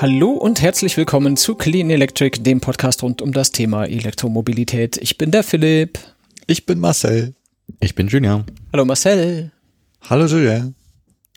[0.00, 4.96] Hallo und herzlich willkommen zu Clean Electric, dem Podcast rund um das Thema Elektromobilität.
[4.98, 5.98] Ich bin der Philipp.
[6.46, 7.34] Ich bin Marcel.
[7.80, 8.44] Ich bin Julian.
[8.72, 9.50] Hallo Marcel.
[10.08, 10.76] Hallo Julian.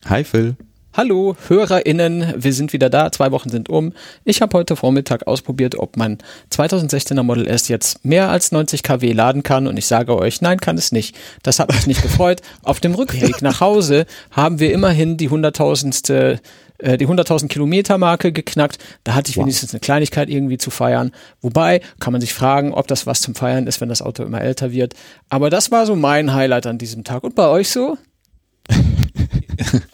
[0.05, 0.55] Hi Phil.
[0.93, 3.93] Hallo HörerInnen, wir sind wieder da, zwei Wochen sind um.
[4.25, 6.17] Ich habe heute Vormittag ausprobiert, ob mein
[6.51, 10.59] 2016er Model S jetzt mehr als 90 kW laden kann und ich sage euch, nein,
[10.59, 11.15] kann es nicht.
[11.43, 12.41] Das hat mich nicht gefreut.
[12.61, 16.39] Auf dem Rückweg nach Hause haben wir immerhin die 100.000
[16.81, 18.77] äh, die 100.000 Kilometer Marke geknackt.
[19.03, 19.43] Da hatte ich wow.
[19.43, 21.11] wenigstens eine Kleinigkeit irgendwie zu feiern.
[21.41, 24.41] Wobei kann man sich fragen, ob das was zum Feiern ist, wenn das Auto immer
[24.41, 24.93] älter wird.
[25.29, 27.23] Aber das war so mein Highlight an diesem Tag.
[27.23, 27.97] Und bei euch so?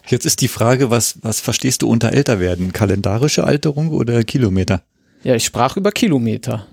[0.07, 2.73] Jetzt ist die Frage, was, was verstehst du unter älter werden?
[2.73, 4.83] Kalendarische Alterung oder Kilometer?
[5.23, 6.67] Ja, ich sprach über Kilometer.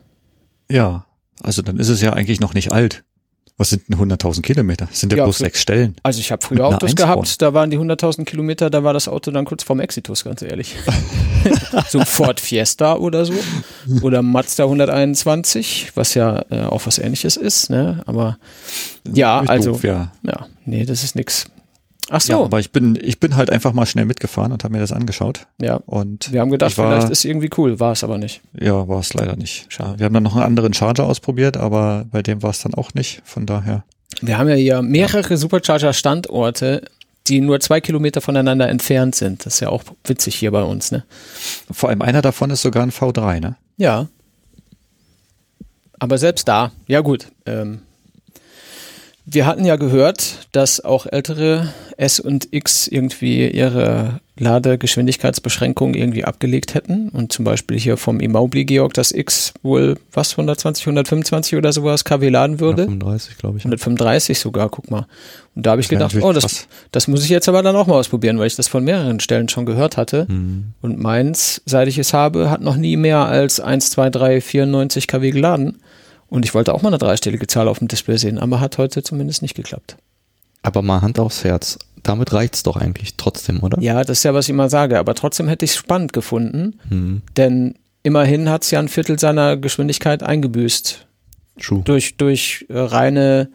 [0.71, 1.07] Ja,
[1.43, 3.05] also dann ist es ja eigentlich noch nicht alt.
[3.57, 4.87] Was sind denn 100.000 Kilometer?
[4.87, 5.95] Das sind ja, ja bloß sechs Stellen.
[6.03, 9.31] Also ich habe früher Autos gehabt, da waren die 100.000 Kilometer, da war das Auto
[9.31, 10.75] dann kurz vorm Exitus, ganz ehrlich.
[11.89, 13.35] so Ford Fiesta oder so.
[14.03, 18.03] Oder Mazda 121, was ja äh, auch was ähnliches ist, ne?
[18.07, 18.39] Aber
[19.13, 20.11] ja, also, doof, ja.
[20.23, 21.47] ja, nee, das ist nix.
[22.11, 22.33] Ach so.
[22.33, 24.93] Ja, aber ich bin, ich bin halt einfach mal schnell mitgefahren und habe mir das
[24.93, 25.47] angeschaut.
[25.61, 25.77] Ja.
[25.87, 28.43] Und wir haben gedacht, war, vielleicht ist irgendwie cool, war es aber nicht.
[28.59, 29.67] Ja, war es leider nicht.
[29.69, 29.99] Schade.
[29.99, 32.93] Wir haben dann noch einen anderen Charger ausprobiert, aber bei dem war es dann auch
[32.95, 33.23] nicht.
[33.25, 33.85] Von daher.
[34.21, 36.83] Wir haben ja hier mehrere Supercharger-Standorte,
[37.27, 39.47] die nur zwei Kilometer voneinander entfernt sind.
[39.47, 41.05] Das ist ja auch witzig hier bei uns, ne?
[41.71, 43.57] Vor allem einer davon ist sogar ein V3, ne?
[43.79, 44.09] Ja.
[45.99, 47.81] Aber selbst da, ja gut, ähm,
[49.27, 56.75] wir hatten ja gehört, dass auch ältere S und X irgendwie ihre Ladegeschwindigkeitsbeschränkung irgendwie abgelegt
[56.75, 61.73] hätten und zum Beispiel hier vom Immobili Georg das X wohl was 120, 125 oder
[61.73, 62.83] sowas kW laden würde.
[62.83, 63.65] 135 glaube ich.
[63.65, 65.07] 135 sogar, guck mal.
[65.55, 67.95] Und da habe ich gedacht, oh, das, das muss ich jetzt aber dann auch mal
[67.95, 70.27] ausprobieren, weil ich das von mehreren Stellen schon gehört hatte.
[70.29, 70.73] Mhm.
[70.83, 75.07] Und meins, seit ich es habe, hat noch nie mehr als 1, 2, 3, 94
[75.07, 75.79] kW geladen.
[76.35, 79.05] Und ich wollte auch mal eine dreistellige Zahl auf dem Display sehen, aber hat heute
[79.05, 79.97] zumindest nicht geklappt.
[80.63, 81.79] Aber mal Hand aufs Herz.
[82.03, 83.81] Damit reicht es doch eigentlich trotzdem, oder?
[83.81, 84.99] Ja, das ist ja, was ich immer sage.
[84.99, 86.81] Aber trotzdem hätte ich es spannend gefunden.
[86.89, 87.23] Hm.
[87.37, 91.07] Denn immerhin hat es ja ein Viertel seiner Geschwindigkeit eingebüßt.
[91.61, 91.83] True.
[91.85, 93.51] Durch, durch äh, reine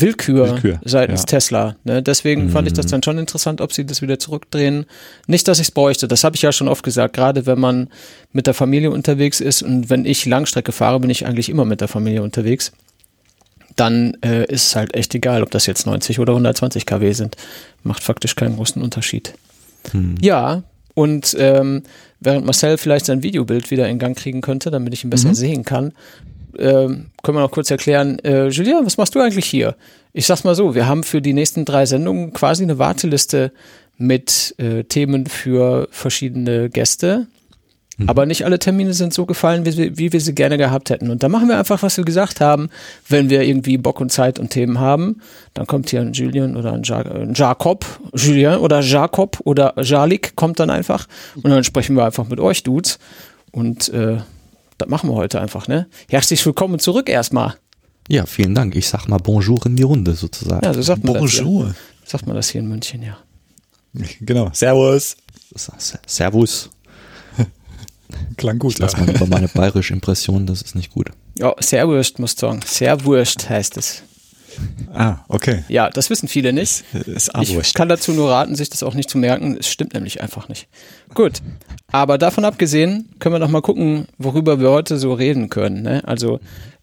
[0.00, 1.26] Willkür, Willkür seitens ja.
[1.26, 1.76] Tesla.
[1.84, 2.02] Ne?
[2.02, 2.50] Deswegen mhm.
[2.50, 2.90] fand ich das mhm.
[2.90, 4.86] dann schon interessant, ob sie das wieder zurückdrehen.
[5.26, 7.88] Nicht, dass ich es bräuchte, das habe ich ja schon oft gesagt, gerade wenn man
[8.32, 11.80] mit der Familie unterwegs ist und wenn ich Langstrecke fahre, bin ich eigentlich immer mit
[11.80, 12.72] der Familie unterwegs.
[13.76, 17.36] Dann äh, ist es halt echt egal, ob das jetzt 90 oder 120 kW sind.
[17.84, 19.34] Macht faktisch keinen großen Unterschied.
[19.92, 20.16] Mhm.
[20.20, 21.84] Ja, und ähm,
[22.18, 25.34] während Marcel vielleicht sein Videobild wieder in Gang kriegen könnte, damit ich ihn besser mhm.
[25.34, 25.92] sehen kann,
[26.58, 29.76] ähm, können wir noch kurz erklären, äh, Julia, was machst du eigentlich hier?
[30.12, 33.52] Ich sag's mal so, wir haben für die nächsten drei Sendungen quasi eine Warteliste
[33.96, 37.26] mit äh, Themen für verschiedene Gäste.
[37.98, 38.08] Mhm.
[38.08, 41.10] Aber nicht alle Termine sind so gefallen, wie, wir, wie wir sie gerne gehabt hätten.
[41.10, 42.70] Und da machen wir einfach, was wir gesagt haben.
[43.08, 45.20] Wenn wir irgendwie Bock und Zeit und Themen haben,
[45.54, 47.84] dann kommt hier ein Julian oder ein, ja ein Jakob,
[48.14, 51.06] Julian oder Jakob oder Jalik kommt dann einfach.
[51.36, 52.98] Und dann sprechen wir einfach mit euch, Dudes.
[53.50, 54.18] Und äh,
[54.78, 55.88] das machen wir heute einfach, ne?
[56.08, 57.56] Herzlich willkommen zurück erstmal.
[58.08, 58.74] Ja, vielen Dank.
[58.76, 60.64] Ich sag mal Bonjour in die Runde sozusagen.
[60.64, 61.66] Ja, so sagt man Bonjour.
[61.66, 61.74] das.
[61.74, 62.08] Hier.
[62.08, 63.18] Sagt man das hier in München, ja.
[64.20, 64.50] Genau.
[64.52, 65.16] Servus.
[66.06, 66.70] Servus.
[68.36, 68.78] Klang gut.
[68.78, 71.10] Lass mal über meine bayerische Impression, das ist nicht gut.
[71.36, 72.60] Ja, Serwurst muss ich sagen.
[72.64, 74.02] Serwurst heißt es.
[74.92, 75.64] Ah, okay.
[75.68, 76.84] Ja, das wissen viele nicht.
[77.06, 79.56] Ist ich kann dazu nur raten, sich das auch nicht zu merken.
[79.58, 80.68] Es stimmt nämlich einfach nicht.
[81.14, 81.42] Gut.
[81.90, 85.82] Aber davon abgesehen, können wir noch mal gucken, worüber wir heute so reden können.
[85.82, 86.02] Ne?
[86.06, 86.38] Also,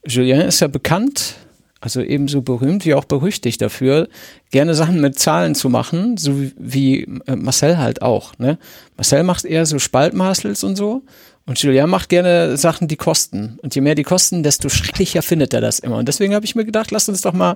[0.06, 1.36] Julien ist ja bekannt,
[1.80, 4.08] also ebenso berühmt wie auch berüchtigt dafür,
[4.50, 8.38] gerne Sachen mit Zahlen zu machen, so wie, wie äh, Marcel halt auch.
[8.40, 8.58] Ne?
[8.98, 11.04] Marcel macht eher so Spaltmaßels und so
[11.48, 13.60] und Julien macht gerne Sachen, die kosten.
[13.62, 15.98] Und je mehr die kosten, desto schrecklicher findet er das immer.
[15.98, 17.56] Und deswegen habe ich mir gedacht, lass uns doch mal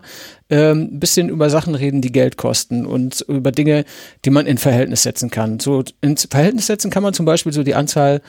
[0.52, 3.86] ähm, ein bisschen über Sachen reden, die Geld kosten und über Dinge,
[4.26, 5.60] die man in Verhältnis setzen kann.
[5.60, 8.22] So ins Verhältnis setzen kann man zum Beispiel so die Anzahl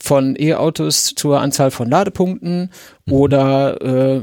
[0.00, 2.70] von E-Autos zur Anzahl von Ladepunkten
[3.04, 3.12] mhm.
[3.12, 4.20] oder äh,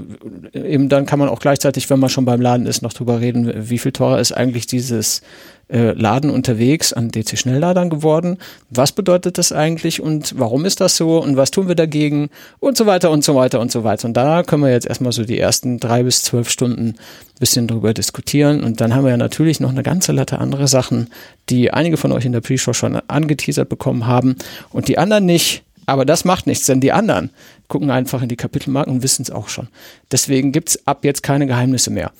[0.54, 3.70] eben dann kann man auch gleichzeitig, wenn man schon beim Laden ist, noch drüber reden,
[3.70, 5.22] wie viel teurer ist eigentlich dieses
[5.68, 8.38] äh, Laden unterwegs an DC-Schnellladern geworden.
[8.70, 12.30] Was bedeutet das eigentlich und warum ist das so und was tun wir dagegen
[12.60, 14.08] und so weiter und so weiter und so weiter.
[14.08, 17.68] Und da können wir jetzt erstmal so die ersten drei bis zwölf Stunden ein bisschen
[17.68, 18.64] drüber diskutieren.
[18.64, 21.10] Und dann haben wir ja natürlich noch eine ganze Latte andere Sachen,
[21.50, 24.36] die einige von euch in der Pre-Show schon angeteasert bekommen haben
[24.72, 25.64] und die anderen nicht.
[25.88, 27.30] Aber das macht nichts, denn die anderen
[27.68, 29.68] gucken einfach in die Kapitelmarken und wissen es auch schon.
[30.12, 32.12] Deswegen gibt's ab jetzt keine Geheimnisse mehr.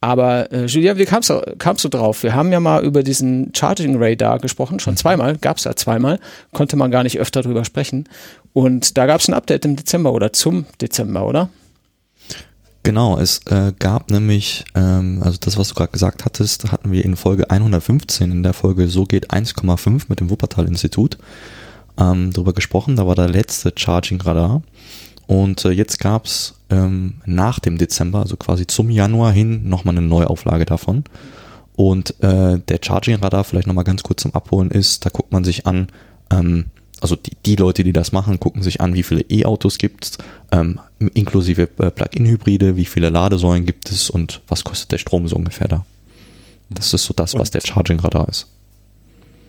[0.00, 2.22] Aber äh, Julia, wie kamst du, kamst du drauf?
[2.22, 4.98] Wir haben ja mal über diesen Charging Radar gesprochen, schon mhm.
[4.98, 6.20] zweimal, gab es ja zweimal,
[6.52, 8.08] konnte man gar nicht öfter drüber sprechen.
[8.52, 11.48] Und da gab es ein Update im Dezember oder zum Dezember, oder?
[12.84, 17.04] Genau, es äh, gab nämlich, ähm, also das, was du gerade gesagt hattest, hatten wir
[17.04, 21.18] in Folge 115, in der Folge So geht 1,5 mit dem Wuppertal-Institut
[21.98, 22.96] ähm, darüber gesprochen.
[22.96, 24.62] Da war der letzte Charging Radar.
[25.28, 30.06] Und äh, jetzt gab's ähm, nach dem Dezember, also quasi zum Januar hin, nochmal eine
[30.06, 31.04] Neuauflage davon.
[31.76, 35.44] Und äh, der Charging Radar, vielleicht nochmal ganz kurz zum Abholen ist, da guckt man
[35.44, 35.88] sich an,
[36.30, 36.64] ähm,
[37.02, 40.18] also die, die Leute, die das machen, gucken sich an, wie viele E-Autos gibt es,
[40.50, 40.80] ähm,
[41.12, 45.68] inklusive äh, Plug-in-Hybride, wie viele Ladesäulen gibt es und was kostet der Strom so ungefähr
[45.68, 45.84] da.
[46.70, 48.46] Das ist so das, was der Charging Radar ist.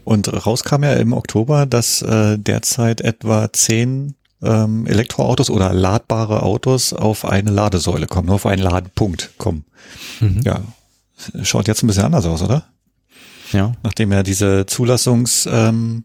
[0.03, 6.93] Und rauskam ja im Oktober, dass äh, derzeit etwa zehn ähm, Elektroautos oder ladbare Autos
[6.93, 9.65] auf eine Ladesäule kommen, nur auf einen Ladepunkt kommen.
[10.19, 10.41] Mhm.
[10.43, 10.61] Ja,
[11.43, 12.63] schaut jetzt ein bisschen anders aus, oder?
[13.51, 13.73] Ja.
[13.83, 16.03] Nachdem ja diese Zulassungs ähm,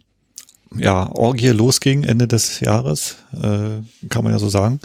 [0.76, 4.80] ja, Orgie losging Ende des Jahres, äh, kann man ja so sagen.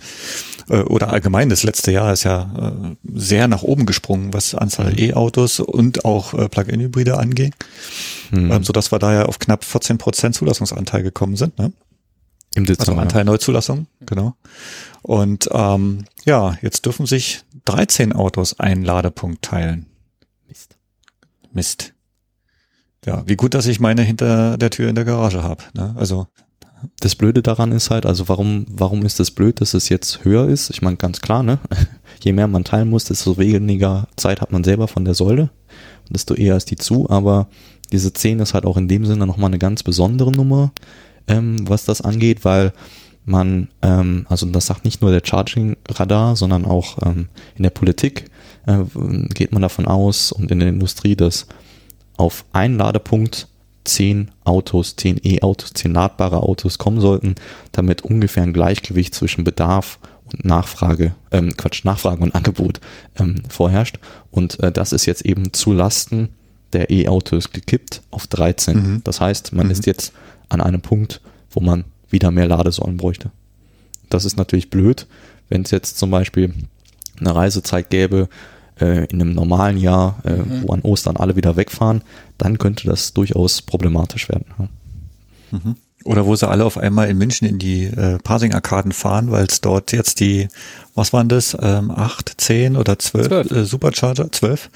[0.70, 4.92] Äh, oder allgemein, das letzte Jahr ist ja äh, sehr nach oben gesprungen, was Anzahl
[4.92, 5.00] mhm.
[5.00, 7.54] E-Autos und auch äh, Plug-in-Hybride anging.
[8.32, 8.52] Mhm.
[8.52, 11.58] Ähm, sodass wir da ja auf knapp 14 Prozent Zulassungsanteil gekommen sind.
[11.58, 11.72] Ne?
[12.56, 12.92] Im Dezember.
[12.94, 14.36] Also Anteil Neuzulassung, genau.
[15.02, 19.86] Und ähm, ja, jetzt dürfen sich 13 Autos einen Ladepunkt teilen.
[20.48, 20.78] Mist.
[21.54, 21.94] Mist.
[23.06, 25.64] Ja, wie gut, dass ich meine hinter der Tür in der Garage habe.
[25.74, 25.96] Ne?
[25.98, 26.28] Also
[27.00, 30.48] das Blöde daran ist halt, also warum, warum ist das blöd, dass es jetzt höher
[30.48, 30.70] ist?
[30.70, 31.60] Ich meine, ganz klar, ne?
[32.24, 35.50] Je mehr man teilen muss, desto weniger Zeit hat man selber von der Säule,
[36.10, 37.48] desto eher ist die zu, aber
[37.92, 40.72] diese 10 ist halt auch in dem Sinne nochmal eine ganz besondere Nummer,
[41.30, 42.74] ähm, was das angeht, weil
[43.26, 48.26] man, ähm, also das sagt nicht nur der Charging-Radar, sondern auch ähm, in der Politik
[48.66, 48.80] äh,
[49.34, 51.48] geht man davon aus und in der Industrie, dass
[52.18, 53.48] auf einen Ladepunkt
[53.86, 57.36] zehn Autos, zehn E-Autos, zehn ladbare Autos kommen sollten,
[57.72, 62.82] damit ungefähr ein Gleichgewicht zwischen Bedarf und Nachfrage, ähm, Quatsch, Nachfrage und Angebot
[63.18, 64.00] ähm, vorherrscht.
[64.32, 66.30] Und äh, das ist jetzt eben zu Lasten
[66.74, 68.78] der E-Autos gekippt auf 13.
[68.78, 69.02] Mhm.
[69.04, 69.72] Das heißt, man mhm.
[69.72, 70.14] ist jetzt
[70.50, 73.32] an einem Punkt, wo man wieder mehr Ladesäulen bräuchte.
[74.10, 75.08] Das ist natürlich blöd,
[75.50, 76.54] wenn es jetzt zum Beispiel
[77.20, 78.30] eine Reisezeit gäbe,
[78.80, 80.64] äh, in einem normalen Jahr, äh, mhm.
[80.64, 82.02] wo an Ostern alle wieder wegfahren,
[82.38, 84.46] dann könnte das durchaus problematisch werden.
[84.58, 84.68] Ja.
[85.52, 85.76] Mhm.
[86.06, 89.60] Oder wo sie alle auf einmal in München in die äh, Parsing-Arkaden fahren, weil es
[89.60, 90.48] dort jetzt die,
[90.96, 93.52] was waren das, ähm, 8, 10 oder 12, 12.
[93.52, 94.70] Äh, Supercharger, 12?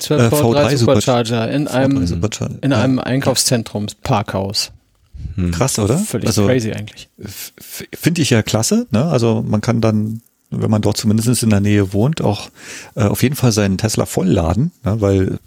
[0.00, 2.54] 12 äh, V3 Supercharger in einem, Supercharger.
[2.62, 4.72] in einem Einkaufszentrum, Parkhaus.
[5.36, 5.50] Hm.
[5.50, 5.98] Krass, oder?
[5.98, 7.08] Völlig also, crazy eigentlich.
[7.94, 9.04] Finde ich ja klasse, ne?
[9.06, 10.22] Also man kann dann
[10.52, 12.50] wenn man dort zumindest in der Nähe wohnt, auch
[12.94, 15.38] äh, auf jeden Fall seinen Tesla vollladen, ne, weil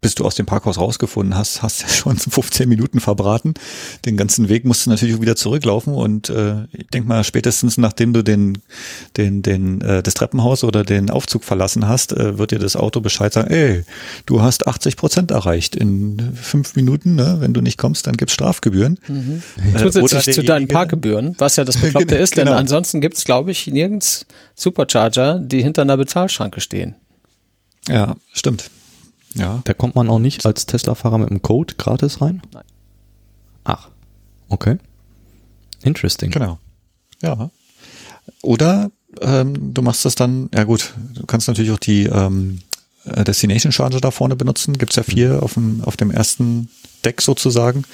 [0.00, 3.54] bis du aus dem Parkhaus rausgefunden hast, hast ja schon 15 Minuten verbraten.
[4.04, 7.76] Den ganzen Weg musst du natürlich auch wieder zurücklaufen und äh, ich denke mal, spätestens
[7.76, 8.58] nachdem du den,
[9.16, 13.00] den, den, äh, das Treppenhaus oder den Aufzug verlassen hast, äh, wird dir das Auto
[13.00, 13.84] Bescheid sagen, ey,
[14.26, 17.36] du hast 80 Prozent erreicht in fünf Minuten, ne?
[17.40, 18.98] wenn du nicht kommst, dann gibt's Strafgebühren.
[19.06, 19.42] Mhm.
[19.74, 22.56] Äh, Zusätzlich zu deinen Parkgebühren, was ja das Bekloppte ist, denn genau.
[22.56, 26.94] ansonsten gibt's glaube ich, nirgends Supercharger, die hinter einer Bezahlschranke stehen.
[27.88, 28.70] Ja, stimmt.
[29.34, 29.60] Ja.
[29.64, 32.42] Da kommt man auch nicht als Tesla-Fahrer mit dem Code gratis rein?
[32.52, 32.64] Nein.
[33.64, 33.88] Ach,
[34.48, 34.78] okay.
[35.82, 36.30] Interesting.
[36.30, 36.58] Genau.
[37.22, 37.50] Ja.
[38.42, 42.60] Oder ähm, du machst das dann, ja gut, du kannst natürlich auch die ähm,
[43.04, 44.78] äh, Destination Charger da vorne benutzen.
[44.78, 46.68] Gibt's ja vier auf, dem, auf dem ersten
[47.04, 47.84] Deck sozusagen.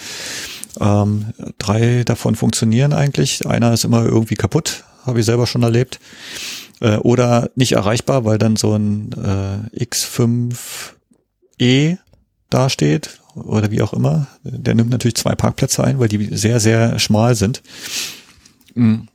[0.81, 1.27] Ähm,
[1.59, 3.47] drei davon funktionieren eigentlich.
[3.47, 6.01] Einer ist immer irgendwie kaputt, habe ich selber schon erlebt.
[6.81, 10.55] Äh, oder nicht erreichbar, weil dann so ein äh, X5
[11.59, 11.97] E
[12.51, 14.27] dasteht oder wie auch immer.
[14.43, 17.63] Der nimmt natürlich zwei Parkplätze ein, weil die sehr, sehr schmal sind.
[18.75, 19.09] Mhm.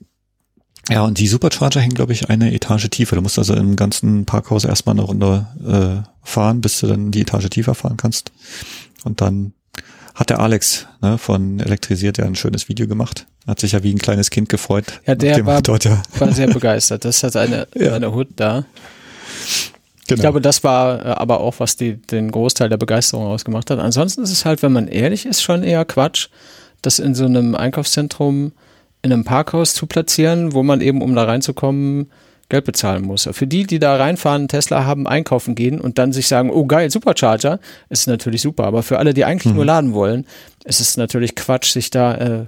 [0.90, 3.16] Ja, und die Supercharger hängen, glaube ich, eine Etage tiefer.
[3.16, 7.22] Du musst also im ganzen Parkhaus erstmal eine Runde äh, fahren, bis du dann die
[7.22, 8.32] Etage tiefer fahren kannst.
[9.04, 9.54] Und dann
[10.16, 13.28] hat der Alex ne, von Elektrisiert ja ein schönes Video gemacht.
[13.48, 15.02] Hat sich ja wie ein kleines Kind gefreut.
[15.06, 16.02] Ja, der war, dort, ja.
[16.18, 17.06] war sehr begeistert.
[17.06, 17.94] Das hat eine, ja.
[17.94, 18.66] eine Hut da.
[20.12, 20.20] Genau.
[20.20, 23.80] Ich glaube, das war äh, aber auch, was die, den Großteil der Begeisterung ausgemacht hat.
[23.80, 26.28] Ansonsten ist es halt, wenn man ehrlich ist, schon eher Quatsch,
[26.82, 28.52] das in so einem Einkaufszentrum
[29.04, 32.12] in einem Parkhaus zu platzieren, wo man eben, um da reinzukommen,
[32.50, 33.28] Geld bezahlen muss.
[33.32, 36.92] Für die, die da reinfahren, Tesla haben, einkaufen gehen und dann sich sagen, oh geil,
[36.92, 38.66] Supercharger, ist natürlich super.
[38.66, 39.56] Aber für alle, die eigentlich mhm.
[39.56, 40.28] nur laden wollen,
[40.66, 42.46] ist es natürlich Quatsch, sich da äh,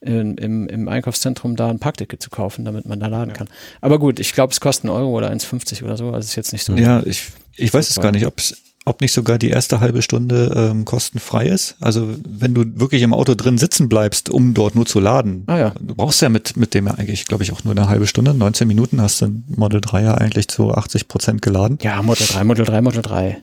[0.00, 3.36] in, im, im Einkaufszentrum da ein Parkticket zu kaufen, damit man da laden ja.
[3.36, 3.48] kann.
[3.80, 6.52] Aber gut, ich glaube, es kostet einen Euro oder 1,50 oder so, also ist jetzt
[6.52, 6.74] nicht so.
[6.74, 8.56] Ja, ich, ich weiß es gar nicht, ob es
[8.88, 11.74] ob nicht sogar die erste halbe Stunde ähm, kostenfrei ist.
[11.80, 15.42] Also wenn du wirklich im Auto drin sitzen bleibst, um dort nur zu laden.
[15.48, 15.72] Ah, ja.
[15.80, 18.32] Du brauchst ja mit, mit dem ja eigentlich, glaube ich, auch nur eine halbe Stunde.
[18.32, 21.78] 19 Minuten hast du Model 3 ja eigentlich zu 80 Prozent geladen.
[21.82, 23.38] Ja, Model 3, Model 3, Model 3.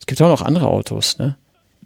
[0.00, 1.36] Es gibt auch noch andere Autos, ne?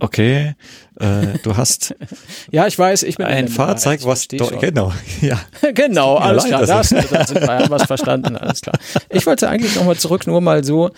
[0.03, 0.57] Okay,
[0.99, 1.95] äh, du hast
[2.51, 5.41] ja, ich weiß, ich bin ein Fahrzeug, was do, genau, ja,
[5.75, 8.77] genau, alles klar, das, das sind wir, haben was verstanden, alles klar.
[9.11, 10.91] Ich wollte eigentlich nochmal zurück, nur mal so,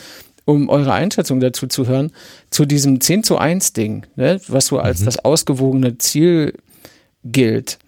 [0.46, 2.12] um eure Einschätzung dazu zu hören,
[2.48, 5.04] zu diesem 10 zu 1 Ding, ne, was so als mhm.
[5.04, 6.54] das ausgewogene Ziel
[7.22, 7.78] gilt.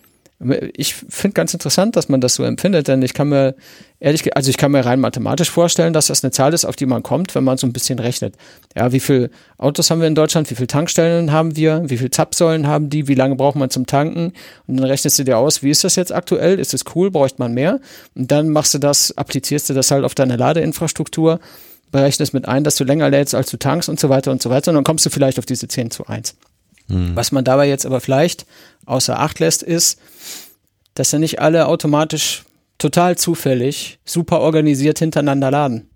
[0.75, 3.55] Ich finde ganz interessant, dass man das so empfindet, denn ich kann mir
[4.01, 6.85] ehrlich, also ich kann mir rein mathematisch vorstellen, dass das eine Zahl ist, auf die
[6.85, 8.35] man kommt, wenn man so ein bisschen rechnet.
[8.77, 10.51] Ja, wie viele Autos haben wir in Deutschland?
[10.51, 11.85] Wie viele Tankstellen haben wir?
[11.87, 13.09] Wie viele Zapfsäulen haben die?
[13.09, 14.35] Wie lange braucht man zum Tanken?
[14.67, 16.61] Und dann rechnest du dir aus, wie ist das jetzt aktuell?
[16.61, 17.11] Ist es cool?
[17.11, 17.81] Bräuchte man mehr?
[18.15, 21.41] Und dann machst du das, applizierst du das halt auf deine Ladeinfrastruktur,
[21.93, 24.51] berechnest mit ein, dass du länger lädst, als du tankst und so weiter und so
[24.51, 24.71] weiter.
[24.71, 26.35] Und dann kommst du vielleicht auf diese 10 zu 1.
[26.89, 27.15] Mhm.
[27.15, 28.47] Was man dabei jetzt aber vielleicht
[28.85, 29.99] außer Acht lässt, ist,
[30.95, 32.45] dass ja nicht alle automatisch
[32.79, 35.89] total zufällig super organisiert hintereinander laden.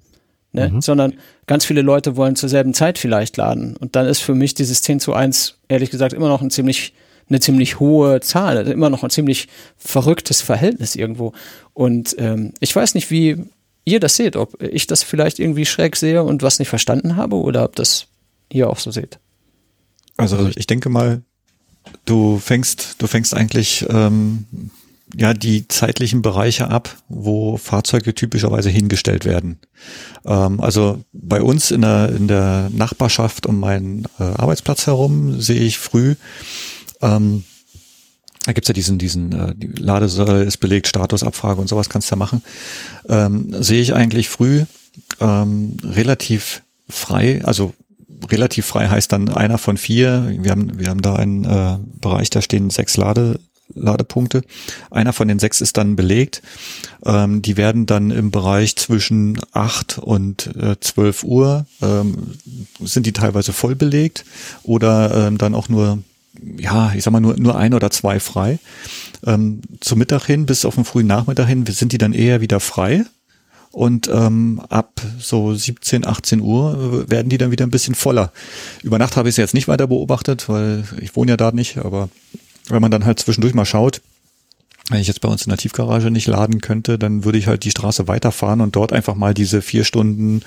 [0.53, 0.69] Ne?
[0.69, 0.81] Mhm.
[0.81, 1.15] Sondern
[1.47, 3.77] ganz viele Leute wollen zur selben Zeit vielleicht laden.
[3.77, 6.95] Und dann ist für mich dieses 10 zu 1, ehrlich gesagt, immer noch ein ziemlich,
[7.29, 11.33] eine ziemlich hohe Zahl, also immer noch ein ziemlich verrücktes Verhältnis irgendwo.
[11.73, 13.45] Und ähm, ich weiß nicht, wie
[13.85, 17.37] ihr das seht, ob ich das vielleicht irgendwie schräg sehe und was nicht verstanden habe
[17.37, 18.07] oder ob das
[18.53, 19.19] ihr auch so seht.
[20.21, 21.23] Also ich denke mal,
[22.05, 24.47] du fängst, du fängst eigentlich ähm,
[25.17, 29.59] ja die zeitlichen Bereiche ab, wo Fahrzeuge typischerweise hingestellt werden.
[30.25, 35.61] Ähm, also bei uns in der, in der Nachbarschaft um meinen äh, Arbeitsplatz herum sehe
[35.61, 36.15] ich früh,
[37.01, 37.45] ähm,
[38.47, 42.15] da gibt's ja diesen, diesen äh, die Ladesäule ist belegt, Statusabfrage und sowas kannst du
[42.15, 42.43] ja machen,
[43.09, 44.65] ähm, sehe ich eigentlich früh
[45.21, 47.75] ähm, relativ frei, also
[48.31, 50.35] relativ frei heißt dann einer von vier.
[50.41, 53.41] Wir haben, wir haben da einen äh, Bereich, da stehen sechs Lade,
[53.75, 54.43] Ladepunkte.
[54.91, 56.43] Einer von den sechs ist dann belegt.
[57.05, 62.35] Ähm, die werden dann im Bereich zwischen acht und äh, 12 Uhr ähm,
[62.81, 64.25] sind die teilweise voll belegt
[64.63, 65.99] oder ähm, dann auch nur,
[66.59, 68.59] ja, ich sag mal nur, nur ein oder zwei frei.
[69.25, 72.61] Ähm, zum Mittag hin bis auf den frühen Nachmittag hin sind die dann eher wieder
[72.61, 73.05] frei.
[73.73, 78.33] Und ähm, ab so 17, 18 Uhr werden die dann wieder ein bisschen voller.
[78.83, 81.79] Über Nacht habe ich es jetzt nicht weiter beobachtet, weil ich wohne ja da nicht,
[81.79, 82.09] aber
[82.69, 84.01] wenn man dann halt zwischendurch mal schaut,
[84.91, 87.65] wenn ich jetzt bei uns in der Tiefgarage nicht laden könnte, dann würde ich halt
[87.65, 90.43] die Straße weiterfahren und dort einfach mal diese vier Stunden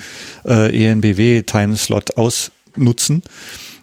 [0.46, 3.24] äh, ENBW-Timeslot ausnutzen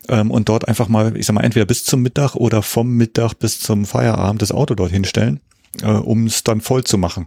[0.09, 3.35] ähm, und dort einfach mal, ich sag mal, entweder bis zum Mittag oder vom Mittag
[3.35, 5.41] bis zum Feierabend das Auto dort hinstellen,
[5.83, 7.27] äh, um es dann voll zu machen.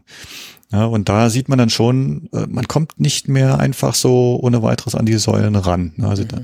[0.71, 4.63] Ja, und da sieht man dann schon, äh, man kommt nicht mehr einfach so ohne
[4.63, 5.93] weiteres an die Säulen ran.
[6.01, 6.27] Also mhm.
[6.29, 6.41] da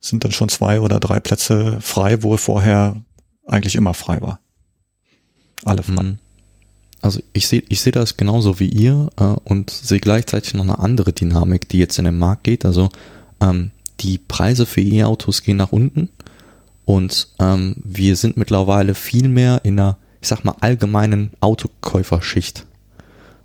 [0.00, 2.96] sind dann schon zwei oder drei Plätze frei, wo vorher
[3.46, 4.40] eigentlich immer frei war.
[5.64, 6.02] Alle frei.
[6.02, 6.18] Mhm.
[7.00, 10.78] Also ich sehe ich sehe das genauso wie ihr äh, und sehe gleichzeitig noch eine
[10.78, 12.64] andere Dynamik, die jetzt in den Markt geht.
[12.64, 12.90] Also
[13.40, 16.10] ähm, die Preise für E-Autos gehen nach unten
[16.84, 22.66] und ähm, wir sind mittlerweile viel mehr in einer, ich sag mal, allgemeinen Autokäuferschicht.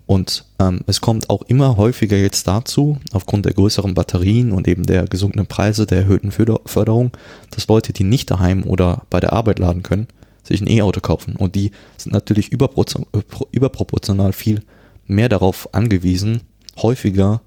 [0.08, 4.88] Und ähm, es kommt auch immer häufiger jetzt dazu, aufgrund der größeren Batterien und eben
[4.88, 7.12] der gesunkenen Preise, der erhöhten Förderung,
[7.52, 10.08] dass Leute, die nicht daheim oder bei der Arbeit laden können,
[10.42, 11.36] sich ein E-Auto kaufen.
[11.36, 14.64] Und die sind natürlich überproportional viel
[15.06, 16.42] mehr darauf angewiesen,
[16.82, 17.42] häufiger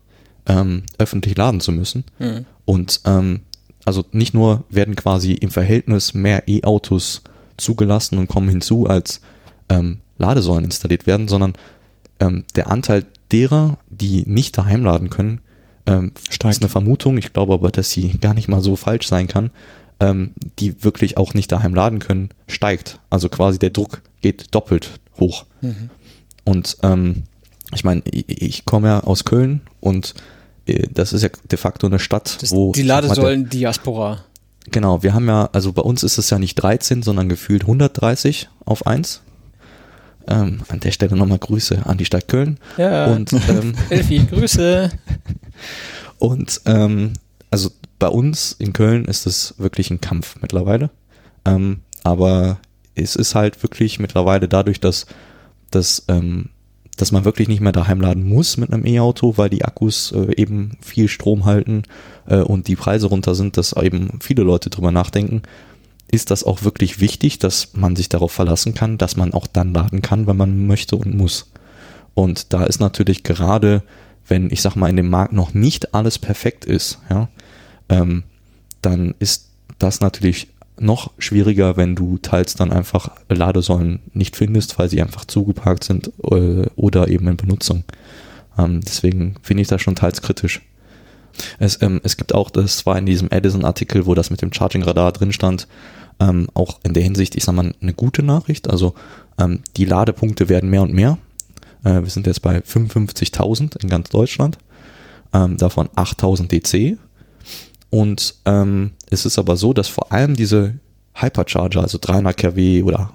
[0.47, 2.05] ähm, öffentlich laden zu müssen.
[2.21, 2.47] Mhm.
[2.67, 3.41] Und ähm,
[3.85, 7.23] also nicht nur werden quasi im Verhältnis mehr E-Autos
[7.57, 9.21] zugelassen und kommen hinzu, als
[9.69, 11.55] ähm, Ladesäulen installiert werden, sondern
[12.21, 15.41] ähm, der Anteil derer, die nicht daheim laden können,
[15.87, 16.57] ähm, Steigt.
[16.57, 17.19] ist eine Vermutung.
[17.19, 19.51] Ich glaube aber, dass sie gar nicht mal so falsch sein kann,
[20.01, 23.01] ähm, die wirklich auch nicht daheim laden können, steigt.
[23.11, 25.45] Also quasi der Druck geht doppelt hoch.
[25.61, 25.91] Mhm.
[26.45, 27.25] Und ähm,
[27.75, 30.15] ich meine, ich, ich komme ja aus Köln und
[30.67, 34.25] äh, das ist ja de facto eine Stadt, das wo die Ladesäulen Diaspora.
[34.71, 38.49] Genau, wir haben ja, also bei uns ist es ja nicht 13, sondern gefühlt 130
[38.65, 39.23] auf 1.
[40.27, 42.59] Ähm, an der Stelle nochmal Grüße an die Stadt Köln.
[42.79, 43.13] Ja.
[43.13, 44.91] Und ähm, Elfi, Grüße.
[46.19, 47.13] Und ähm,
[47.51, 50.91] also bei uns in Köln ist es wirklich ein Kampf mittlerweile.
[51.45, 52.59] Ähm, aber
[52.95, 55.07] es ist halt wirklich mittlerweile dadurch, dass,
[55.71, 56.49] dass, ähm,
[56.97, 60.35] dass man wirklich nicht mehr daheim laden muss mit einem E-Auto, weil die Akkus äh,
[60.37, 61.83] eben viel Strom halten
[62.27, 65.43] äh, und die Preise runter sind, dass eben viele Leute drüber nachdenken,
[66.11, 69.75] ist das auch wirklich wichtig, dass man sich darauf verlassen kann, dass man auch dann
[69.75, 71.51] laden kann, wenn man möchte und muss.
[72.15, 73.83] Und da ist natürlich gerade,
[74.29, 77.29] wenn ich sag mal in dem Markt noch nicht alles perfekt ist, ja,
[77.89, 78.23] ähm,
[78.83, 84.89] dann ist das natürlich noch schwieriger, wenn du teils dann einfach Ladesäulen nicht findest, weil
[84.89, 87.85] sie einfach zugeparkt sind äh, oder eben in Benutzung.
[88.59, 90.63] Ähm, deswegen finde ich das schon teils kritisch.
[91.59, 95.13] Es, ähm, es gibt auch, das war in diesem Edison-Artikel, wo das mit dem Charging-Radar
[95.13, 95.67] drin stand,
[96.21, 98.71] ähm, auch in der Hinsicht, ich sag mal, eine gute Nachricht.
[98.71, 98.95] Also
[99.39, 101.19] ähm, die Ladepunkte werden mehr und mehr.
[101.85, 104.59] Äh, wir sind jetzt bei 55.000 in ganz Deutschland,
[105.33, 106.99] ähm, davon 8.000 DC.
[107.95, 110.81] Und ähm, es ist aber so, dass vor allem diese
[111.15, 113.13] Hypercharger, also 300 kW oder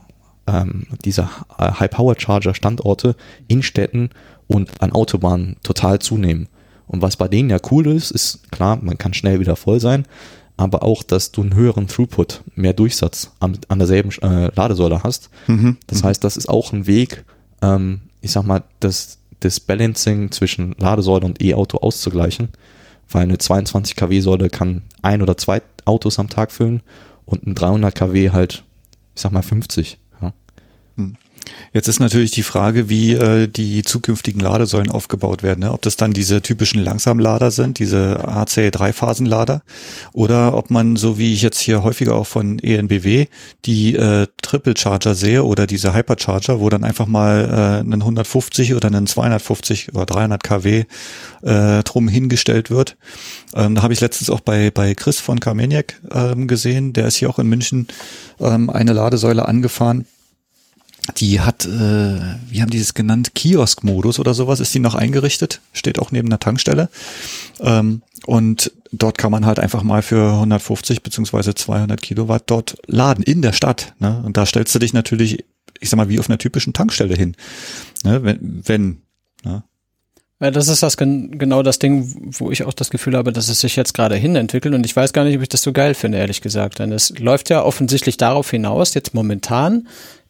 [0.48, 1.24] ähm, diese
[1.58, 3.18] äh, High-Power-Charger-Standorte
[3.50, 4.12] in Städten
[4.48, 6.48] und an Autobahnen total zunehmen.
[6.88, 10.06] Und was bei denen ja cool ist, ist klar, man kann schnell wieder voll sein,
[10.56, 15.30] aber auch, dass du einen höheren Throughput, mehr Durchsatz an, an derselben äh, Ladesäule hast.
[15.48, 15.76] Mhm.
[15.88, 16.08] Das mhm.
[16.08, 17.26] heißt, das ist auch ein Weg,
[17.62, 22.48] ähm, ich sag mal, das, das Balancing zwischen Ladesäule und E-Auto auszugleichen
[23.10, 26.82] weil eine 22 kW Säule kann ein oder zwei Autos am Tag füllen
[27.26, 28.64] und ein 300 kW halt,
[29.16, 29.98] ich sag mal 50.
[30.22, 30.34] Ja.
[30.98, 31.18] Hm.
[31.72, 35.62] Jetzt ist natürlich die Frage, wie äh, die zukünftigen Ladesäulen aufgebaut werden.
[35.62, 35.72] Ne?
[35.72, 39.62] Ob das dann diese typischen Langsamlader sind, diese AC-Dreiphasenlader,
[40.14, 43.28] oder ob man, so wie ich jetzt hier häufiger auch von ENBW,
[43.66, 48.74] die äh, Triple Charger sehe oder diese Hypercharger, wo dann einfach mal äh, einen 150
[48.74, 50.86] oder einen 250 oder 300 kW
[51.44, 52.98] äh, drum hingestellt wird.
[53.56, 57.18] Ähm, da habe ich letztens auch bei, bei Chris von Karmeniak ähm, gesehen, der ist
[57.18, 57.88] hier auch in München
[58.40, 60.06] ähm, eine Ladesäule angefahren
[61.12, 65.62] die hat, äh, wie haben die es genannt, Kiosk-Modus oder sowas, ist die noch eingerichtet,
[65.74, 66.90] steht auch neben der Tankstelle.
[67.60, 73.24] Ähm, und dort kann man halt einfach mal für 150 beziehungsweise 200 Kilowatt dort laden
[73.24, 73.94] in der Stadt.
[74.00, 74.22] Ne?
[74.26, 75.46] Und da stellst du dich natürlich,
[75.80, 77.36] ich sag mal, wie auf einer typischen Tankstelle hin.
[78.04, 78.24] Ne?
[78.24, 79.02] Wenn, wenn
[79.44, 79.64] ne?
[80.42, 83.60] Ja, das ist das genau das Ding, wo ich auch das Gefühl habe, dass es
[83.60, 85.94] sich jetzt gerade hin entwickelt und ich weiß gar nicht, ob ich das so geil
[85.94, 86.80] finde, ehrlich gesagt.
[86.80, 89.90] Denn es läuft ja offensichtlich darauf hinaus, jetzt momentan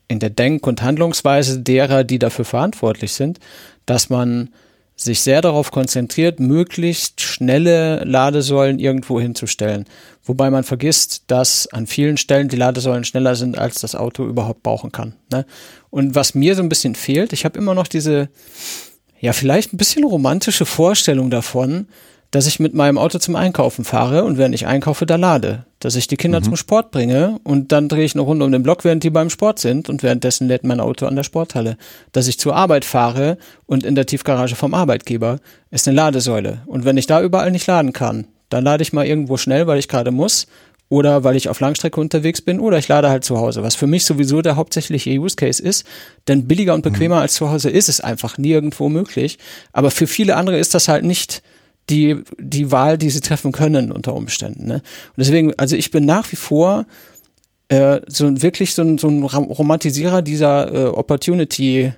[0.09, 3.39] in der Denk- und Handlungsweise derer, die dafür verantwortlich sind,
[3.85, 4.49] dass man
[4.97, 9.85] sich sehr darauf konzentriert, möglichst schnelle Ladesäulen irgendwo hinzustellen.
[10.25, 14.61] Wobei man vergisst, dass an vielen Stellen die Ladesäulen schneller sind, als das Auto überhaupt
[14.61, 15.15] brauchen kann.
[15.31, 15.45] Ne?
[15.89, 18.27] Und was mir so ein bisschen fehlt, ich habe immer noch diese,
[19.21, 21.87] ja, vielleicht ein bisschen romantische Vorstellung davon,
[22.31, 25.65] dass ich mit meinem Auto zum Einkaufen fahre und während ich einkaufe, da lade.
[25.79, 26.43] Dass ich die Kinder mhm.
[26.43, 29.29] zum Sport bringe und dann drehe ich eine Runde um den Block, während die beim
[29.29, 31.77] Sport sind und währenddessen lädt mein Auto an der Sporthalle.
[32.11, 35.39] Dass ich zur Arbeit fahre und in der Tiefgarage vom Arbeitgeber
[35.71, 36.61] ist eine Ladesäule.
[36.67, 39.79] Und wenn ich da überall nicht laden kann, dann lade ich mal irgendwo schnell, weil
[39.79, 40.47] ich gerade muss
[40.89, 43.87] oder weil ich auf Langstrecke unterwegs bin oder ich lade halt zu Hause, was für
[43.87, 45.85] mich sowieso der hauptsächliche Use Case ist,
[46.27, 47.21] denn billiger und bequemer mhm.
[47.21, 49.37] als zu Hause ist es einfach nirgendwo möglich,
[49.71, 51.43] aber für viele andere ist das halt nicht
[51.89, 54.67] die, die Wahl, die sie treffen können unter Umständen.
[54.67, 54.75] Ne?
[54.75, 56.85] Und deswegen, also ich bin nach wie vor
[57.69, 61.93] äh, so wirklich so ein, so ein Romantisierer dieser äh, Opportunity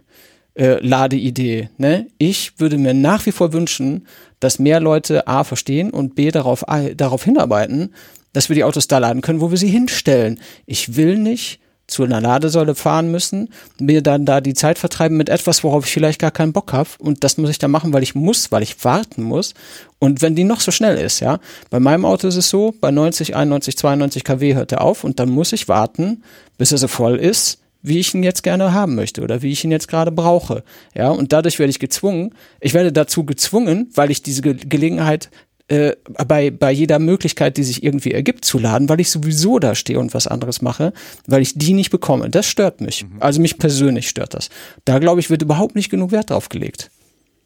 [0.54, 1.70] äh, Ladeidee.
[1.78, 2.08] Ne?
[2.18, 4.06] Ich würde mir nach wie vor wünschen,
[4.42, 6.66] dass mehr Leute A verstehen und B darauf,
[6.98, 7.94] darauf hinarbeiten,
[8.34, 10.40] dass wir die Autos da laden können, wo wir sie hinstellen.
[10.66, 11.61] Ich will nicht
[11.92, 13.50] zu einer Ladesäule fahren müssen,
[13.80, 16.90] mir dann da die Zeit vertreiben mit etwas, worauf ich vielleicht gar keinen Bock habe
[17.00, 19.54] und das muss ich dann machen, weil ich muss, weil ich warten muss
[20.00, 21.40] und wenn die noch so schnell ist, ja.
[21.70, 25.20] Bei meinem Auto ist es so, bei 90, 91, 92 kW hört er auf und
[25.20, 26.24] dann muss ich warten,
[26.58, 29.64] bis er so voll ist, wie ich ihn jetzt gerne haben möchte oder wie ich
[29.64, 30.64] ihn jetzt gerade brauche.
[30.96, 35.30] Ja, und dadurch werde ich gezwungen, ich werde dazu gezwungen, weil ich diese Ge Gelegenheit
[35.72, 35.96] äh,
[36.28, 40.00] bei, bei jeder Möglichkeit, die sich irgendwie ergibt, zu laden, weil ich sowieso da stehe
[40.00, 40.92] und was anderes mache,
[41.28, 42.30] weil ich die nicht bekomme.
[42.30, 43.06] Das stört mich.
[43.06, 43.22] Mhm.
[43.22, 44.50] Also mich persönlich stört das.
[44.84, 46.92] Da glaube ich, wird überhaupt nicht genug Wert drauf gelegt.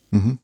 [0.10, 0.40] Mhm.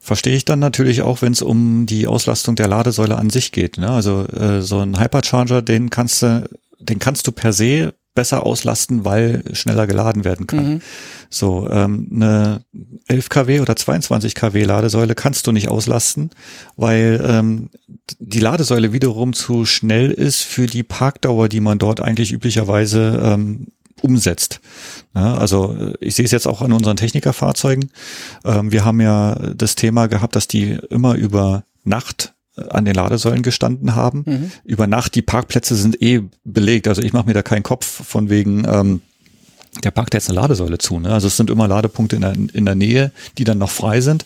[0.00, 3.78] Verstehe ich dann natürlich auch, wenn es um die Auslastung der Ladesäule an sich geht.
[3.78, 3.90] Ne?
[3.90, 6.48] Also äh, so ein Hypercharger, den kannst du,
[6.80, 10.74] den kannst du per se besser auslasten, weil schneller geladen werden kann.
[10.74, 10.80] Mhm.
[11.30, 12.64] So, ähm, eine
[13.08, 16.30] 11 kW oder 22 kW Ladesäule kannst du nicht auslasten,
[16.76, 17.70] weil ähm,
[18.18, 23.66] die Ladesäule wiederum zu schnell ist für die Parkdauer, die man dort eigentlich üblicherweise ähm,
[24.00, 24.60] umsetzt.
[25.14, 27.90] Ja, also äh, ich sehe es jetzt auch an unseren Technikerfahrzeugen.
[28.44, 33.42] Ähm, wir haben ja das Thema gehabt, dass die immer über Nacht an den Ladesäulen
[33.42, 34.22] gestanden haben.
[34.26, 34.50] Mhm.
[34.64, 36.88] Über Nacht, die Parkplätze sind eh belegt.
[36.88, 39.00] Also ich mache mir da keinen Kopf von wegen, ähm,
[39.82, 41.00] der parkt jetzt eine Ladesäule zu.
[41.00, 41.12] Ne?
[41.12, 44.24] Also es sind immer Ladepunkte in der, in der Nähe, die dann noch frei sind.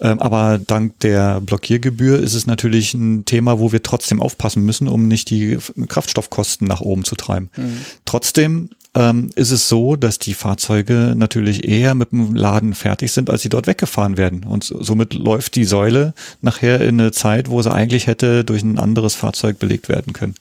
[0.00, 4.88] Ähm, aber dank der Blockiergebühr ist es natürlich ein Thema, wo wir trotzdem aufpassen müssen,
[4.88, 7.50] um nicht die Kraftstoffkosten nach oben zu treiben.
[7.56, 7.78] Mhm.
[8.06, 13.30] Trotzdem ähm, ist es so, dass die Fahrzeuge natürlich eher mit dem Laden fertig sind,
[13.30, 14.44] als sie dort weggefahren werden.
[14.44, 18.78] Und somit läuft die Säule nachher in eine Zeit, wo sie eigentlich hätte durch ein
[18.78, 20.34] anderes Fahrzeug belegt werden können.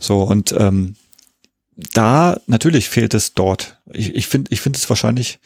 [0.00, 0.96] So, und ähm,
[1.94, 3.78] da natürlich fehlt es dort.
[3.92, 5.38] Ich, ich finde, ich finde es wahrscheinlich,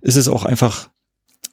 [0.00, 0.88] ist es auch einfach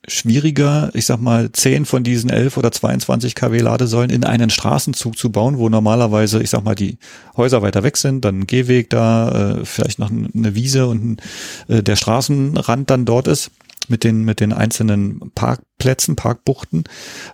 [0.07, 5.17] schwieriger, ich sag mal, zehn von diesen elf oder 22 kW Ladesäulen in einen Straßenzug
[5.17, 6.97] zu bauen, wo normalerweise, ich sag mal, die
[7.37, 11.21] Häuser weiter weg sind, dann ein Gehweg da, äh, vielleicht noch eine Wiese und
[11.67, 13.51] äh, der Straßenrand dann dort ist
[13.87, 16.83] mit den mit den einzelnen Parkplätzen, Parkbuchten,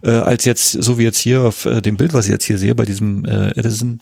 [0.01, 2.57] äh, als jetzt so wie jetzt hier auf äh, dem Bild, was ich jetzt hier
[2.57, 3.99] sehe bei diesem äh, Edison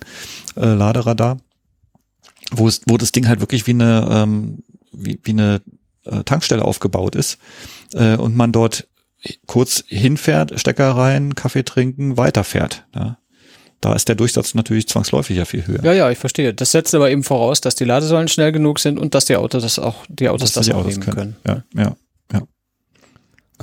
[0.55, 1.37] äh, Laderadar,
[2.51, 5.61] wo es wo das Ding halt wirklich wie eine ähm, wie, wie eine
[6.05, 7.37] äh, Tankstelle aufgebaut ist
[7.93, 8.87] äh, und man dort
[9.47, 12.85] kurz hinfährt, Stecker rein, Kaffee trinken, weiterfährt.
[12.95, 13.17] Ja.
[13.81, 15.83] Da ist der Durchsatz natürlich zwangsläufig ja viel höher.
[15.83, 16.53] Ja, ja, ich verstehe.
[16.53, 19.63] Das setzt aber eben voraus, dass die Ladesäulen schnell genug sind und dass die Autos
[19.63, 21.35] das auch, die Autos das, das auch Autos nehmen können.
[21.43, 21.63] können.
[21.75, 21.95] Ja, ja,
[22.33, 22.41] ja.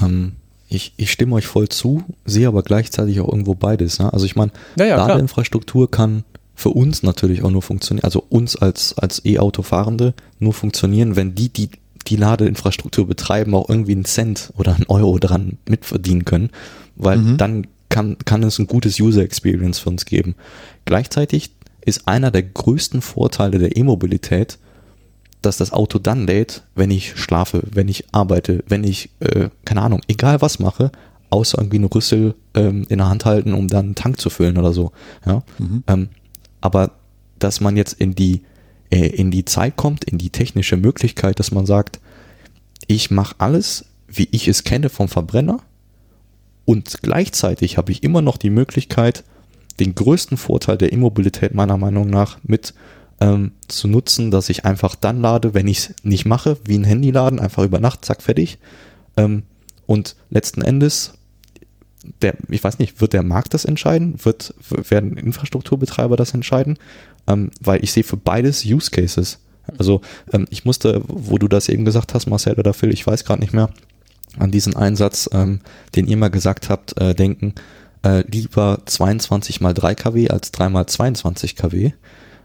[0.01, 0.37] Ähm,
[0.69, 3.99] ich, ich stimme euch voll zu, sehe aber gleichzeitig auch irgendwo beides.
[3.99, 4.13] Ne?
[4.13, 6.25] Also ich meine, ja, ja, Ladeinfrastruktur kann
[6.55, 11.49] für uns natürlich auch nur funktionieren, also uns als, als E-Auto-Fahrende nur funktionieren, wenn die,
[11.49, 11.71] die
[12.05, 16.51] die Ladeinfrastruktur betreiben, auch irgendwie einen Cent oder einen Euro dran mitverdienen können,
[16.97, 17.37] weil mhm.
[17.37, 20.35] dann kann, kann es ein gutes User Experience für uns geben.
[20.85, 21.51] Gleichzeitig
[21.85, 24.59] ist einer der größten Vorteile der E-Mobilität,
[25.43, 29.83] dass das Auto dann lädt, wenn ich schlafe, wenn ich arbeite, wenn ich, äh, keine
[29.83, 30.93] Ahnung, egal was mache,
[31.31, 34.57] außer irgendwie einen Rüssel ähm, in der Hand halten, um dann einen Tank zu füllen
[34.57, 34.93] oder so.
[35.27, 35.43] Ja?
[35.59, 35.83] Mhm.
[35.87, 36.09] Ähm,
[36.61, 36.93] aber
[37.39, 38.43] dass man jetzt in die
[38.93, 41.99] äh, in die Zeit kommt, in die technische Möglichkeit, dass man sagt,
[42.87, 45.61] ich mache alles, wie ich es kenne vom Verbrenner
[46.65, 49.25] und gleichzeitig habe ich immer noch die Möglichkeit,
[49.81, 52.75] den größten Vorteil der Immobilität meiner Meinung nach mit
[53.21, 56.85] ähm, zu nutzen, dass ich einfach dann lade, wenn ich es nicht mache, wie ein
[56.85, 58.59] Handy laden, einfach über Nacht, zack, fertig.
[59.17, 59.45] Ähm,
[59.87, 61.15] und letzten Endes,
[62.21, 64.25] der, ich weiß nicht, wird der Markt das entscheiden?
[64.25, 66.79] Wird, werden Infrastrukturbetreiber das entscheiden?
[67.27, 69.39] Ähm, weil ich sehe für beides Use Cases.
[69.79, 70.01] Also
[70.33, 73.41] ähm, ich musste, wo du das eben gesagt hast, Marcel oder Phil, ich weiß gerade
[73.41, 73.71] nicht mehr,
[74.39, 75.61] an diesen Einsatz, ähm,
[75.95, 77.55] den ihr mal gesagt habt, äh, denken,
[78.03, 81.93] äh, lieber 22 mal 3 kW als 3 mal 22 kW.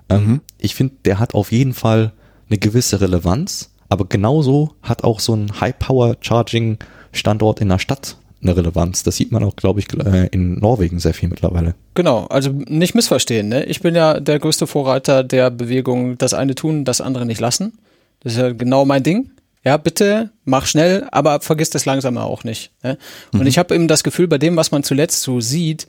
[0.09, 0.41] Ähm, mhm.
[0.57, 2.13] Ich finde, der hat auf jeden Fall
[2.49, 9.03] eine gewisse Relevanz, aber genauso hat auch so ein High-Power-Charging-Standort in der Stadt eine Relevanz.
[9.03, 11.75] Das sieht man auch, glaube ich, äh, in Norwegen sehr viel mittlerweile.
[11.93, 13.49] Genau, also nicht missverstehen.
[13.49, 13.65] Ne?
[13.65, 17.73] Ich bin ja der größte Vorreiter der Bewegung, das eine tun, das andere nicht lassen.
[18.21, 19.31] Das ist ja genau mein Ding.
[19.63, 22.71] Ja, bitte mach schnell, aber vergiss das langsam auch nicht.
[22.83, 22.97] Ne?
[23.33, 23.47] Und mhm.
[23.47, 25.87] ich habe eben das Gefühl, bei dem, was man zuletzt so sieht,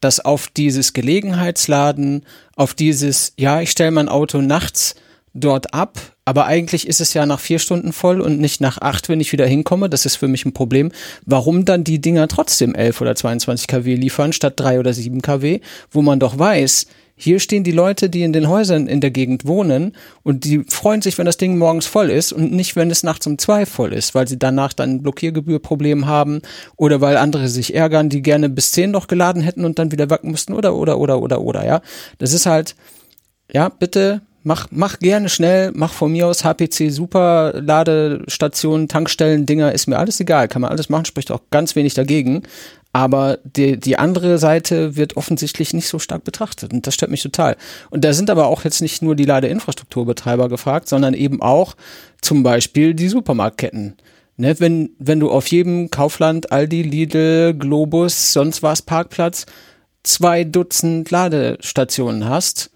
[0.00, 2.24] dass auf dieses Gelegenheitsladen,
[2.56, 4.94] auf dieses, ja, ich stelle mein Auto nachts
[5.34, 9.08] dort ab, aber eigentlich ist es ja nach vier Stunden voll und nicht nach acht,
[9.08, 9.88] wenn ich wieder hinkomme.
[9.88, 10.92] Das ist für mich ein Problem.
[11.26, 15.60] Warum dann die Dinger trotzdem 11 oder 22 kW liefern statt drei oder sieben kW,
[15.90, 16.86] wo man doch weiß,
[17.22, 21.02] hier stehen die Leute, die in den Häusern in der Gegend wohnen und die freuen
[21.02, 23.92] sich, wenn das Ding morgens voll ist und nicht, wenn es nachts um zwei voll
[23.92, 26.40] ist, weil sie danach dann ein Blockiergebührproblem haben
[26.76, 30.08] oder weil andere sich ärgern, die gerne bis zehn noch geladen hätten und dann wieder
[30.08, 31.82] weg mussten oder, oder, oder, oder, oder, ja.
[32.16, 32.74] Das ist halt,
[33.52, 39.72] ja, bitte Mach, mach gerne schnell, mach von mir aus HPC super Ladestationen, Tankstellen, Dinger,
[39.72, 42.42] ist mir alles egal, kann man alles machen, spricht auch ganz wenig dagegen.
[42.92, 47.22] Aber die, die andere Seite wird offensichtlich nicht so stark betrachtet und das stört mich
[47.22, 47.56] total.
[47.90, 51.76] Und da sind aber auch jetzt nicht nur die Ladeinfrastrukturbetreiber gefragt, sondern eben auch
[52.22, 53.96] zum Beispiel die Supermarktketten.
[54.38, 59.44] Ne, wenn, wenn du auf jedem Kaufland, Aldi, Lidl, Globus, sonst was Parkplatz
[60.02, 62.70] zwei Dutzend Ladestationen hast,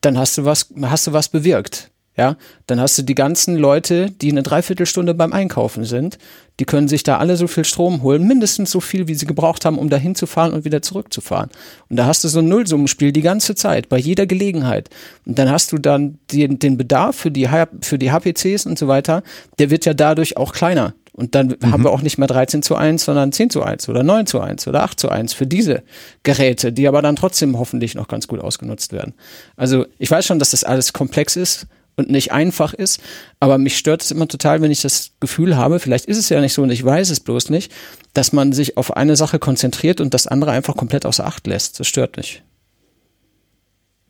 [0.00, 1.90] dann hast du was, hast du was bewirkt.
[2.18, 6.18] Ja, dann hast du die ganzen Leute, die eine Dreiviertelstunde beim Einkaufen sind,
[6.58, 9.64] die können sich da alle so viel Strom holen, mindestens so viel, wie sie gebraucht
[9.64, 11.48] haben, um dahin zu fahren und wieder zurückzufahren.
[11.88, 14.90] Und da hast du so ein Nullsummenspiel die ganze Zeit, bei jeder Gelegenheit.
[15.26, 17.48] Und dann hast du dann den, den Bedarf für die,
[17.82, 19.22] für die HPCs und so weiter,
[19.60, 20.94] der wird ja dadurch auch kleiner.
[21.18, 21.72] Und dann mhm.
[21.72, 24.40] haben wir auch nicht mehr 13 zu 1, sondern 10 zu 1 oder 9 zu
[24.40, 25.82] 1 oder 8 zu 1 für diese
[26.22, 29.14] Geräte, die aber dann trotzdem hoffentlich noch ganz gut ausgenutzt werden.
[29.56, 33.00] Also ich weiß schon, dass das alles komplex ist und nicht einfach ist,
[33.40, 36.40] aber mich stört es immer total, wenn ich das Gefühl habe, vielleicht ist es ja
[36.40, 37.72] nicht so und ich weiß es bloß nicht,
[38.14, 41.80] dass man sich auf eine Sache konzentriert und das andere einfach komplett außer Acht lässt.
[41.80, 42.44] Das stört mich.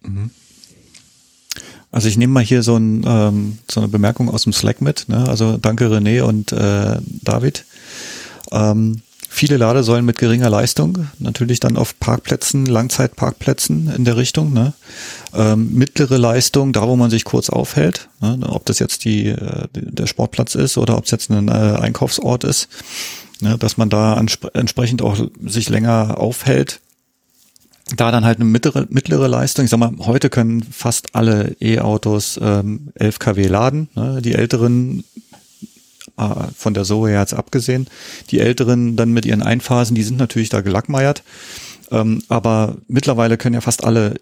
[0.03, 0.31] Mhm.
[1.91, 5.09] Also ich nehme mal hier so, ein, ähm, so eine Bemerkung aus dem Slack mit.
[5.09, 5.27] Ne?
[5.29, 7.65] Also danke René und äh, David.
[8.53, 14.53] Ähm, viele Ladesäulen mit geringer Leistung, natürlich dann auf Parkplätzen, Langzeitparkplätzen in der Richtung.
[14.53, 14.75] Ne?
[15.35, 18.39] Ähm, mittlere Leistung, da wo man sich kurz aufhält, ne?
[18.49, 22.45] ob das jetzt die, äh, der Sportplatz ist oder ob es jetzt ein äh, Einkaufsort
[22.45, 22.69] ist,
[23.41, 23.57] ne?
[23.57, 24.19] dass man da
[24.53, 26.81] entsprechend auch sich länger aufhält
[27.97, 29.65] da dann halt eine mittlere, mittlere Leistung.
[29.65, 33.89] Ich sag mal, heute können fast alle E-Autos ähm, 11 kW laden.
[33.95, 34.21] Ne?
[34.23, 35.05] Die älteren
[36.17, 36.25] äh,
[36.57, 37.89] von der Zoe jetzt abgesehen.
[38.31, 41.23] Die älteren dann mit ihren Einphasen, die sind natürlich da gelackmeiert.
[41.91, 44.17] Ähm, aber mittlerweile können ja fast alle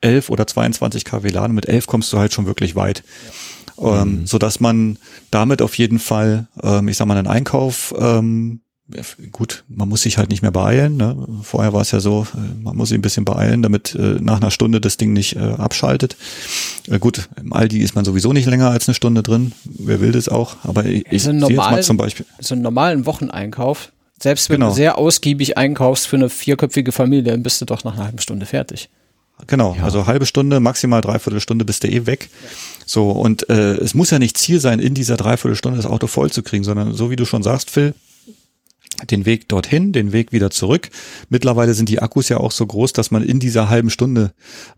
[0.00, 1.54] 11 oder 22 kW laden.
[1.54, 3.02] Mit 11 kommst du halt schon wirklich weit.
[3.80, 4.26] Ähm, mhm.
[4.26, 4.98] so dass man
[5.30, 8.60] damit auf jeden Fall, ähm, ich sag mal, einen Einkauf ähm,
[9.32, 10.96] gut, man muss sich halt nicht mehr beeilen.
[10.96, 11.26] Ne?
[11.42, 14.38] Vorher war es ja so, äh, man muss sich ein bisschen beeilen, damit äh, nach
[14.40, 16.16] einer Stunde das Ding nicht äh, abschaltet.
[16.88, 19.52] Äh, gut, im Aldi ist man sowieso nicht länger als eine Stunde drin.
[19.64, 20.56] Wer will das auch?
[20.64, 22.26] Aber ich, ich so normal, jetzt mal zum Beispiel.
[22.40, 24.70] So einen normalen Wocheneinkauf, selbst wenn genau.
[24.70, 28.46] du sehr ausgiebig einkaufst für eine vierköpfige Familie, bist du doch nach einer halben Stunde
[28.46, 28.88] fertig.
[29.46, 29.84] Genau, ja.
[29.84, 32.28] also halbe Stunde, maximal dreiviertel Stunde bist du eh weg.
[32.86, 36.30] So, und äh, es muss ja nicht Ziel sein, in dieser Dreiviertelstunde das Auto voll
[36.30, 37.94] zu kriegen, sondern so wie du schon sagst, Phil,
[39.10, 40.90] den Weg dorthin, den Weg wieder zurück.
[41.28, 44.32] Mittlerweile sind die Akkus ja auch so groß, dass man in dieser halben Stunde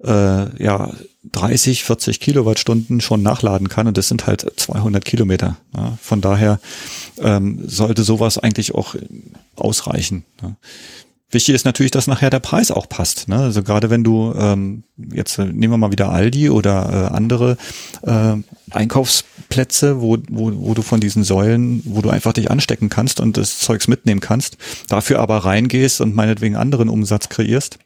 [0.05, 0.93] äh, ja
[1.33, 5.57] 30, 40 Kilowattstunden schon nachladen kann und das sind halt 200 Kilometer.
[5.77, 5.99] Ja.
[6.01, 6.61] Von daher
[7.19, 8.95] ähm, sollte sowas eigentlich auch
[9.57, 10.25] ausreichen.
[10.43, 10.57] Ja.
[11.31, 13.29] Wichtig ist natürlich, dass nachher der Preis auch passt.
[13.29, 13.37] Ne?
[13.37, 17.57] Also gerade wenn du ähm, jetzt äh, nehmen wir mal wieder Aldi oder äh, andere
[18.03, 18.35] äh,
[18.71, 23.37] Einkaufsplätze, wo, wo, wo du von diesen Säulen, wo du einfach dich anstecken kannst und
[23.37, 24.57] das Zeugs mitnehmen kannst,
[24.89, 27.79] dafür aber reingehst und meinetwegen anderen Umsatz kreierst.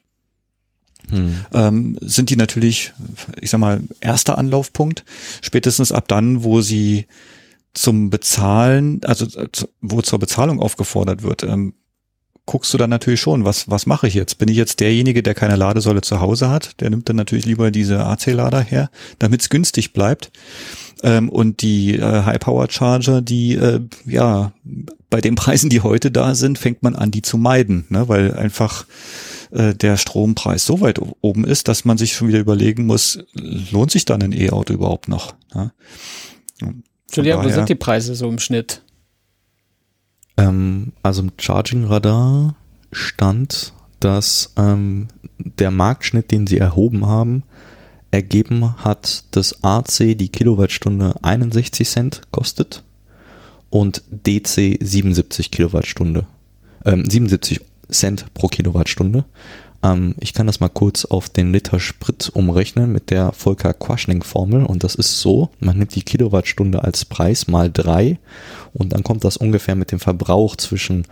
[1.09, 1.45] Hm.
[1.53, 2.93] Ähm, sind die natürlich,
[3.39, 5.05] ich sag mal, erster Anlaufpunkt.
[5.41, 7.05] Spätestens ab dann, wo sie
[7.75, 9.47] zum Bezahlen, also äh,
[9.81, 11.43] wo zur Bezahlung aufgefordert wird.
[11.43, 11.73] Ähm,
[12.45, 14.37] guckst du dann natürlich schon, was, was mache ich jetzt?
[14.37, 16.79] Bin ich jetzt derjenige, der keine Ladesäule zu Hause hat?
[16.79, 20.31] Der nimmt dann natürlich lieber diese AC-Lader her, damit es günstig bleibt.
[21.03, 24.53] Ähm, und die äh, High-Power-Charger, die, äh, ja,
[25.09, 28.07] bei den Preisen, die heute da sind, fängt man an, die zu meiden, ne?
[28.07, 28.85] weil einfach
[29.51, 33.91] äh, der Strompreis so weit oben ist, dass man sich schon wieder überlegen muss, lohnt
[33.91, 35.35] sich dann ein E-Auto überhaupt noch?
[35.53, 35.71] Ne?
[37.13, 38.81] Julia, wo sind die Preise so im Schnitt?
[40.37, 42.55] Ähm, also im Charging Radar
[42.91, 47.43] stand, dass ähm, der Marktschnitt, den sie erhoben haben,
[48.11, 52.83] ergeben hat, dass AC die Kilowattstunde 61 Cent kostet
[53.69, 56.25] und DC 77 Kilowattstunde,
[56.85, 59.25] ähm, 77 Cent pro Kilowattstunde.
[59.85, 64.23] Ähm, ich kann das mal kurz auf den Liter Sprit umrechnen mit der Volker Quaschning
[64.23, 68.17] Formel und das ist so, man nimmt die Kilowattstunde als Preis mal drei
[68.73, 71.05] und dann kommt das ungefähr mit dem Verbrauch zwischen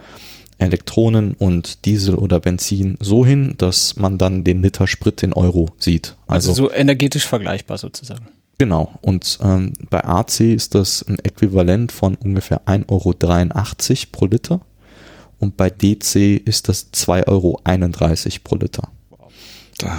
[0.57, 5.69] Elektronen und Diesel oder Benzin so hin, dass man dann den Liter Sprit in Euro
[5.77, 6.15] sieht.
[6.27, 8.27] Also, also so energetisch vergleichbar sozusagen.
[8.59, 8.93] Genau.
[9.01, 14.62] Und ähm, bei AC ist das ein Äquivalent von ungefähr 1,83 Euro pro Liter
[15.43, 17.60] und bei DC ist das 2,31 Euro
[18.43, 18.89] pro Liter.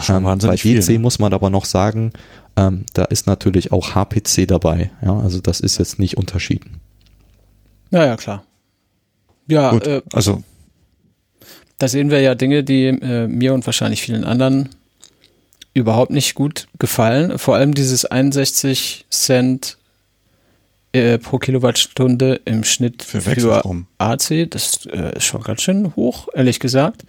[0.08, 0.98] Ähm, bei DC viel, ne?
[0.98, 2.12] muss man aber noch sagen,
[2.56, 4.90] ähm, da ist natürlich auch HPC dabei.
[5.02, 6.80] Ja, also das ist jetzt nicht unterschieden.
[7.90, 8.44] Ja, ja, klar.
[9.46, 10.42] Ja, Gut, äh, also
[11.78, 14.70] da sehen wir ja Dinge, die äh, mir und wahrscheinlich vielen anderen
[15.74, 17.38] überhaupt nicht gut gefallen.
[17.38, 19.76] Vor allem dieses 61 Cent
[20.94, 23.30] äh, pro Kilowattstunde im Schnitt für, für
[23.98, 24.48] AC.
[24.48, 27.04] Das äh, ist schon ganz schön hoch, ehrlich gesagt.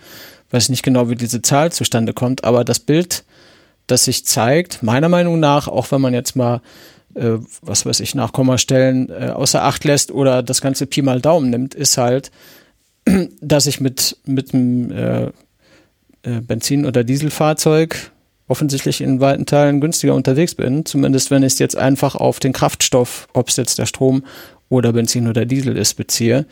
[0.50, 3.24] Weiß nicht genau, wie diese Zahl zustande kommt, aber das Bild,
[3.88, 6.62] das sich zeigt, meiner Meinung nach, auch wenn man jetzt mal
[7.14, 11.52] äh, was weiß ich, Nachkommastellen äh, außer Acht lässt oder das ganze Pi mal Daumen
[11.52, 12.32] nimmt, ist halt,
[13.42, 15.26] dass ich mit, mit einem äh,
[16.24, 18.12] äh, Benzin- oder Dieselfahrzeug
[18.48, 20.86] offensichtlich in weiten Teilen günstiger unterwegs bin.
[20.86, 24.24] Zumindest wenn ich es jetzt einfach auf den Kraftstoff, ob es jetzt der Strom
[24.70, 26.46] oder Benzin oder Diesel ist, beziehe.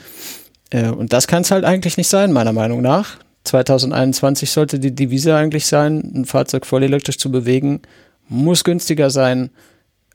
[0.70, 3.18] Äh, und das kann es halt eigentlich nicht sein, meiner Meinung nach.
[3.46, 7.82] 2021 sollte die Devise eigentlich sein, ein Fahrzeug voll elektrisch zu bewegen,
[8.30, 9.50] muss günstiger sein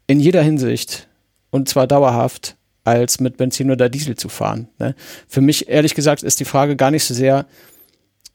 [0.07, 1.07] in jeder Hinsicht
[1.51, 4.67] und zwar dauerhaft, als mit Benzin oder Diesel zu fahren.
[4.79, 4.95] Ne?
[5.27, 7.45] Für mich, ehrlich gesagt, ist die Frage gar nicht so sehr,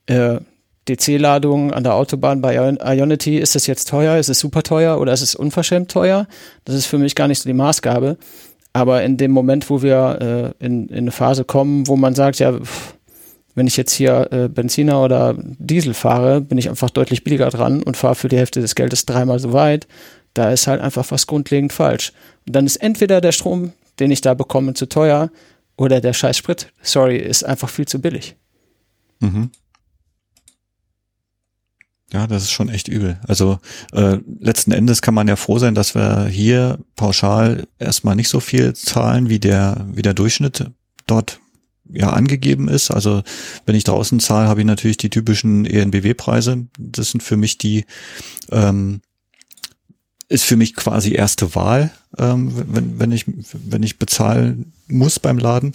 [0.07, 0.39] äh,
[0.89, 5.13] DC-Ladung an der Autobahn bei Ionity, ist das jetzt teuer, ist es super teuer oder
[5.13, 6.27] ist es unverschämt teuer?
[6.65, 8.17] Das ist für mich gar nicht so die Maßgabe.
[8.73, 12.41] Aber in dem Moment, wo wir äh, in, in eine Phase kommen, wo man sagt,
[12.41, 12.59] ja,
[13.55, 17.83] wenn ich jetzt hier äh, Benziner oder Diesel fahre, bin ich einfach deutlich billiger dran
[17.83, 19.87] und fahre für die Hälfte des Geldes dreimal so weit.
[20.35, 22.13] Da ist halt einfach was grundlegend falsch.
[22.47, 25.31] Und dann ist entweder der Strom, den ich da bekomme, zu teuer
[25.77, 28.35] oder der scheiß Sprit, sorry, ist einfach viel zu billig.
[29.21, 29.51] Mhm.
[32.15, 33.19] Ja, das ist schon echt übel.
[33.27, 33.59] Also
[33.93, 38.39] äh, letzten Endes kann man ja froh sein, dass wir hier pauschal erstmal nicht so
[38.39, 40.71] viel zahlen, wie der, wie der Durchschnitt
[41.09, 41.41] dort
[41.91, 42.93] ja angegeben ist.
[42.93, 43.25] Also
[43.67, 46.69] wenn ich draußen zahle, habe ich natürlich die typischen ENBW-Preise.
[46.79, 47.85] Das sind für mich die,
[48.53, 49.01] ähm,
[50.29, 55.39] ist für mich quasi erste Wahl, ähm, wenn, wenn ich wenn ich bezahlen muss beim
[55.39, 55.73] Laden.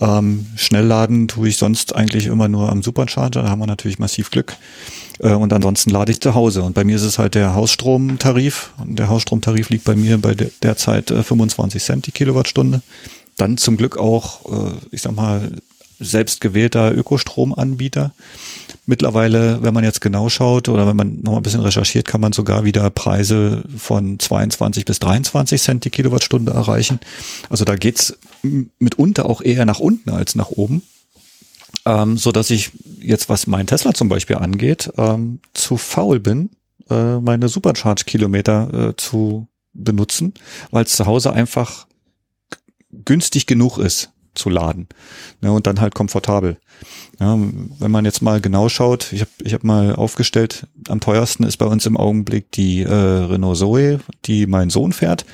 [0.00, 3.42] Ähm, Schnellladen tue ich sonst eigentlich immer nur am Supercharger.
[3.42, 4.56] Da haben wir natürlich massiv Glück.
[5.20, 6.62] Äh, und ansonsten lade ich zu Hause.
[6.62, 8.70] Und bei mir ist es halt der Hausstromtarif.
[8.78, 12.82] Und der Hausstromtarif liegt bei mir bei der, derzeit äh, 25 Cent die Kilowattstunde
[13.36, 15.50] dann zum Glück auch, äh, ich sag mal,
[15.98, 18.12] selbst gewählter Ökostromanbieter.
[18.86, 22.32] Mittlerweile, wenn man jetzt genau schaut oder wenn man noch ein bisschen recherchiert, kann man
[22.32, 27.00] sogar wieder Preise von 22 bis 23 Cent die Kilowattstunde erreichen.
[27.50, 28.16] Also da geht's
[28.78, 30.82] mitunter auch eher nach unten als nach oben.
[31.90, 36.50] Ähm, so dass ich jetzt, was mein Tesla zum Beispiel angeht, ähm, zu faul bin,
[36.88, 40.34] äh, meine Supercharge-Kilometer äh, zu benutzen,
[40.70, 41.86] weil es zu Hause einfach
[42.92, 44.88] günstig genug ist zu laden
[45.40, 46.58] ne, und dann halt komfortabel.
[47.18, 51.42] Ja, wenn man jetzt mal genau schaut, ich habe ich hab mal aufgestellt, am teuersten
[51.42, 55.26] ist bei uns im Augenblick die äh, Renault Zoe, die mein Sohn fährt,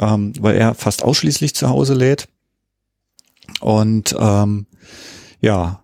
[0.00, 2.28] ähm, weil er fast ausschließlich zu Hause lädt.
[3.60, 4.66] Und ähm,
[5.40, 5.80] ja,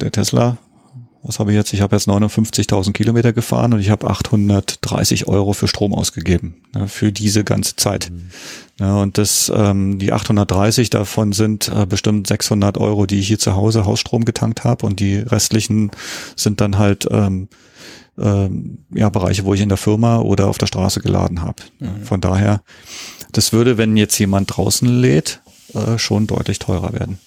[0.00, 0.58] der Tesla
[1.26, 1.72] was habe ich jetzt?
[1.72, 6.88] Ich habe jetzt 59.000 Kilometer gefahren und ich habe 830 Euro für Strom ausgegeben ne,
[6.88, 8.10] für diese ganze Zeit.
[8.10, 8.30] Mhm.
[8.78, 13.38] Ja, und das, ähm, die 830 davon sind äh, bestimmt 600 Euro, die ich hier
[13.38, 15.90] zu Hause Hausstrom getankt habe und die restlichen
[16.36, 17.48] sind dann halt ähm,
[18.18, 21.62] ähm, ja Bereiche, wo ich in der Firma oder auf der Straße geladen habe.
[21.80, 22.04] Mhm.
[22.04, 22.62] Von daher,
[23.32, 25.40] das würde, wenn jetzt jemand draußen lädt,
[25.74, 27.18] äh, schon deutlich teurer werden.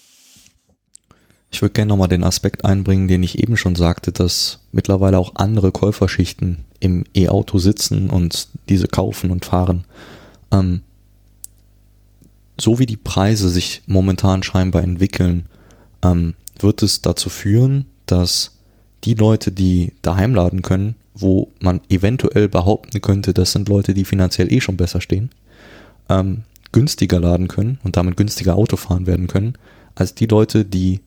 [1.51, 5.35] Ich würde gerne nochmal den Aspekt einbringen, den ich eben schon sagte, dass mittlerweile auch
[5.35, 9.85] andere Käuferschichten im E-Auto sitzen und diese kaufen und fahren.
[10.51, 10.81] Ähm,
[12.59, 15.45] so wie die Preise sich momentan scheinbar entwickeln,
[16.03, 18.51] ähm, wird es dazu führen, dass
[19.05, 24.05] die Leute, die daheim laden können, wo man eventuell behaupten könnte, das sind Leute, die
[24.05, 25.29] finanziell eh schon besser stehen,
[26.09, 29.53] ähm, günstiger laden können und damit günstiger Auto fahren werden können,
[29.95, 31.01] als die Leute, die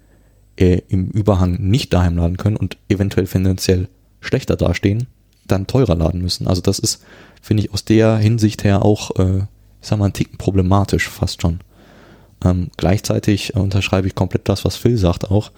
[0.57, 3.89] äh, im Überhang nicht daheim laden können und eventuell finanziell
[4.21, 5.07] schlechter dastehen,
[5.47, 6.47] dann teurer laden müssen.
[6.47, 7.03] Also das ist,
[7.41, 9.39] finde ich, aus der Hinsicht her auch, äh,
[9.81, 11.61] ich sag mal, ein Ticken problematisch fast schon.
[12.45, 15.51] Ähm, gleichzeitig unterschreibe ich komplett das, was Phil sagt auch,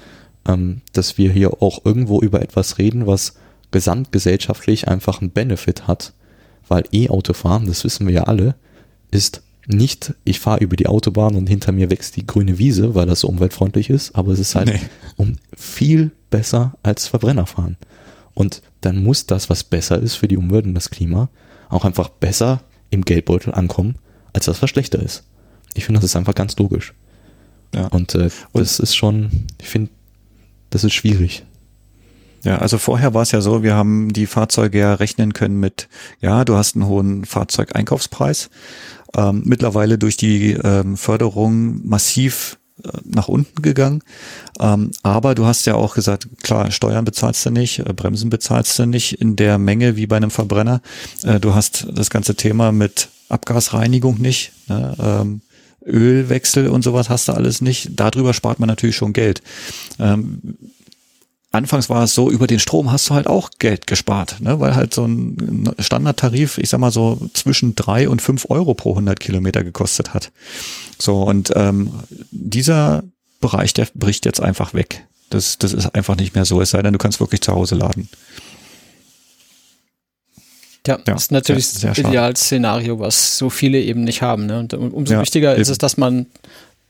[0.46, 3.36] ähm, dass wir hier auch irgendwo über etwas reden, was
[3.70, 6.12] gesamtgesellschaftlich einfach einen Benefit hat,
[6.68, 8.54] weil E-Autofahren, das wissen wir ja alle,
[9.10, 13.06] ist nicht, ich fahre über die Autobahn und hinter mir wächst die grüne Wiese, weil
[13.06, 14.80] das so umweltfreundlich ist, aber es ist halt nee.
[15.16, 17.76] um viel besser als Verbrenner fahren.
[18.34, 21.28] Und dann muss das, was besser ist für die Umwelt und das Klima,
[21.68, 23.96] auch einfach besser im Geldbeutel ankommen,
[24.32, 25.24] als das, was schlechter ist.
[25.74, 26.92] Ich finde, das ist einfach ganz logisch.
[27.74, 27.86] Ja.
[27.88, 29.90] Und äh, das ist schon, ich finde,
[30.70, 31.44] das ist schwierig.
[32.42, 35.88] Ja, also vorher war es ja so, wir haben die Fahrzeuge ja rechnen können mit,
[36.20, 38.50] ja, du hast einen hohen Fahrzeugeinkaufspreis
[39.16, 44.02] ähm, mittlerweile durch die ähm, Förderung massiv äh, nach unten gegangen.
[44.60, 48.78] Ähm, aber du hast ja auch gesagt, klar, Steuern bezahlst du nicht, äh, Bremsen bezahlst
[48.78, 50.80] du nicht in der Menge wie bei einem Verbrenner.
[51.22, 54.52] Äh, du hast das ganze Thema mit Abgasreinigung nicht.
[54.68, 54.96] Ne?
[54.98, 55.40] Ähm,
[55.86, 57.90] Ölwechsel und sowas hast du alles nicht.
[57.94, 59.42] Darüber spart man natürlich schon Geld.
[59.98, 60.56] Ähm,
[61.54, 64.60] anfangs war es so, über den Strom hast du halt auch Geld gespart, ne?
[64.60, 68.90] weil halt so ein Standardtarif, ich sag mal so zwischen drei und fünf Euro pro
[68.90, 70.32] 100 Kilometer gekostet hat.
[70.98, 71.92] So, und ähm,
[72.30, 73.04] dieser
[73.40, 75.06] Bereich, der bricht jetzt einfach weg.
[75.30, 77.76] Das, das ist einfach nicht mehr so, es sei denn, du kannst wirklich zu Hause
[77.76, 78.08] laden.
[80.86, 84.46] Ja, ja, ist natürlich sehr, sehr das Idealszenario, was so viele eben nicht haben.
[84.46, 84.58] Ne?
[84.58, 85.62] Und umso ja, wichtiger eben.
[85.62, 86.26] ist es, dass man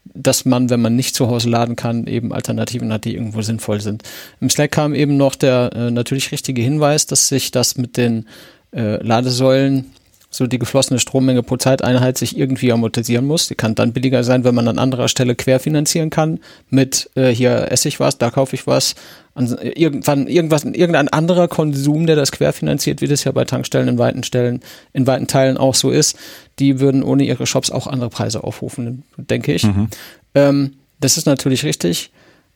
[0.04, 3.80] dass man, wenn man nicht zu Hause laden kann, eben Alternativen hat, die irgendwo sinnvoll
[3.80, 4.02] sind.
[4.40, 8.26] Im Slack kam eben noch der äh, natürlich richtige Hinweis, dass sich das mit den
[8.72, 9.92] äh, Ladesäulen
[10.35, 13.47] so die geflossene Strommenge pro Zeiteinheit sich irgendwie amortisieren muss.
[13.47, 16.41] Die kann dann billiger sein, wenn man an anderer Stelle querfinanzieren kann.
[16.70, 18.97] Mit äh, hier esse ich was, da kaufe ich was.
[19.37, 23.97] An, irgendwann irgendwas, irgendein anderer Konsum, der das querfinanziert, wie das ja bei Tankstellen in
[23.97, 24.61] weiten Stellen,
[24.93, 26.16] in weiten Teilen auch so ist,
[26.59, 29.62] die würden ohne ihre Shops auch andere Preise aufrufen, denke ich.
[29.62, 29.87] Mhm.
[30.35, 32.11] Ähm, das ist natürlich richtig.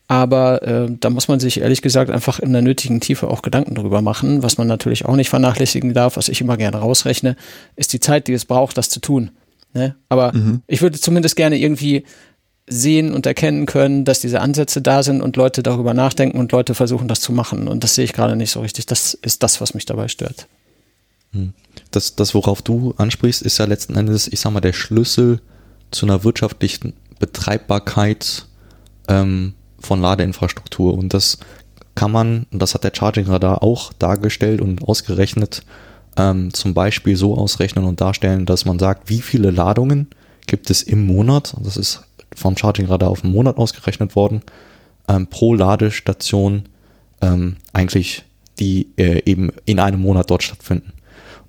[0.09, 3.75] Aber äh, da muss man sich ehrlich gesagt einfach in der nötigen Tiefe auch Gedanken
[3.75, 4.41] drüber machen.
[4.41, 7.35] Was man natürlich auch nicht vernachlässigen darf, was ich immer gerne rausrechne,
[7.75, 9.29] ist die Zeit, die es braucht, das zu tun.
[9.75, 9.95] Ne?
[10.09, 10.63] Aber mhm.
[10.65, 12.05] ich würde zumindest gerne irgendwie
[12.65, 16.73] sehen und erkennen können, dass diese Ansätze da sind und Leute darüber nachdenken und Leute
[16.73, 17.67] versuchen, das zu machen.
[17.67, 18.87] Und das sehe ich gerade nicht so richtig.
[18.87, 20.47] Das ist das, was mich dabei stört.
[21.33, 21.53] Hm.
[21.91, 25.39] Das, das, worauf du ansprichst, ist ja letzten Endes, ich sag mal, der Schlüssel
[25.91, 28.47] zu einer wirtschaftlichen Betreibbarkeit
[29.07, 30.93] ähm, von Ladeinfrastruktur.
[30.93, 31.39] Und das
[31.95, 35.63] kann man, das hat der Charging Radar auch dargestellt und ausgerechnet,
[36.17, 40.07] ähm, zum Beispiel so ausrechnen und darstellen, dass man sagt, wie viele Ladungen
[40.47, 42.03] gibt es im Monat, das ist
[42.35, 44.41] vom Charging Radar auf einen Monat ausgerechnet worden,
[45.07, 46.63] ähm, pro Ladestation
[47.21, 48.23] ähm, eigentlich,
[48.59, 50.93] die äh, eben in einem Monat dort stattfinden.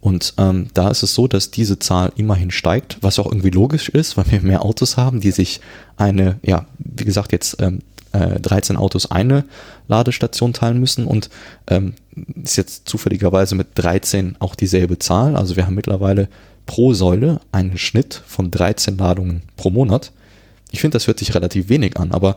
[0.01, 3.91] Und ähm, da ist es so, dass diese Zahl immerhin steigt, was auch irgendwie logisch
[3.91, 5.61] ist, weil wir mehr Autos haben, die sich
[5.97, 7.81] eine, ja, wie gesagt, jetzt ähm,
[8.13, 9.45] äh, 13 Autos eine
[9.89, 11.31] Ladestation teilen müssen und
[11.69, 11.95] ähm,
[12.43, 15.37] ist jetzt zufälligerweise mit 13 auch dieselbe Zahl.
[15.37, 16.29] Also wir haben mittlerweile
[16.67, 20.13] pro Säule einen Schnitt von 13 Ladungen pro Monat.
[20.71, 22.37] Ich finde, das hört sich relativ wenig an, aber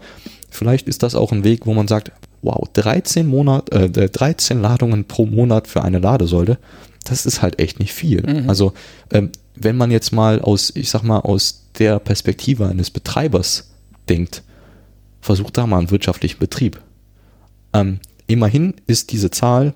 [0.49, 2.11] vielleicht ist das auch ein Weg, wo man sagt,
[2.41, 6.57] wow, 13 Monat, äh, 13 Ladungen pro Monat für eine Ladesäule,
[7.03, 8.21] das ist halt echt nicht viel.
[8.21, 8.49] Mhm.
[8.49, 8.73] Also
[9.11, 13.71] ähm, wenn man jetzt mal aus, ich sag mal, aus der Perspektive eines Betreibers
[14.09, 14.43] denkt,
[15.23, 16.81] versucht da mal einen wirtschaftlichen Betrieb.
[17.73, 19.73] Ähm, immerhin ist diese Zahl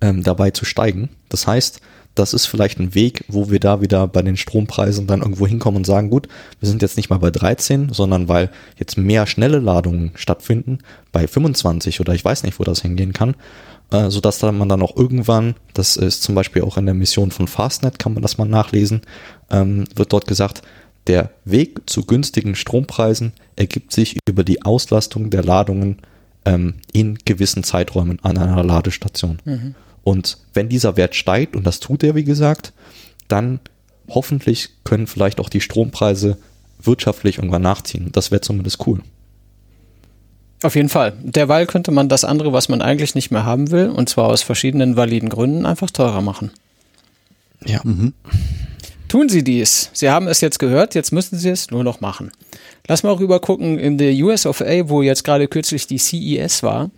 [0.00, 1.10] ähm, dabei zu steigen.
[1.28, 1.80] Das heißt,
[2.14, 5.78] das ist vielleicht ein Weg, wo wir da wieder bei den Strompreisen dann irgendwo hinkommen
[5.78, 6.28] und sagen, gut,
[6.60, 10.78] wir sind jetzt nicht mal bei 13, sondern weil jetzt mehr schnelle Ladungen stattfinden,
[11.10, 13.34] bei 25 oder ich weiß nicht, wo das hingehen kann,
[13.90, 17.32] äh, sodass dann man dann auch irgendwann, das ist zum Beispiel auch in der Mission
[17.32, 19.02] von Fastnet, kann man das mal nachlesen,
[19.50, 20.62] ähm, wird dort gesagt,
[21.06, 25.98] der Weg zu günstigen Strompreisen ergibt sich über die Auslastung der Ladungen
[26.44, 29.38] ähm, in gewissen Zeiträumen an einer Ladestation.
[29.44, 29.74] Mhm.
[30.02, 32.72] Und wenn dieser Wert steigt, und das tut er, wie gesagt,
[33.28, 33.60] dann
[34.08, 36.36] hoffentlich können vielleicht auch die Strompreise
[36.80, 38.10] wirtschaftlich irgendwann nachziehen.
[38.12, 39.00] Das wäre zumindest cool.
[40.62, 41.12] Auf jeden Fall.
[41.22, 44.42] Derweil könnte man das andere, was man eigentlich nicht mehr haben will, und zwar aus
[44.42, 46.50] verschiedenen validen Gründen, einfach teurer machen.
[47.64, 47.80] Ja.
[47.84, 48.14] Mhm.
[49.08, 49.90] Tun Sie dies.
[49.92, 52.32] Sie haben es jetzt gehört, jetzt müssen Sie es nur noch machen.
[52.86, 56.62] Lass mal rüber gucken in der US of A, wo jetzt gerade kürzlich die CES
[56.62, 56.90] war.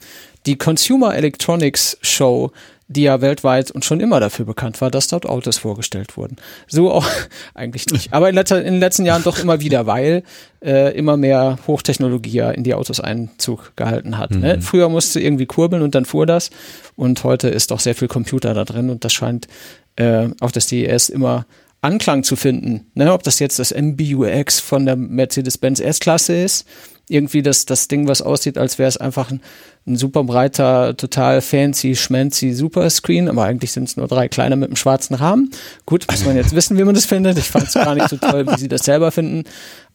[0.46, 2.52] Die Consumer Electronics Show
[2.88, 6.36] die ja weltweit und schon immer dafür bekannt war, dass dort Autos vorgestellt wurden.
[6.68, 7.06] So auch
[7.54, 8.12] eigentlich nicht.
[8.12, 10.22] Aber in, letzter, in den letzten Jahren doch immer wieder, weil
[10.64, 14.30] äh, immer mehr Hochtechnologie ja in die Autos Einzug gehalten hat.
[14.30, 14.36] Ne?
[14.36, 14.42] Mhm.
[14.42, 14.62] Ne?
[14.62, 16.50] Früher musste irgendwie kurbeln und dann fuhr das.
[16.94, 19.48] Und heute ist doch sehr viel Computer da drin und das scheint
[19.96, 21.46] äh, auf das CES immer
[21.86, 22.86] Anklang zu finden.
[22.94, 23.12] Ne?
[23.12, 26.66] Ob das jetzt das MBUX von der Mercedes-Benz S-Klasse ist
[27.08, 29.40] irgendwie das, das Ding, was aussieht, als wäre es einfach ein,
[29.86, 34.68] ein, super breiter, total fancy, schmancy Superscreen, aber eigentlich sind es nur drei kleine mit
[34.68, 35.50] einem schwarzen Rahmen.
[35.86, 37.38] Gut, muss man jetzt wissen, wie man das findet.
[37.38, 39.44] Ich fand es gar nicht so toll, wie sie das selber finden,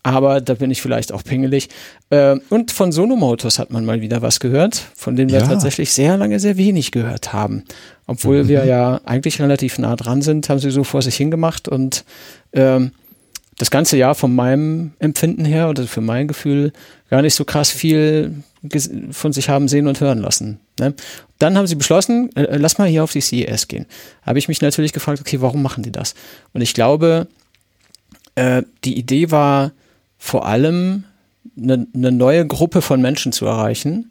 [0.04, 1.68] aber da bin ich vielleicht auch pingelig.
[2.10, 5.48] Äh, und von Sono Motors hat man mal wieder was gehört, von denen wir ja.
[5.48, 7.66] tatsächlich sehr lange sehr wenig gehört haben.
[8.12, 8.48] Obwohl mhm.
[8.50, 12.04] wir ja eigentlich relativ nah dran sind, haben sie so vor sich hingemacht und
[12.52, 12.92] ähm,
[13.58, 16.74] das ganze Jahr von meinem Empfinden her oder für mein Gefühl
[17.10, 18.44] gar nicht so krass viel
[19.12, 20.60] von sich haben sehen und hören lassen.
[20.78, 20.94] Ne?
[21.40, 23.86] Dann haben sie beschlossen, äh, lass mal hier auf die CES gehen.
[24.24, 26.16] Habe ich mich natürlich gefragt, okay, warum machen die das?
[26.52, 27.28] Und ich glaube,
[28.36, 29.72] äh, die Idee war
[30.18, 31.06] vor allem
[31.58, 34.11] eine, eine neue Gruppe von Menschen zu erreichen,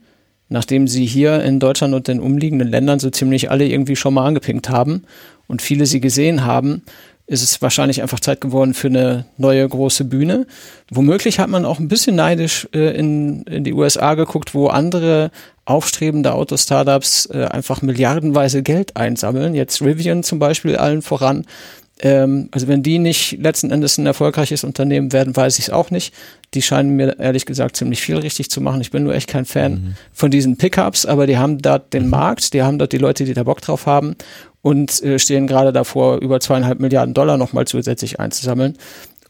[0.51, 4.26] nachdem sie hier in Deutschland und den umliegenden Ländern so ziemlich alle irgendwie schon mal
[4.26, 5.05] angepinkt haben
[5.46, 6.82] und viele sie gesehen haben
[7.30, 10.48] ist es wahrscheinlich einfach Zeit geworden für eine neue große Bühne.
[10.90, 15.30] Womöglich hat man auch ein bisschen neidisch äh, in, in die USA geguckt, wo andere
[15.64, 19.55] aufstrebende Auto-Startups äh, einfach milliardenweise Geld einsammeln.
[19.55, 21.46] Jetzt Rivian zum Beispiel allen voran.
[22.03, 25.90] Ähm, also wenn die nicht letzten Endes ein erfolgreiches Unternehmen werden, weiß ich es auch
[25.90, 26.14] nicht.
[26.55, 28.80] Die scheinen mir ehrlich gesagt ziemlich viel richtig zu machen.
[28.80, 29.94] Ich bin nur echt kein Fan mhm.
[30.12, 32.11] von diesen Pickups, aber die haben dort den mhm.
[32.11, 34.16] Markt, die haben dort die Leute, die da Bock drauf haben
[34.62, 38.76] und äh, stehen gerade davor, über zweieinhalb Milliarden Dollar nochmal zusätzlich einzusammeln.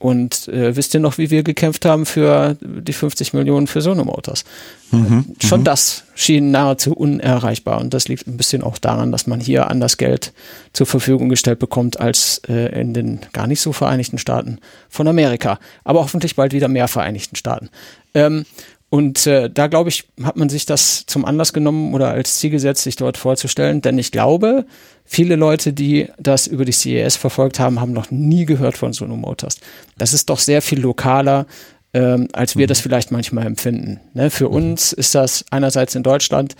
[0.00, 4.02] Und äh, wisst ihr noch, wie wir gekämpft haben für die 50 Millionen für Sono
[4.06, 4.44] Motors?
[4.92, 5.64] Mhm, äh, Schon mhm.
[5.64, 7.78] das schien nahezu unerreichbar.
[7.78, 10.32] Und das liegt ein bisschen auch daran, dass man hier anders Geld
[10.72, 15.58] zur Verfügung gestellt bekommt als äh, in den gar nicht so Vereinigten Staaten von Amerika.
[15.84, 17.68] Aber hoffentlich bald wieder mehr Vereinigten Staaten.
[18.14, 18.46] Ähm,
[18.90, 22.50] und äh, da glaube ich, hat man sich das zum Anlass genommen oder als Ziel
[22.50, 23.82] gesetzt, sich dort vorzustellen.
[23.82, 24.66] Denn ich glaube,
[25.04, 29.16] viele Leute, die das über die CES verfolgt haben, haben noch nie gehört von Sono
[29.16, 29.58] Motors.
[29.96, 31.46] Das ist doch sehr viel lokaler,
[31.94, 32.68] ähm, als wir mhm.
[32.68, 34.00] das vielleicht manchmal empfinden.
[34.12, 34.28] Ne?
[34.28, 34.56] Für mhm.
[34.56, 36.56] uns ist das einerseits in Deutschland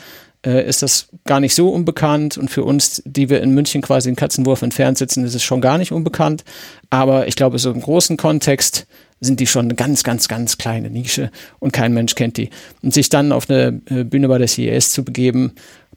[0.47, 4.09] äh, ist das gar nicht so unbekannt und für uns, die wir in München quasi
[4.09, 6.45] einen Katzenwurf entfernt sitzen, ist es schon gar nicht unbekannt.
[6.91, 8.87] Aber ich glaube, so im großen Kontext
[9.21, 12.51] sind die schon eine ganz, ganz, ganz kleine Nische und kein Mensch kennt die.
[12.83, 15.53] Und sich dann auf eine äh, Bühne bei der CES zu begeben,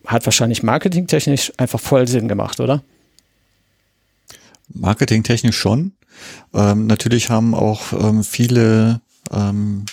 [0.05, 2.83] hat wahrscheinlich marketingtechnisch einfach voll Sinn gemacht, oder?
[4.67, 5.93] Marketingtechnisch schon.
[6.53, 9.01] Ähm, natürlich haben auch ähm, viele
[9.31, 9.85] ähm,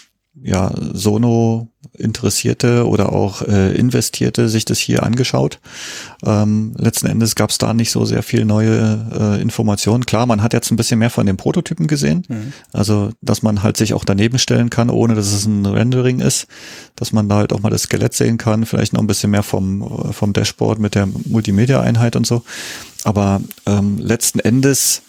[0.43, 5.61] ja, Sono Interessierte oder auch äh, Investierte sich das hier angeschaut.
[6.25, 10.07] Ähm, letzten Endes gab es da nicht so sehr viel neue äh, Informationen.
[10.07, 12.25] Klar, man hat jetzt ein bisschen mehr von den Prototypen gesehen.
[12.29, 12.53] Mhm.
[12.73, 16.47] Also, dass man halt sich auch daneben stellen kann, ohne dass es ein Rendering ist.
[16.97, 18.67] Dass man da halt auch mal das Skelett sehen kann.
[18.67, 22.43] Vielleicht noch ein bisschen mehr vom, vom Dashboard mit der Multimedia-Einheit und so.
[23.05, 25.03] Aber ähm, letzten Endes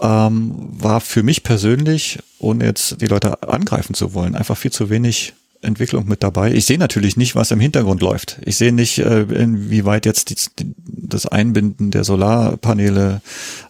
[0.00, 4.90] ähm, war für mich persönlich, ohne jetzt die Leute angreifen zu wollen, einfach viel zu
[4.90, 6.52] wenig Entwicklung mit dabei.
[6.52, 8.38] Ich sehe natürlich nicht, was im Hintergrund läuft.
[8.44, 13.20] Ich sehe nicht, äh, inwieweit jetzt die, das Einbinden der Solarpaneele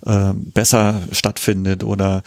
[0.05, 2.23] äh, besser stattfindet oder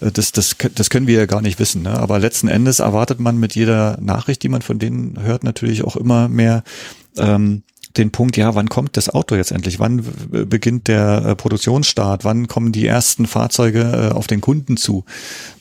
[0.00, 1.82] äh, das, das, das können wir ja gar nicht wissen.
[1.82, 1.90] Ne?
[1.90, 5.96] Aber letzten Endes erwartet man mit jeder Nachricht, die man von denen hört, natürlich auch
[5.96, 6.64] immer mehr
[7.18, 7.62] ähm,
[7.96, 9.78] den Punkt, ja, wann kommt das Auto jetzt endlich?
[9.78, 12.24] Wann beginnt der äh, Produktionsstart?
[12.24, 15.04] Wann kommen die ersten Fahrzeuge äh, auf den Kunden zu?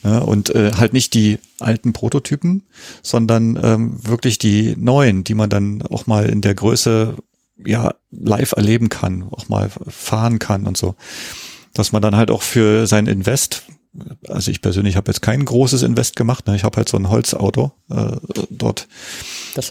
[0.01, 2.63] Und äh, halt nicht die alten Prototypen,
[3.01, 7.15] sondern ähm, wirklich die neuen, die man dann auch mal in der Größe
[7.65, 10.95] ja live erleben kann, auch mal fahren kann und so.
[11.73, 13.63] Dass man dann halt auch für sein Invest,
[14.27, 16.47] also ich persönlich habe jetzt kein großes Invest gemacht.
[16.47, 16.55] Ne?
[16.55, 18.17] Ich habe halt so ein Holzauto äh,
[18.49, 18.87] dort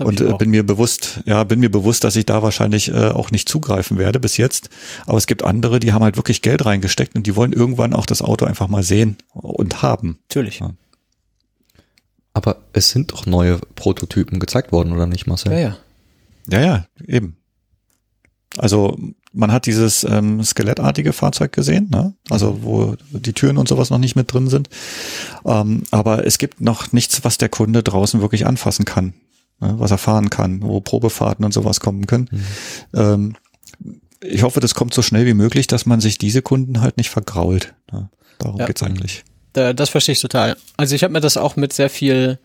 [0.00, 3.30] und äh, bin mir bewusst, ja, bin mir bewusst, dass ich da wahrscheinlich äh, auch
[3.30, 4.70] nicht zugreifen werde bis jetzt.
[5.06, 8.06] Aber es gibt andere, die haben halt wirklich Geld reingesteckt und die wollen irgendwann auch
[8.06, 10.18] das Auto einfach mal sehen und haben.
[10.28, 10.60] Natürlich.
[10.60, 10.70] Ja.
[12.34, 15.52] Aber es sind doch neue Prototypen gezeigt worden, oder nicht, Marcel?
[15.52, 15.76] Ja, ja.
[16.48, 17.36] Ja, ja, eben.
[18.56, 18.96] Also
[19.32, 22.14] man hat dieses ähm, skelettartige Fahrzeug gesehen, ne?
[22.30, 24.68] also wo die Türen und sowas noch nicht mit drin sind.
[25.44, 29.14] Ähm, aber es gibt noch nichts, was der Kunde draußen wirklich anfassen kann,
[29.60, 29.74] ne?
[29.78, 32.28] was er fahren kann, wo Probefahrten und sowas kommen können.
[32.30, 32.44] Mhm.
[32.94, 33.36] Ähm,
[34.20, 37.10] ich hoffe, das kommt so schnell wie möglich, dass man sich diese Kunden halt nicht
[37.10, 37.74] vergrault.
[37.90, 38.08] Ne?
[38.38, 38.66] Darum ja.
[38.66, 39.24] geht's eigentlich.
[39.52, 40.56] Das verstehe ich total.
[40.76, 42.38] Also ich habe mir das auch mit sehr viel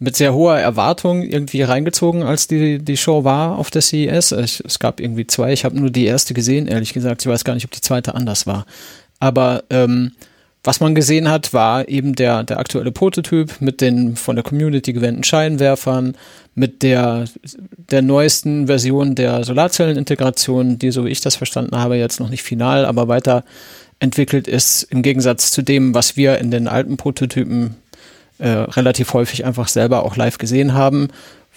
[0.00, 4.32] mit sehr hoher Erwartung irgendwie reingezogen, als die, die Show war auf der CES.
[4.32, 7.20] Ich, es gab irgendwie zwei, ich habe nur die erste gesehen, ehrlich gesagt.
[7.20, 8.64] Ich weiß gar nicht, ob die zweite anders war.
[9.18, 10.12] Aber ähm,
[10.64, 14.94] was man gesehen hat, war eben der, der aktuelle Prototyp mit den von der Community
[14.94, 16.16] gewählten Scheinwerfern,
[16.54, 17.26] mit der,
[17.90, 22.42] der neuesten Version der Solarzellenintegration, die, so wie ich das verstanden habe, jetzt noch nicht
[22.42, 27.76] final, aber weiterentwickelt ist, im Gegensatz zu dem, was wir in den alten Prototypen
[28.40, 31.08] äh, relativ häufig einfach selber auch live gesehen haben.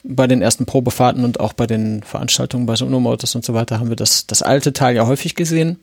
[0.03, 3.79] Bei den ersten Probefahrten und auch bei den Veranstaltungen bei Sono Motors und so weiter
[3.79, 5.79] haben wir das, das alte Teil ja häufig gesehen.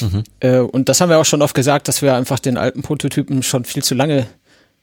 [0.00, 0.24] Mhm.
[0.40, 3.42] Äh, und das haben wir auch schon oft gesagt, dass wir einfach den alten Prototypen
[3.42, 4.26] schon viel zu lange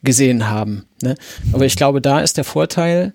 [0.02, 0.86] gesehen haben.
[1.02, 1.14] Ne?
[1.52, 3.12] Aber ich glaube, da ist der Vorteil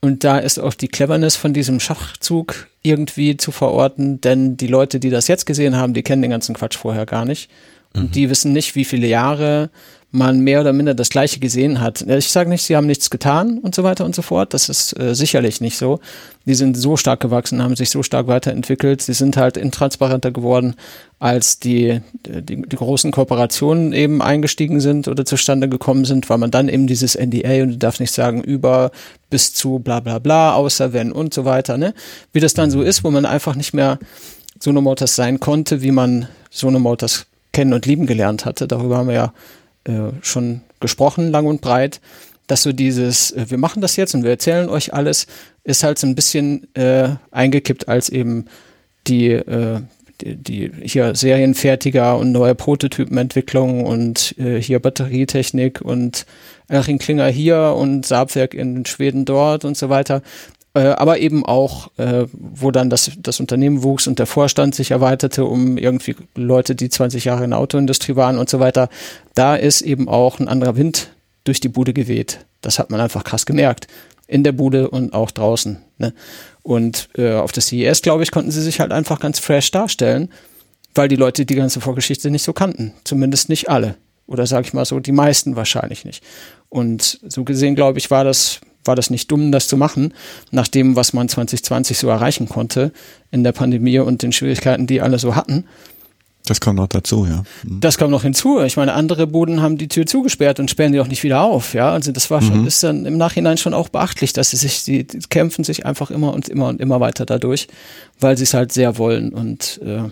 [0.00, 5.00] und da ist auch die Cleverness von diesem Schachzug irgendwie zu verorten, denn die Leute,
[5.00, 7.50] die das jetzt gesehen haben, die kennen den ganzen Quatsch vorher gar nicht.
[7.96, 8.10] Mhm.
[8.12, 9.70] die wissen nicht, wie viele Jahre
[10.12, 12.02] man mehr oder minder das Gleiche gesehen hat.
[12.02, 14.54] Ich sage nicht, sie haben nichts getan und so weiter und so fort.
[14.54, 16.00] Das ist äh, sicherlich nicht so.
[16.46, 19.02] Die sind so stark gewachsen, haben sich so stark weiterentwickelt.
[19.02, 20.74] Sie sind halt intransparenter geworden,
[21.18, 26.50] als die, die, die großen Kooperationen eben eingestiegen sind oder zustande gekommen sind, weil man
[26.50, 28.92] dann eben dieses NDA und du darfst nicht sagen über
[29.28, 31.78] bis zu bla bla bla, außer wenn und so weiter.
[31.78, 31.94] Ne?
[32.32, 33.98] Wie das dann so ist, wo man einfach nicht mehr
[34.60, 37.26] Sono Motors sein konnte, wie man Sono Motors
[37.56, 38.68] kennen und lieben gelernt hatte.
[38.68, 39.32] Darüber haben wir ja
[39.84, 42.02] äh, schon gesprochen, lang und breit,
[42.48, 45.26] dass so dieses, äh, wir machen das jetzt und wir erzählen euch alles,
[45.64, 48.44] ist halt so ein bisschen äh, eingekippt als eben
[49.06, 49.80] die, äh,
[50.20, 56.26] die, die hier Serienfertiger und neue Prototypenentwicklung und äh, hier Batterietechnik und
[56.68, 60.20] Erching Klinger hier und Saabwerk in Schweden dort und so weiter.
[60.76, 64.90] Äh, aber eben auch, äh, wo dann das, das Unternehmen wuchs und der Vorstand sich
[64.90, 68.90] erweiterte um irgendwie Leute, die 20 Jahre in der Autoindustrie waren und so weiter.
[69.34, 71.08] Da ist eben auch ein anderer Wind
[71.44, 72.44] durch die Bude geweht.
[72.60, 73.86] Das hat man einfach krass gemerkt.
[74.26, 75.78] In der Bude und auch draußen.
[75.96, 76.12] Ne?
[76.62, 80.28] Und äh, auf der CES, glaube ich, konnten sie sich halt einfach ganz fresh darstellen,
[80.94, 82.92] weil die Leute die ganze Vorgeschichte nicht so kannten.
[83.04, 83.94] Zumindest nicht alle.
[84.26, 86.22] Oder sage ich mal so, die meisten wahrscheinlich nicht.
[86.68, 90.14] Und so gesehen, glaube ich, war das war das nicht dumm, das zu machen,
[90.50, 92.92] nach dem, was man 2020 so erreichen konnte
[93.30, 95.64] in der Pandemie und den Schwierigkeiten, die alle so hatten.
[96.46, 97.42] Das kommt noch dazu, ja.
[97.64, 97.80] Mhm.
[97.80, 98.60] Das kommt noch hinzu.
[98.60, 101.74] Ich meine, andere Buden haben die Tür zugesperrt und sperren die auch nicht wieder auf,
[101.74, 101.90] ja.
[101.90, 102.66] Also das war schon, mhm.
[102.68, 106.10] ist dann im Nachhinein schon auch beachtlich, dass sie sich, die, die kämpfen sich einfach
[106.10, 107.66] immer und immer und immer weiter dadurch,
[108.20, 110.08] weil sie es halt sehr wollen und äh,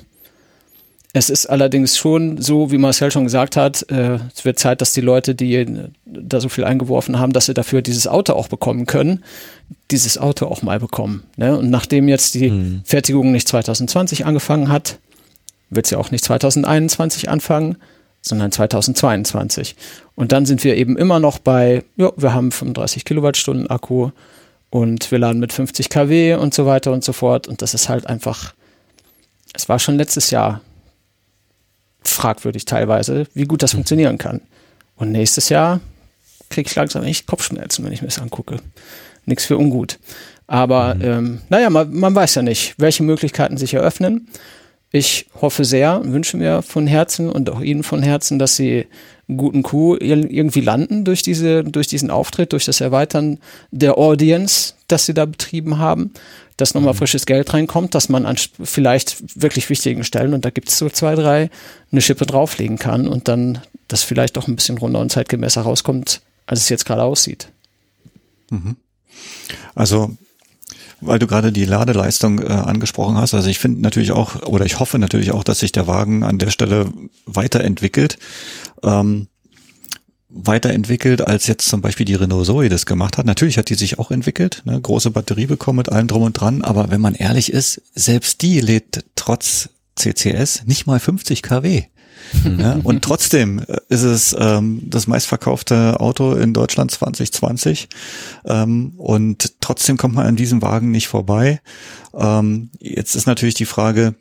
[1.17, 4.93] Es ist allerdings schon so, wie Marcel schon gesagt hat, äh, es wird Zeit, dass
[4.95, 5.65] die Leute, die
[6.05, 9.23] da so viel eingeworfen haben, dass sie dafür dieses Auto auch bekommen können,
[9.93, 11.23] dieses Auto auch mal bekommen.
[11.37, 11.57] Ne?
[11.57, 12.81] Und nachdem jetzt die mhm.
[12.85, 14.99] Fertigung nicht 2020 angefangen hat,
[15.71, 17.77] wird sie auch nicht 2021 anfangen,
[18.21, 19.77] sondern 2022.
[20.17, 24.11] Und dann sind wir eben immer noch bei, ja, wir haben 35 Kilowattstunden Akku
[24.69, 27.47] und wir laden mit 50 kW und so weiter und so fort.
[27.47, 28.53] Und das ist halt einfach,
[29.53, 30.61] es war schon letztes Jahr
[32.05, 33.79] fragwürdig teilweise, wie gut das mhm.
[33.79, 34.41] funktionieren kann.
[34.97, 35.81] Und nächstes Jahr
[36.51, 38.59] kriege ich langsam echt Kopfschmerzen, wenn ich mir das angucke.
[39.27, 39.99] Nichts für ungut.
[40.47, 41.03] Aber mhm.
[41.03, 44.29] ähm, naja, man, man weiß ja nicht, welche Möglichkeiten sich eröffnen.
[44.91, 48.87] Ich hoffe sehr, wünsche mir von Herzen und auch Ihnen von Herzen, dass Sie
[49.27, 53.39] einen guten Coup irgendwie landen durch diese, durch diesen Auftritt, durch das Erweitern
[53.73, 56.13] der Audience, das Sie da betrieben haben
[56.57, 56.99] dass nochmal mhm.
[56.99, 60.89] frisches Geld reinkommt, dass man an vielleicht wirklich wichtigen Stellen, und da gibt es so
[60.89, 61.51] zwei, drei,
[61.91, 66.23] eine Schippe drauflegen kann und dann das vielleicht auch ein bisschen runder und zeitgemäßer rauskommt,
[66.47, 67.49] als es jetzt gerade aussieht.
[68.51, 68.77] Mhm.
[69.75, 70.17] Also
[71.07, 73.35] weil du gerade die Ladeleistung äh, angesprochen hast.
[73.35, 76.39] Also ich finde natürlich auch, oder ich hoffe natürlich auch, dass sich der Wagen an
[76.39, 76.91] der Stelle
[77.27, 78.19] weiterentwickelt.
[78.83, 79.29] Ähm,
[80.35, 83.27] weiterentwickelt, als jetzt zum Beispiel die Renault Zoe das gemacht hat.
[83.27, 84.81] Natürlich hat die sich auch entwickelt, ne?
[84.81, 88.61] große Batterie bekommen mit allem drum und dran, aber wenn man ehrlich ist, selbst die
[88.61, 91.85] lädt trotz CCS nicht mal 50 kW.
[92.59, 97.89] ja, und trotzdem ist es ähm, das meistverkaufte Auto in Deutschland 2020
[98.47, 101.61] ähm, und trotzdem kommt man an diesem Wagen nicht vorbei.
[102.15, 104.15] Ähm, jetzt ist natürlich die Frage,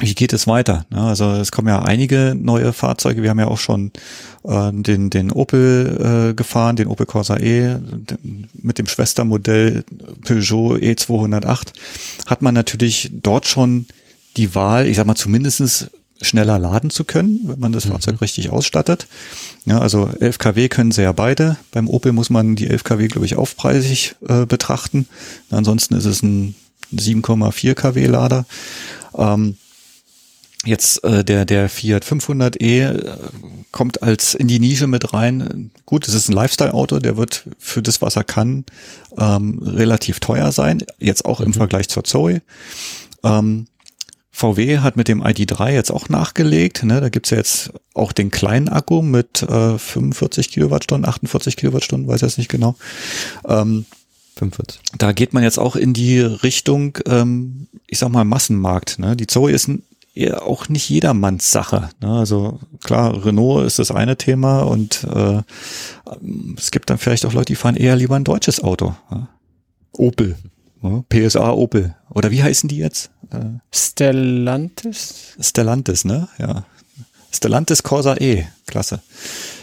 [0.00, 0.84] wie geht es weiter?
[0.90, 3.22] Also es kommen ja einige neue Fahrzeuge.
[3.22, 3.92] Wir haben ja auch schon
[4.44, 7.76] äh, den, den Opel äh, gefahren, den Opel Corsa E
[8.54, 9.84] mit dem Schwestermodell
[10.22, 11.68] Peugeot E208.
[12.26, 13.86] Hat man natürlich dort schon
[14.36, 15.90] die Wahl, ich sag mal zumindestens
[16.20, 17.92] schneller laden zu können, wenn man das mhm.
[17.92, 19.06] Fahrzeug richtig ausstattet.
[19.64, 21.56] Ja, also 11 kW können sie ja beide.
[21.72, 25.08] Beim Opel muss man die 11 kW, glaube ich, aufpreisig äh, betrachten.
[25.50, 26.54] Ansonsten ist es ein
[26.94, 28.46] 7,4 kW Lader.
[29.16, 29.56] Ähm,
[30.66, 33.16] Jetzt äh, der der Fiat 500e äh,
[33.70, 35.70] kommt als in die Nische mit rein.
[35.84, 38.64] Gut, es ist ein Lifestyle-Auto, der wird für das, was er kann,
[39.16, 40.82] ähm, relativ teuer sein.
[40.98, 41.46] Jetzt auch mhm.
[41.46, 42.42] im Vergleich zur Zoe.
[43.22, 43.66] Ähm,
[44.32, 46.84] VW hat mit dem ID3 jetzt auch nachgelegt.
[46.84, 47.00] Ne?
[47.00, 52.20] Da gibt's ja jetzt auch den kleinen Akku mit äh, 45 Kilowattstunden, 48 Kilowattstunden, weiß
[52.20, 52.76] jetzt nicht genau.
[53.48, 53.86] Ähm,
[54.36, 54.80] 45.
[54.98, 58.98] Da geht man jetzt auch in die Richtung, ähm, ich sag mal, Massenmarkt.
[58.98, 59.16] Ne?
[59.16, 59.82] Die Zoe ist ein
[60.16, 61.90] ja auch nicht jedermanns Sache.
[62.00, 62.10] Ne?
[62.10, 65.42] Also klar, Renault ist das eine Thema und äh,
[66.56, 68.94] es gibt dann vielleicht auch Leute, die fahren eher lieber ein deutsches Auto.
[69.10, 69.28] Ne?
[69.92, 70.36] Opel.
[70.80, 71.04] Ne?
[71.08, 71.94] PSA Opel.
[72.10, 73.10] Oder wie heißen die jetzt?
[73.30, 75.36] Äh, Stellantis?
[75.38, 76.28] Stellantis, ne?
[76.38, 76.64] Ja.
[77.30, 78.46] Stellantis Corsa E.
[78.66, 79.02] Klasse.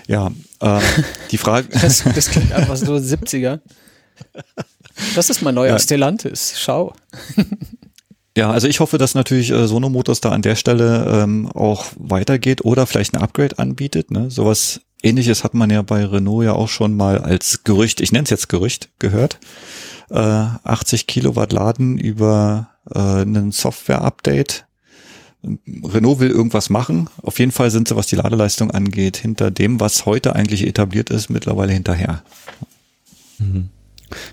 [0.07, 0.79] Ja, äh,
[1.31, 1.67] die Frage.
[1.69, 3.59] das, das klingt einfach so 70er.
[5.15, 5.79] Das ist mein neuer ja.
[5.79, 6.53] Stellantis.
[6.57, 6.93] Schau.
[8.35, 11.85] Ja, also ich hoffe, dass natürlich äh, Sono Motors da an der Stelle ähm, auch
[11.97, 14.09] weitergeht oder vielleicht ein Upgrade anbietet.
[14.09, 14.31] Ne?
[14.31, 18.23] Sowas ähnliches hat man ja bei Renault ja auch schon mal als Gerücht, ich nenne
[18.23, 19.39] es jetzt Gerücht, gehört.
[20.09, 24.65] Äh, 80 Kilowatt Laden über äh, einen Software-Update.
[25.67, 27.09] Renault will irgendwas machen.
[27.21, 31.09] Auf jeden Fall sind sie, was die Ladeleistung angeht, hinter dem, was heute eigentlich etabliert
[31.09, 32.23] ist, mittlerweile hinterher.
[33.37, 33.69] Mhm.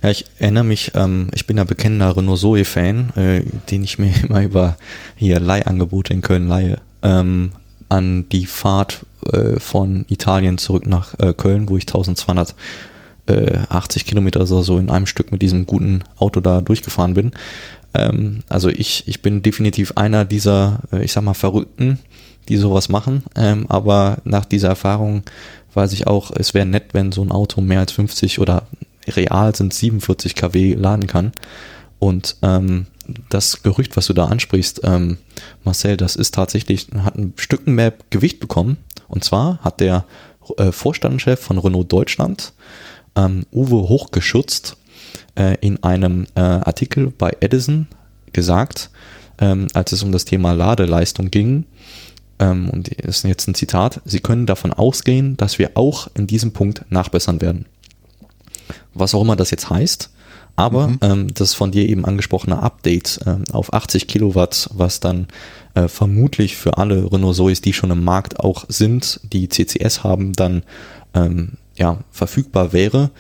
[0.03, 4.13] Ja, ich erinnere mich, ähm, ich bin ja bekennender Renault Zoe-Fan, äh, den ich mir
[4.23, 4.77] immer über
[5.17, 7.53] hier Leihangebote in Köln leihe, ähm,
[7.89, 12.55] an die Fahrt äh, von Italien zurück nach äh, Köln, wo ich 1280
[13.27, 17.33] äh, Kilometer so, so in einem Stück mit diesem guten Auto da durchgefahren bin.
[17.95, 21.99] Ähm, also ich, ich bin definitiv einer dieser, äh, ich sag mal, Verrückten,
[22.49, 25.23] die sowas machen, ähm, aber nach dieser Erfahrung
[25.75, 28.65] weiß ich auch, es wäre nett, wenn so ein Auto mehr als 50 oder
[29.11, 31.33] real sind 47 kW laden kann.
[31.99, 32.87] Und ähm,
[33.29, 35.19] das Gerücht, was du da ansprichst, ähm,
[35.65, 38.79] Marcel, das ist tatsächlich, hat ein Stücken mehr Gewicht bekommen.
[39.09, 40.05] Und zwar hat der
[40.57, 42.53] äh, Vorstandschef von Renault Deutschland,
[43.17, 44.77] ähm, Uwe Hochgeschützt,
[45.35, 47.87] äh, in einem äh, Artikel bei Edison
[48.33, 48.91] gesagt,
[49.39, 51.67] ähm, als es um das Thema Ladeleistung ging,
[52.39, 56.27] ähm, und das ist jetzt ein Zitat, Sie können davon ausgehen, dass wir auch in
[56.27, 57.67] diesem Punkt nachbessern werden
[58.95, 60.11] was auch immer das jetzt heißt.
[60.57, 60.99] Aber mhm.
[61.01, 65.29] ähm, das von dir eben angesprochene Update ähm, auf 80 Kilowatt, was dann
[65.75, 70.33] äh, vermutlich für alle Renault Zoes, die schon im Markt auch sind, die CCS haben,
[70.33, 70.63] dann
[71.15, 73.11] ähm, ja, verfügbar wäre,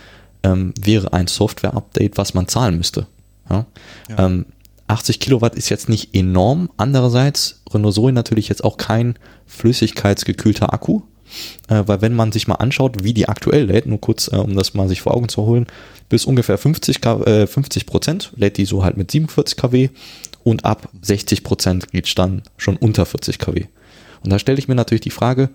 [0.42, 3.06] ähm, wäre ein Software-Update, was man zahlen müsste.
[3.48, 3.66] Ja?
[4.08, 4.26] ja.
[4.26, 4.46] Ähm,
[4.88, 6.68] 80 Kilowatt ist jetzt nicht enorm.
[6.76, 11.02] Andererseits, Renault Zoe natürlich jetzt auch kein flüssigkeitsgekühlter Akku.
[11.68, 14.56] Äh, weil wenn man sich mal anschaut, wie die aktuell lädt, nur kurz, äh, um
[14.56, 15.66] das mal sich vor Augen zu holen,
[16.08, 19.88] bis ungefähr 50, äh, 50 Prozent lädt die so halt mit 47 kW
[20.44, 23.66] und ab 60 Prozent geht es dann schon unter 40 kW.
[24.22, 25.50] Und da stelle ich mir natürlich die Frage,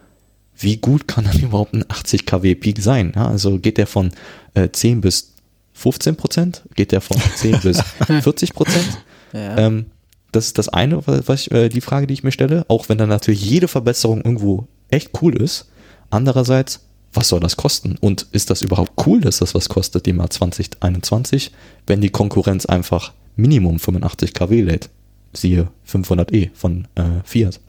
[0.57, 3.13] wie gut kann dann überhaupt ein 80 kW Peak sein?
[3.15, 4.11] Ja, also geht der von
[4.53, 5.33] äh, 10 bis
[5.73, 6.63] 15 Prozent?
[6.75, 9.03] Geht der von 10 bis 40 Prozent?
[9.33, 9.57] Ja.
[9.57, 9.87] Ähm,
[10.31, 12.65] das ist das eine, was ich, äh, die Frage, die ich mir stelle.
[12.67, 15.69] Auch wenn dann natürlich jede Verbesserung irgendwo echt cool ist.
[16.09, 16.81] Andererseits,
[17.13, 17.97] was soll das kosten?
[17.99, 21.51] Und ist das überhaupt cool, dass das was kostet im Jahr 2021,
[21.87, 24.89] wenn die Konkurrenz einfach Minimum 85 kW lädt?
[25.33, 27.59] Siehe 500e von äh, Fiat.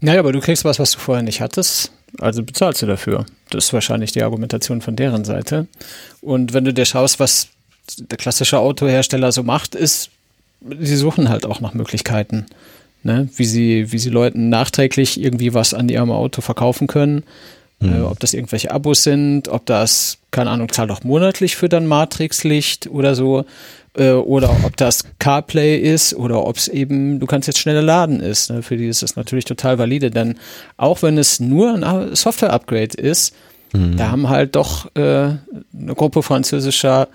[0.00, 1.92] Naja, aber du kriegst was, was du vorher nicht hattest.
[2.18, 3.24] Also bezahlst du dafür.
[3.50, 5.66] Das ist wahrscheinlich die Argumentation von deren Seite.
[6.20, 7.48] Und wenn du dir schaust, was
[7.98, 10.10] der klassische Autohersteller so macht, ist,
[10.80, 12.46] sie suchen halt auch nach Möglichkeiten,
[13.02, 13.28] ne?
[13.36, 17.24] wie, sie, wie sie Leuten nachträglich irgendwie was an ihrem Auto verkaufen können.
[17.80, 17.94] Mhm.
[17.94, 21.86] Äh, ob das irgendwelche Abos sind, ob das, keine Ahnung, zahl doch monatlich für dein
[21.86, 23.44] Matrixlicht oder so.
[23.94, 28.20] Äh, oder ob das CarPlay ist oder ob es eben, du kannst jetzt schneller laden
[28.20, 28.50] ist.
[28.50, 28.62] Ne?
[28.62, 30.38] Für die ist das natürlich total valide, denn
[30.76, 33.34] auch wenn es nur ein Software-Upgrade ist,
[33.72, 33.96] mhm.
[33.98, 37.08] da haben halt doch äh, eine Gruppe französischer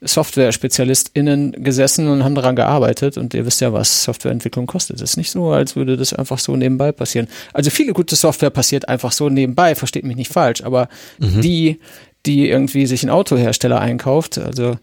[0.00, 4.96] Software-SpezialistInnen gesessen und haben daran gearbeitet und ihr wisst ja, was Softwareentwicklung kostet.
[4.96, 7.28] Es ist nicht so, als würde das einfach so nebenbei passieren.
[7.52, 10.88] Also viele gute Software passiert einfach so nebenbei, versteht mich nicht falsch, aber
[11.18, 11.40] mhm.
[11.40, 11.80] die,
[12.26, 14.76] die irgendwie sich ein Autohersteller einkauft, also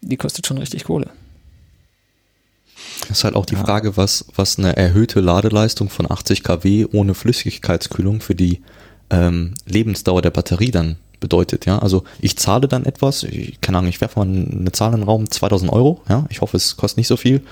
[0.00, 1.10] die kostet schon richtig Kohle.
[3.08, 3.64] Das ist halt auch die ja.
[3.64, 8.62] Frage, was, was eine erhöhte Ladeleistung von 80 kW ohne Flüssigkeitskühlung für die
[9.10, 11.66] ähm, Lebensdauer der Batterie dann bedeutet.
[11.66, 15.00] Ja, also ich zahle dann etwas, ich, keine Ahnung, ich werfe mal eine Zahl in
[15.00, 16.00] den Raum, 2000 Euro.
[16.08, 17.42] Ja, ich hoffe, es kostet nicht so viel,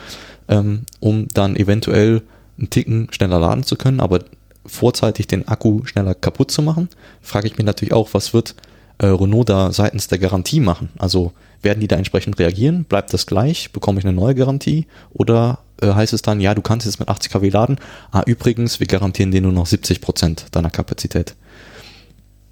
[0.49, 2.23] ähm, um dann eventuell
[2.59, 4.21] einen Ticken schneller laden zu können, aber
[4.67, 6.89] vorzeitig den Akku schneller kaputt zu machen.
[7.23, 8.55] Frage ich mich natürlich auch, was wird
[8.99, 10.91] äh, Renault da seitens der Garantie machen?
[10.99, 12.85] Also werden die da entsprechend reagieren?
[12.85, 13.73] Bleibt das gleich?
[13.73, 14.87] Bekomme ich eine neue Garantie?
[15.11, 17.77] Oder äh, heißt es dann, ja, du kannst jetzt mit 80 kW laden.
[18.11, 21.35] Ah, übrigens, wir garantieren dir nur noch 70 Prozent deiner Kapazität.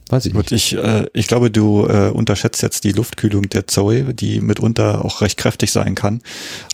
[0.09, 0.53] Weiß ich nicht.
[0.53, 5.21] Ich, äh, ich glaube, du äh, unterschätzt jetzt die Luftkühlung der Zoe, die mitunter auch
[5.21, 6.23] recht kräftig sein kann.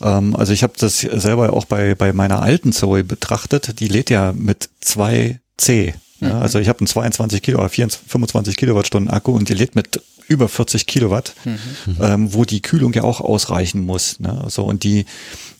[0.03, 3.81] Ähm, also ich habe das selber auch bei, bei meiner alten Zoe betrachtet.
[3.81, 5.95] Die lädt ja mit 2 C.
[6.21, 6.43] Ja, mhm.
[6.43, 10.49] also ich habe einen 22 Kilo, 24, 25 Kilowattstunden Akku und die lädt mit über
[10.49, 11.59] 40 Kilowatt, mhm.
[12.01, 14.21] ähm, wo die Kühlung ja auch ausreichen muss.
[14.21, 14.45] Ne?
[14.49, 15.07] So und die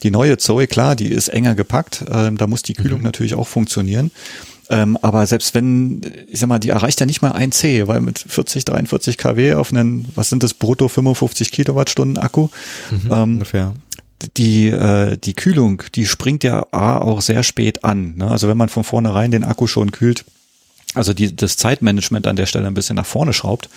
[0.03, 2.05] die neue Zoe, klar, die ist enger gepackt.
[2.11, 3.05] Ähm, da muss die Kühlung mhm.
[3.05, 4.11] natürlich auch funktionieren.
[4.71, 8.01] Ähm, aber selbst wenn, ich sag mal, die erreicht ja nicht mal ein C, weil
[8.01, 12.49] mit 40, 43 kW auf einen, was sind das, brutto 55 Kilowattstunden Akku,
[12.91, 13.75] mhm, ähm, ungefähr.
[14.37, 18.15] Die, äh, die Kühlung, die springt ja A auch sehr spät an.
[18.17, 18.31] Ne?
[18.31, 20.25] Also wenn man von vornherein den Akku schon kühlt,
[20.95, 23.69] also die, das Zeitmanagement an der Stelle ein bisschen nach vorne schraubt,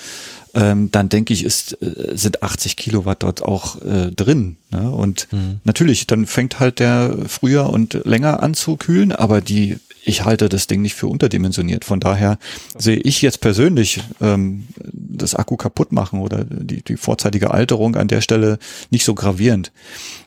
[0.56, 4.56] ähm, dann denke ich, ist, äh, sind 80 Kilowatt dort auch äh, drin.
[4.72, 4.90] Ne?
[4.90, 5.60] Und mhm.
[5.66, 10.49] natürlich, dann fängt halt der früher und länger an zu kühlen, aber die, ich halte
[10.49, 11.84] das Ding nicht für unterdimensioniert.
[11.84, 12.38] Von daher
[12.78, 18.08] sehe ich jetzt persönlich ähm, das Akku kaputt machen oder die, die vorzeitige Alterung an
[18.08, 18.60] der Stelle
[18.91, 19.72] nicht so gravierend.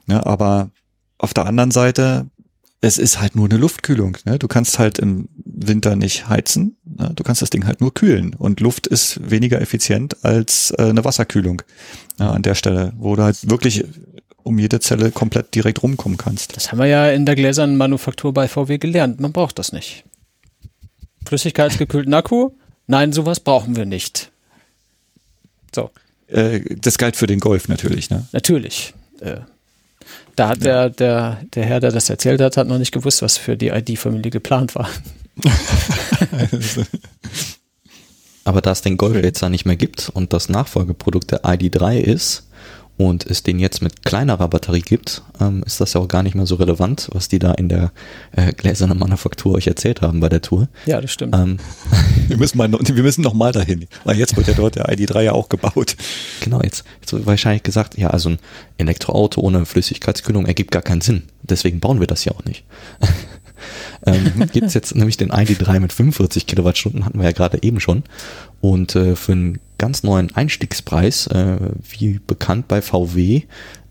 [0.06, 0.24] Ne?
[0.26, 0.70] Aber
[1.18, 2.26] auf der anderen Seite
[2.80, 4.16] es ist halt nur eine Luftkühlung.
[4.24, 4.38] Ne?
[4.38, 6.76] Du kannst halt im Winter nicht heizen.
[6.84, 7.10] Ne?
[7.14, 8.34] Du kannst das Ding halt nur kühlen.
[8.34, 11.62] Und Luft ist weniger effizient als äh, eine Wasserkühlung
[12.20, 13.84] ja, an der Stelle, wo du halt wirklich
[14.42, 16.56] um jede Zelle komplett direkt rumkommen kannst.
[16.56, 19.20] Das haben wir ja in der gläsernen Manufaktur bei VW gelernt.
[19.20, 20.04] Man braucht das nicht.
[21.26, 22.50] Flüssigkeitsgekühlten Akku?
[22.86, 24.30] Nein, sowas brauchen wir nicht.
[25.74, 25.90] So.
[26.28, 28.26] Äh, das galt für den Golf natürlich, ne?
[28.32, 28.94] Natürlich.
[29.20, 29.40] Äh,
[30.36, 30.88] da hat ja.
[30.88, 33.68] der, der, der Herr, der das erzählt hat, hat noch nicht gewusst, was für die
[33.68, 34.88] ID-Familie geplant war.
[38.44, 41.98] Aber da es den Golf jetzt da nicht mehr gibt und das Nachfolgeprodukt der ID3
[41.98, 42.47] ist,
[42.98, 46.34] und es den jetzt mit kleinerer Batterie gibt, ähm, ist das ja auch gar nicht
[46.34, 47.92] mehr so relevant, was die da in der
[48.32, 50.68] äh, gläsernen Manufaktur euch erzählt haben bei der Tour.
[50.84, 51.34] Ja, das stimmt.
[51.34, 51.58] Ähm,
[52.26, 55.22] wir müssen mal, wir müssen noch mal dahin, weil jetzt wird ja dort der ID3
[55.22, 55.96] ja auch gebaut.
[56.40, 58.38] Genau, jetzt, jetzt wird wahrscheinlich gesagt, ja, also ein
[58.78, 61.22] Elektroauto ohne Flüssigkeitskühlung ergibt gar keinen Sinn.
[61.42, 62.64] Deswegen bauen wir das ja auch nicht.
[64.06, 67.80] Ähm, gibt es jetzt nämlich den ID3 mit 45 Kilowattstunden, hatten wir ja gerade eben
[67.80, 68.04] schon.
[68.60, 71.56] Und äh, für einen ganz neuen Einstiegspreis, äh,
[71.88, 73.42] wie bekannt bei VW,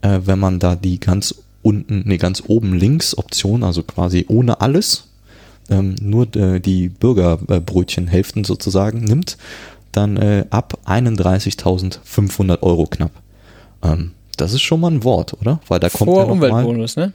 [0.02, 4.60] äh, wenn man da die ganz unten, nee, ganz oben links Option, also quasi ohne
[4.60, 5.08] alles,
[5.70, 9.36] ähm, nur äh, die Bürgerbrötchenhälften sozusagen nimmt,
[9.92, 13.12] dann äh, ab 31.500 Euro knapp.
[13.82, 15.60] Ähm, das ist schon mal ein Wort, oder?
[15.68, 17.12] Weil da kommt Vor ja Umweltbonus, ne?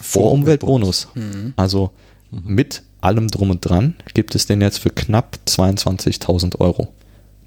[0.00, 1.08] Vor Umweltbonus.
[1.14, 1.54] Mhm.
[1.56, 1.90] Also
[2.30, 2.42] mhm.
[2.44, 6.88] mit allem drum und dran gibt es den jetzt für knapp 22.000 Euro.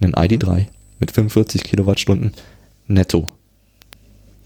[0.01, 0.67] Einen ID3
[0.99, 2.33] mit 45 Kilowattstunden
[2.87, 3.29] netto.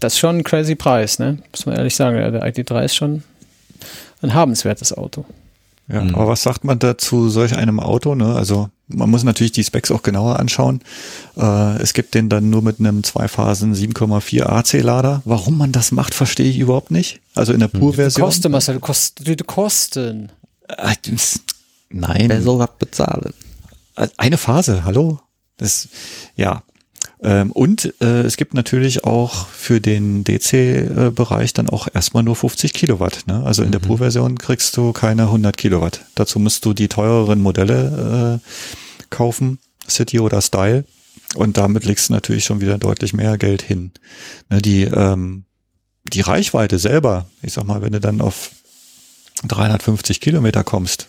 [0.00, 1.38] Das ist schon ein crazy Preis, ne?
[1.52, 2.16] Muss man ehrlich sagen.
[2.16, 3.22] Der ID3 ist schon
[4.22, 5.24] ein habenswertes Auto.
[5.88, 6.14] Ja, mhm.
[6.14, 8.14] aber was sagt man dazu solch einem Auto?
[8.14, 8.34] Ne?
[8.34, 10.80] Also man muss natürlich die Specs auch genauer anschauen.
[11.36, 15.22] Äh, es gibt den dann nur mit einem Zweiphasen 7,4 AC-Lader.
[15.24, 17.20] Warum man das macht, verstehe ich überhaupt nicht.
[17.34, 17.80] Also in der hm.
[17.80, 18.24] Pur-Version.
[18.24, 20.32] Kosten, Marcel, Kosten, Kosten.
[20.68, 20.94] Äh,
[21.90, 22.28] nein.
[22.28, 23.34] Wer soll was bezahlen?
[24.16, 25.20] Eine Phase, hallo?
[25.56, 25.88] Das,
[26.34, 26.62] ja,
[27.24, 32.74] ähm, und äh, es gibt natürlich auch für den DC-Bereich dann auch erstmal nur 50
[32.74, 33.24] Kilowatt.
[33.26, 33.42] Ne?
[33.44, 33.72] Also in mhm.
[33.72, 36.02] der Pro-Version kriegst du keine 100 Kilowatt.
[36.14, 39.58] Dazu musst du die teureren Modelle äh, kaufen,
[39.88, 40.84] City oder Style.
[41.34, 43.92] Und damit legst du natürlich schon wieder deutlich mehr Geld hin.
[44.50, 45.44] Ne, die, ähm,
[46.04, 48.50] die Reichweite selber, ich sag mal, wenn du dann auf
[49.48, 51.08] 350 Kilometer kommst,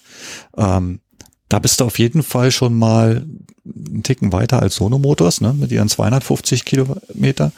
[0.58, 1.02] ähm,
[1.50, 3.26] da bist du auf jeden Fall schon mal
[3.66, 7.52] einen Ticken weiter als Sono Motors, ne, mit ihren 250 Kilometer.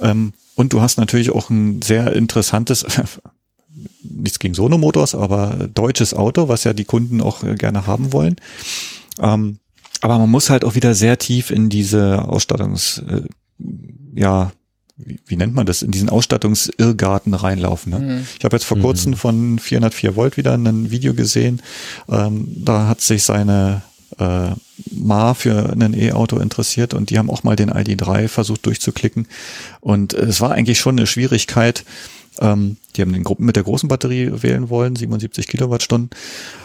[0.00, 2.84] Ähm, und du hast natürlich auch ein sehr interessantes,
[4.02, 8.12] nichts gegen Sono Motors, aber deutsches Auto, was ja die Kunden auch äh, gerne haben
[8.12, 8.36] wollen.
[9.20, 9.58] Ähm,
[10.00, 13.22] aber man muss halt auch wieder sehr tief in diese Ausstattungs, äh,
[14.14, 14.52] ja,
[14.98, 17.92] wie, wie nennt man das, in diesen Ausstattungsirrgarten reinlaufen.
[17.92, 17.98] Ne?
[17.98, 18.26] Mhm.
[18.38, 19.16] Ich habe jetzt vor kurzem mhm.
[19.16, 21.62] von 404 Volt wieder ein Video gesehen.
[22.08, 23.82] Ähm, da hat sich seine
[24.18, 24.50] äh,
[24.90, 29.28] Ma für ein E-Auto interessiert und die haben auch mal den ID3 versucht durchzuklicken.
[29.80, 31.84] Und es war eigentlich schon eine Schwierigkeit,
[32.40, 36.10] ähm, die haben den Gruppen mit der großen Batterie wählen wollen, 77 Kilowattstunden.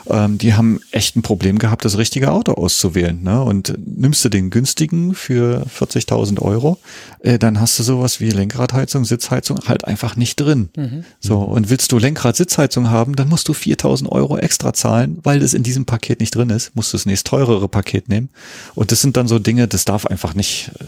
[0.09, 3.21] Ähm, die haben echt ein Problem gehabt, das richtige Auto auszuwählen.
[3.21, 3.41] Ne?
[3.41, 6.79] Und nimmst du den günstigen für 40.000 Euro,
[7.19, 10.69] äh, dann hast du sowas wie Lenkradheizung, Sitzheizung halt einfach nicht drin.
[10.75, 11.05] Mhm.
[11.19, 15.41] So und willst du Lenkrad, Sitzheizung haben, dann musst du 4.000 Euro extra zahlen, weil
[15.43, 16.75] es in diesem Paket nicht drin ist.
[16.75, 18.29] Musst du das nächst teurere Paket nehmen.
[18.73, 20.83] Und das sind dann so Dinge, das darf einfach nicht äh,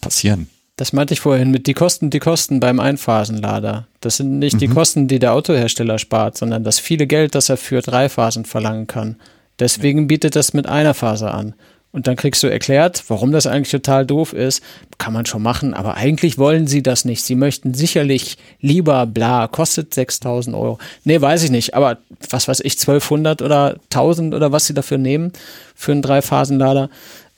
[0.00, 0.48] passieren.
[0.78, 3.88] Das meinte ich vorhin mit die Kosten, die Kosten beim Einphasenlader.
[4.00, 4.58] Das sind nicht mhm.
[4.60, 8.44] die Kosten, die der Autohersteller spart, sondern das viele Geld, das er für drei Phasen
[8.44, 9.16] verlangen kann.
[9.58, 11.54] Deswegen bietet das mit einer Phase an.
[11.90, 14.62] Und dann kriegst du erklärt, warum das eigentlich total doof ist.
[14.98, 17.24] Kann man schon machen, aber eigentlich wollen sie das nicht.
[17.24, 20.78] Sie möchten sicherlich lieber bla, kostet 6000 Euro.
[21.02, 21.98] Nee, weiß ich nicht, aber
[22.30, 25.32] was weiß ich, 1200 oder 1000 oder was sie dafür nehmen
[25.74, 26.88] für einen Dreiphasenlader.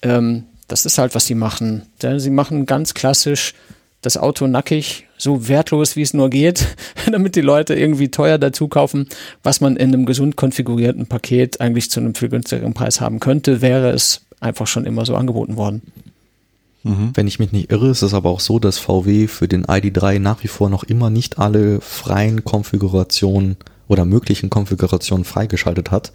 [0.03, 1.82] Ähm, das ist halt, was sie machen.
[2.18, 3.54] Sie machen ganz klassisch
[4.02, 6.66] das Auto nackig, so wertlos wie es nur geht,
[7.10, 9.08] damit die Leute irgendwie teuer dazu kaufen,
[9.42, 13.60] was man in einem gesund konfigurierten Paket eigentlich zu einem viel günstigeren Preis haben könnte,
[13.60, 15.82] wäre es einfach schon immer so angeboten worden.
[16.82, 17.10] Mhm.
[17.14, 20.18] Wenn ich mich nicht irre, ist es aber auch so, dass VW für den ID3
[20.18, 23.56] nach wie vor noch immer nicht alle freien Konfigurationen
[23.86, 26.12] oder möglichen Konfigurationen freigeschaltet hat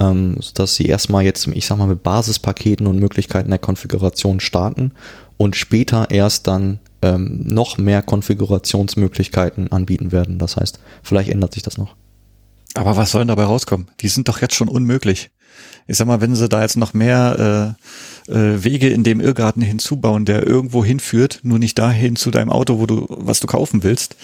[0.00, 4.92] ähm, dass sie erstmal jetzt, ich sag mal, mit Basispaketen und Möglichkeiten der Konfiguration starten
[5.36, 10.38] und später erst dann ähm, noch mehr Konfigurationsmöglichkeiten anbieten werden.
[10.38, 11.94] Das heißt, vielleicht ändert sich das noch.
[12.74, 13.88] Aber was soll denn dabei rauskommen?
[14.00, 15.30] Die sind doch jetzt schon unmöglich.
[15.86, 17.76] Ich sag mal, wenn sie da jetzt noch mehr
[18.28, 22.50] äh, äh, Wege in dem Irrgarten hinzubauen, der irgendwo hinführt, nur nicht dahin zu deinem
[22.50, 24.16] Auto, wo du, was du kaufen willst,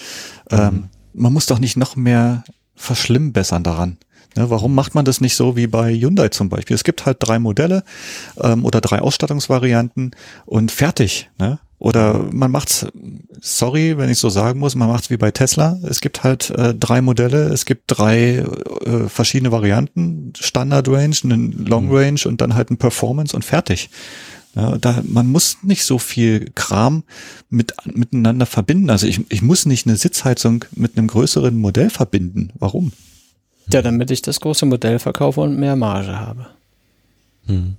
[0.51, 0.65] ähm, mhm.
[0.65, 2.43] ähm, man muss doch nicht noch mehr
[2.75, 3.97] verschlimmbessern daran.
[4.35, 6.75] Ja, warum macht man das nicht so wie bei Hyundai zum Beispiel?
[6.75, 7.83] Es gibt halt drei Modelle
[8.41, 10.11] ähm, oder drei Ausstattungsvarianten
[10.45, 11.29] und fertig.
[11.37, 11.59] Ne?
[11.83, 12.85] Oder man macht's,
[13.41, 15.77] sorry, wenn ich so sagen muss, man macht's wie bei Tesla.
[15.83, 18.45] Es gibt halt äh, drei Modelle, es gibt drei
[18.85, 21.95] äh, verschiedene Varianten, Standard Range, einen Long mhm.
[21.95, 23.89] Range und dann halt ein Performance und fertig.
[24.55, 27.03] Ja, da, man muss nicht so viel Kram
[27.49, 28.89] mit, miteinander verbinden.
[28.89, 32.51] Also ich, ich muss nicht eine Sitzheizung mit einem größeren Modell verbinden.
[32.59, 32.93] Warum?
[33.71, 36.47] Ja, damit ich das große Modell verkaufe und mehr Marge habe.
[37.47, 37.75] Hm.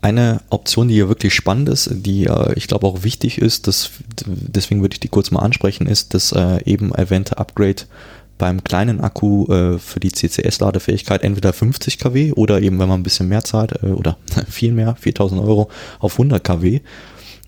[0.00, 3.90] Eine Option, die hier wirklich spannend ist, die äh, ich glaube auch wichtig ist, das,
[4.26, 7.84] deswegen würde ich die kurz mal ansprechen, ist das äh, eben erwähnte Upgrade
[8.36, 13.04] beim kleinen Akku äh, für die CCS-Ladefähigkeit entweder 50 kW oder eben, wenn man ein
[13.04, 16.80] bisschen mehr zahlt äh, oder viel mehr, 4000 Euro auf 100 kW.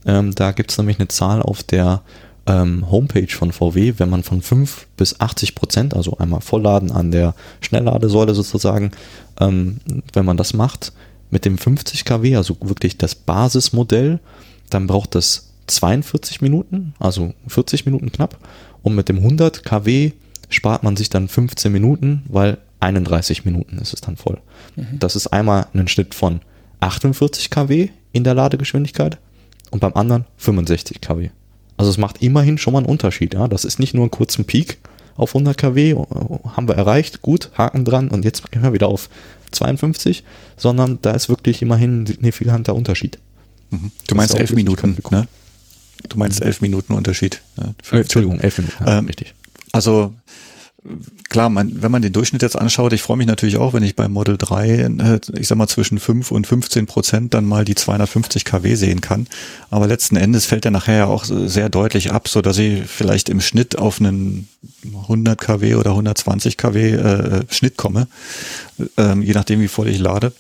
[0.07, 2.03] Ähm, da gibt es nämlich eine Zahl auf der
[2.47, 7.11] ähm, Homepage von VW, wenn man von 5 bis 80 Prozent, also einmal Vollladen an
[7.11, 8.93] der Schnellladesäule sozusagen,
[9.41, 9.79] ähm,
[10.13, 10.93] wenn man das macht,
[11.31, 14.21] mit dem 50 kW, also wirklich das Basismodell,
[14.71, 18.39] dann braucht das 42 Minuten, also 40 Minuten knapp.
[18.83, 20.13] Und mit dem 100 kW
[20.49, 24.39] spart man sich dann 15 Minuten, weil 31 Minuten ist es dann voll.
[24.77, 24.99] Mhm.
[25.01, 26.41] Das ist einmal ein Schnitt von
[26.81, 29.19] 48 kW in der Ladegeschwindigkeit
[29.71, 31.31] und beim anderen 65 kW.
[31.77, 33.35] Also es macht immerhin schon mal einen Unterschied.
[33.35, 33.49] Ja?
[33.49, 34.79] Das ist nicht nur ein kurzen Peak,
[35.17, 39.09] auf 100 kW, haben wir erreicht, gut, Haken dran und jetzt gehen wir wieder auf
[39.53, 40.25] 52,
[40.57, 43.19] sondern da ist wirklich immerhin ein signifikanter Unterschied.
[43.71, 43.91] Mhm.
[44.07, 45.27] Du meinst elf Minuten, ne?
[46.09, 47.41] Du meinst elf Minuten Unterschied.
[47.57, 49.35] Äh, Entschuldigung, elf Minuten, ja, ähm, richtig.
[49.73, 50.13] Also
[51.29, 53.97] klar, man, wenn man den Durchschnitt jetzt anschaut, ich freue mich natürlich auch, wenn ich
[53.97, 57.75] beim Model 3, äh, ich sag mal zwischen 5 und 15 Prozent dann mal die
[57.75, 59.27] 250 kW sehen kann.
[59.71, 63.29] Aber letzten Endes fällt er nachher ja auch sehr deutlich ab, so dass ich vielleicht
[63.29, 64.49] im Schnitt auf einen
[64.85, 68.09] 100 kW oder 120 kW äh, Schnitt komme,
[68.97, 70.33] äh, je nachdem wie voll ich lade.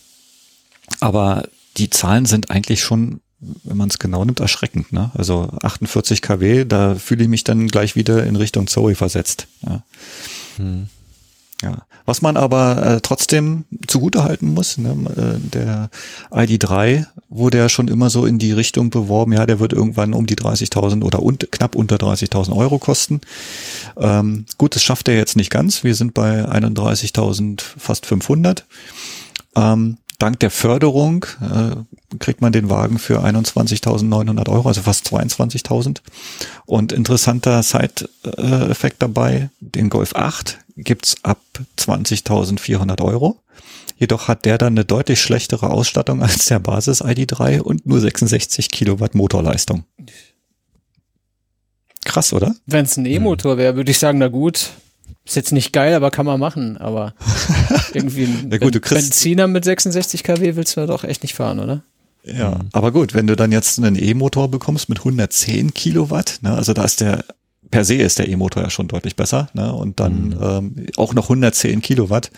[1.00, 3.20] Aber die Zahlen sind eigentlich schon
[3.64, 4.92] wenn man es genau nimmt, erschreckend.
[4.92, 5.10] Ne?
[5.14, 9.46] Also 48 kW, da fühle ich mich dann gleich wieder in Richtung Zoe versetzt.
[9.62, 9.82] Ja.
[10.56, 10.88] Hm.
[11.62, 11.86] Ja.
[12.04, 15.90] Was man aber äh, trotzdem zugutehalten muss, ne, äh, der
[16.30, 20.26] ID3 wurde ja schon immer so in die Richtung beworben, ja, der wird irgendwann um
[20.26, 23.22] die 30.000 oder und, knapp unter 30.000 Euro kosten.
[23.96, 25.82] Ähm, gut, das schafft er jetzt nicht ganz.
[25.82, 28.64] Wir sind bei 31.000, fast 500.
[29.56, 35.98] Ähm, dank der Förderung äh, kriegt man den Wagen für 21.900 Euro, also fast 22.000.
[36.64, 41.40] Und interessanter Side-Effekt dabei, den Golf 8 gibt's ab
[41.78, 43.40] 20.400 Euro.
[43.98, 48.70] Jedoch hat der dann eine deutlich schlechtere Ausstattung als der Basis ID3 und nur 66
[48.70, 49.84] Kilowatt Motorleistung.
[52.04, 52.54] Krass, oder?
[52.66, 54.70] Wenn es ein E-Motor wäre, würde ich sagen, na gut,
[55.26, 56.76] ist jetzt nicht geil, aber kann man machen.
[56.78, 57.14] Aber
[57.92, 61.82] irgendwie ein ja, gut, Benziner mit 66 kW willst du doch echt nicht fahren, oder?
[62.24, 62.68] Ja, mhm.
[62.72, 66.84] aber gut, wenn du dann jetzt einen E-Motor bekommst mit 110 Kilowatt, ne, also da
[66.84, 67.24] ist der
[67.70, 70.38] per se ist der E-Motor ja schon deutlich besser, ne, und dann mhm.
[70.40, 72.30] ähm, auch noch 110 Kilowatt.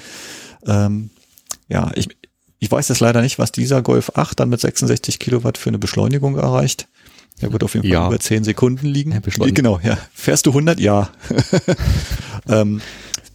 [0.66, 1.10] Ähm,
[1.68, 2.08] ja, ich,
[2.58, 5.78] ich weiß jetzt leider nicht, was dieser Golf 8 dann mit 66 Kilowatt für eine
[5.78, 6.88] Beschleunigung erreicht.
[7.40, 8.06] Er wird auf jeden Fall ja.
[8.06, 9.12] über 10 Sekunden liegen.
[9.12, 9.20] Ja,
[9.50, 9.96] genau, ja.
[10.12, 10.80] Fährst du 100?
[10.80, 11.10] Ja.
[12.48, 12.80] ähm,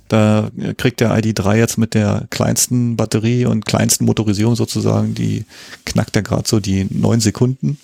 [0.10, 5.46] da kriegt der ID3 jetzt mit der kleinsten Batterie und kleinsten Motorisierung sozusagen, die
[5.86, 7.78] knackt er gerade so die 9 Sekunden.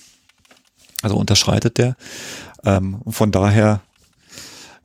[1.01, 1.95] Also unterschreitet der.
[2.65, 3.81] Ähm, von daher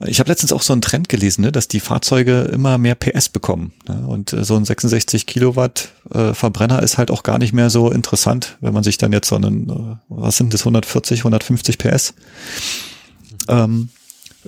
[0.07, 3.28] ich habe letztens auch so einen Trend gelesen, ne, dass die Fahrzeuge immer mehr PS
[3.28, 3.72] bekommen.
[3.88, 4.07] Ne?
[4.07, 7.90] Und äh, so ein 66 Kilowatt äh, Verbrenner ist halt auch gar nicht mehr so
[7.90, 12.14] interessant, wenn man sich dann jetzt so einen, äh, was sind das, 140, 150 PS
[13.48, 13.88] ähm,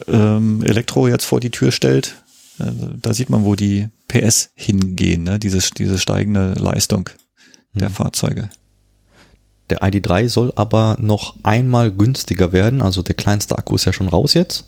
[0.09, 2.17] ähm, Elektro jetzt vor die Tür stellt.
[2.59, 5.39] Äh, da sieht man, wo die PS hingehen, ne?
[5.39, 7.11] diese, diese steigende Leistung
[7.75, 7.95] der mhm.
[7.95, 8.51] Fahrzeuge.
[9.69, 12.83] Der ID3 soll aber noch einmal günstiger werden.
[12.83, 14.65] Also der kleinste Akku ist ja schon raus jetzt.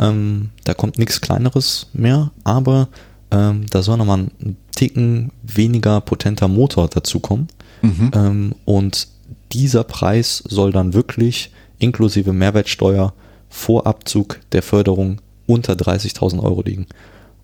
[0.00, 2.88] Ähm, da kommt nichts Kleineres mehr, aber
[3.30, 7.48] ähm, da soll nochmal ein Ticken weniger potenter Motor dazukommen.
[7.82, 8.10] Mhm.
[8.14, 9.08] Ähm, und
[9.52, 13.12] dieser Preis soll dann wirklich inklusive Mehrwertsteuer
[13.48, 16.86] vor Abzug der Förderung unter 30.000 Euro liegen.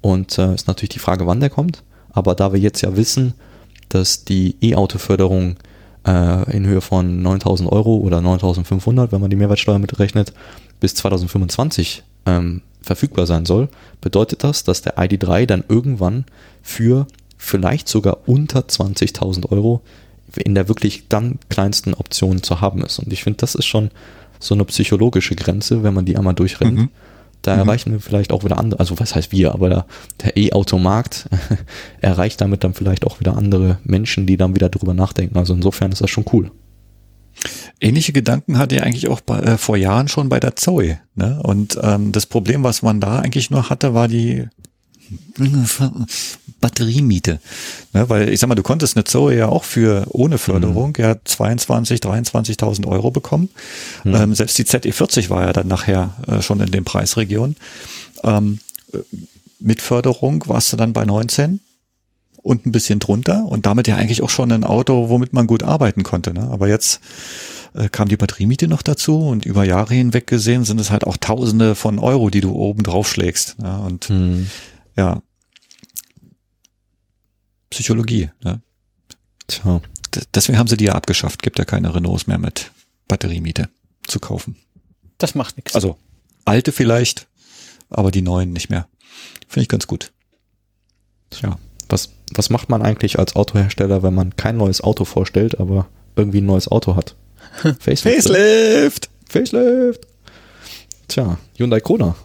[0.01, 1.83] Und äh, ist natürlich die Frage, wann der kommt.
[2.11, 3.35] Aber da wir jetzt ja wissen,
[3.89, 5.57] dass die E-Auto-Förderung
[6.07, 10.33] äh, in Höhe von 9.000 Euro oder 9.500, wenn man die Mehrwertsteuer mitrechnet,
[10.81, 13.68] bis 2025 ähm, verfügbar sein soll,
[14.01, 16.24] bedeutet das, dass der ID3 dann irgendwann
[16.62, 17.07] für
[17.37, 19.83] vielleicht sogar unter 20.000 Euro
[20.37, 22.99] in der wirklich dann kleinsten Option zu haben ist.
[22.99, 23.91] Und ich finde, das ist schon
[24.39, 26.79] so eine psychologische Grenze, wenn man die einmal durchrennt.
[26.79, 26.89] Mhm.
[27.43, 27.61] Da mhm.
[27.61, 29.87] erreichen wir vielleicht auch wieder andere, also was heißt wir, aber der,
[30.22, 31.29] der E-Automarkt
[32.01, 35.39] erreicht damit dann vielleicht auch wieder andere Menschen, die dann wieder drüber nachdenken.
[35.39, 36.51] Also insofern ist das schon cool.
[37.80, 40.99] Ähnliche Gedanken hatte ich eigentlich auch bei, äh, vor Jahren schon bei der Zoe.
[41.14, 41.41] Ne?
[41.43, 44.49] Und ähm, das Problem, was man da eigentlich nur hatte, war die
[46.61, 47.41] Batteriemiete.
[47.93, 48.09] Ne?
[48.09, 51.05] Weil ich sag mal, du konntest eine Zoe ja auch für ohne Förderung mhm.
[51.05, 53.51] ja 22, 23.000 Euro bekommen.
[54.05, 54.14] Mhm.
[54.14, 57.57] Ähm, selbst die ZE40 war ja dann nachher äh, schon in den Preisregionen.
[58.24, 58.61] Ähm,
[59.59, 61.61] mit Förderung warst du dann bei 19
[62.47, 65.65] und ein bisschen drunter und damit ja eigentlich auch schon ein Auto, womit man gut
[65.65, 66.33] arbeiten konnte.
[66.33, 66.49] Ne?
[66.49, 67.01] Aber jetzt
[67.75, 71.17] äh, kam die Batteriemiete noch dazu und über Jahre hinweg gesehen sind es halt auch
[71.17, 73.57] Tausende von Euro, die du oben drauf schlägst.
[73.61, 74.49] Ja, und hm.
[74.97, 75.23] ja,
[77.71, 78.31] Psychologie.
[78.45, 78.63] Ne?
[79.49, 79.81] Tja.
[80.33, 81.43] Deswegen haben sie die ja abgeschafft.
[81.43, 82.71] Gibt ja keine Renaults mehr mit
[83.09, 83.69] Batteriemiete
[84.07, 84.57] zu kaufen.
[85.19, 85.75] Das macht nichts.
[85.75, 85.99] Also
[86.45, 87.27] alte vielleicht,
[87.91, 88.89] aber die neuen nicht mehr.
[89.49, 90.13] Finde ich ganz gut.
[91.31, 91.59] Tja.
[91.89, 96.41] Was, was macht man eigentlich als Autohersteller, wenn man kein neues Auto vorstellt, aber irgendwie
[96.41, 97.14] ein neues Auto hat?
[97.80, 98.05] Facelift.
[98.05, 99.11] Facelift.
[99.28, 100.07] Facelift.
[101.09, 102.16] Tja, Hyundai Kona.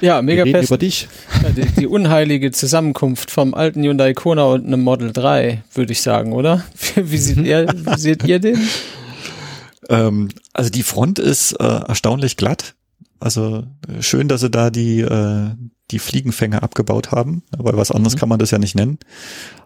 [0.00, 1.08] Ja, mega Wir reden über dich.
[1.42, 6.02] Ja, die, die, unheilige Zusammenkunft vom alten Hyundai Kona und einem Model 3, würde ich
[6.02, 6.64] sagen, oder?
[6.96, 8.58] Wie seht ihr, wie seht ihr den?
[9.88, 12.74] Ähm, also die Front ist äh, erstaunlich glatt.
[13.20, 15.50] Also äh, schön, dass sie da die, äh,
[15.90, 18.18] die Fliegenfänger abgebaut haben, weil was anderes mhm.
[18.18, 18.98] kann man das ja nicht nennen.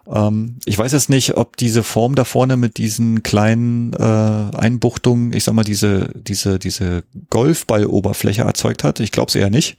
[0.07, 5.33] Ähm, ich weiß jetzt nicht, ob diese Form da vorne mit diesen kleinen äh, Einbuchtungen,
[5.33, 8.99] ich sag mal, diese, diese, diese Golfballoberfläche erzeugt hat.
[8.99, 9.77] Ich glaube es eher nicht.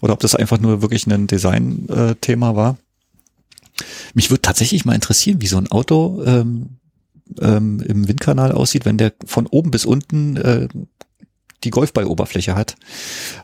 [0.00, 2.78] Oder ob das einfach nur wirklich ein Design-Thema äh, war.
[4.14, 6.78] Mich würde tatsächlich mal interessieren, wie so ein Auto ähm,
[7.40, 10.68] ähm, im Windkanal aussieht, wenn der von oben bis unten äh,
[11.64, 12.76] die Golfballoberfläche hat.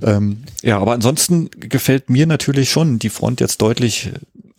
[0.03, 4.11] Ähm, ja, aber ansonsten gefällt mir natürlich schon die Front jetzt deutlich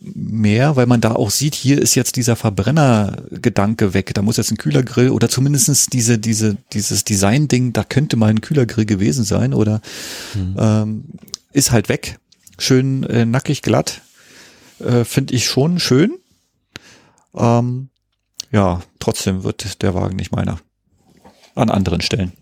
[0.02, 4.12] mehr, weil man da auch sieht, hier ist jetzt dieser Verbrennergedanke weg.
[4.14, 8.40] Da muss jetzt ein Kühlergrill oder zumindestens diese, diese, dieses Design-Ding, da könnte mal ein
[8.40, 9.80] Kühlergrill gewesen sein oder
[10.34, 10.56] mhm.
[10.58, 11.04] ähm,
[11.52, 12.18] ist halt weg.
[12.58, 14.02] Schön äh, nackig glatt.
[14.80, 16.18] Äh, Finde ich schon schön.
[17.34, 17.88] Ähm,
[18.50, 20.58] ja, trotzdem wird der Wagen nicht meiner.
[21.54, 22.32] An anderen Stellen.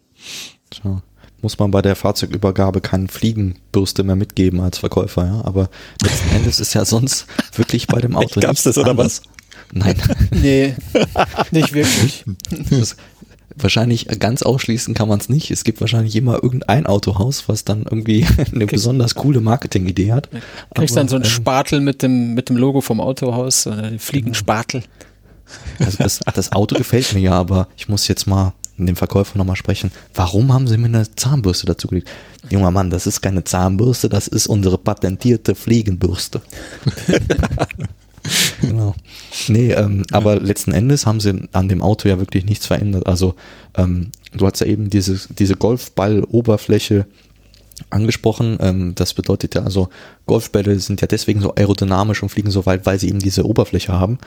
[0.71, 1.03] Tja
[1.43, 5.45] muss man bei der Fahrzeugübergabe keine Fliegenbürste mehr mitgeben als Verkäufer, ja.
[5.45, 5.69] Aber
[6.03, 8.41] letzten Endes ist ja sonst wirklich bei dem Auto.
[8.41, 9.23] Gab's das oder was?
[9.73, 9.97] Nein.
[10.31, 10.75] Nee,
[11.51, 12.25] nicht wirklich.
[12.71, 12.97] Das,
[13.57, 15.51] wahrscheinlich ganz ausschließen kann man es nicht.
[15.51, 20.29] Es gibt wahrscheinlich immer irgendein Autohaus, was dann irgendwie eine Kriegst, besonders coole Marketingidee hat.
[20.75, 23.93] Kriegst Aber, dann so einen ähm, Spatel mit dem, mit dem Logo vom Autohaus, oder
[23.99, 24.83] Fliegenspatel.
[25.79, 29.39] Also das, das Auto gefällt mir ja, aber ich muss jetzt mal mit dem Verkäufer
[29.39, 29.91] nochmal sprechen.
[30.15, 32.11] Warum haben Sie mir eine Zahnbürste dazu gelegt?
[32.49, 36.41] Junger Mann, das ist keine Zahnbürste, das ist unsere patentierte Fliegenbürste.
[38.61, 38.95] genau.
[39.49, 40.17] Nee, ähm, ja.
[40.17, 43.07] aber letzten Endes haben sie an dem Auto ja wirklich nichts verändert.
[43.07, 43.35] Also
[43.77, 47.07] ähm, du hast ja eben diese, diese Golfball-Oberfläche
[47.89, 48.59] angesprochen.
[48.61, 49.89] Ähm, das bedeutet ja also,
[50.27, 53.93] Golfbälle sind ja deswegen so aerodynamisch und fliegen so weit, weil sie eben diese Oberfläche
[53.93, 54.19] haben.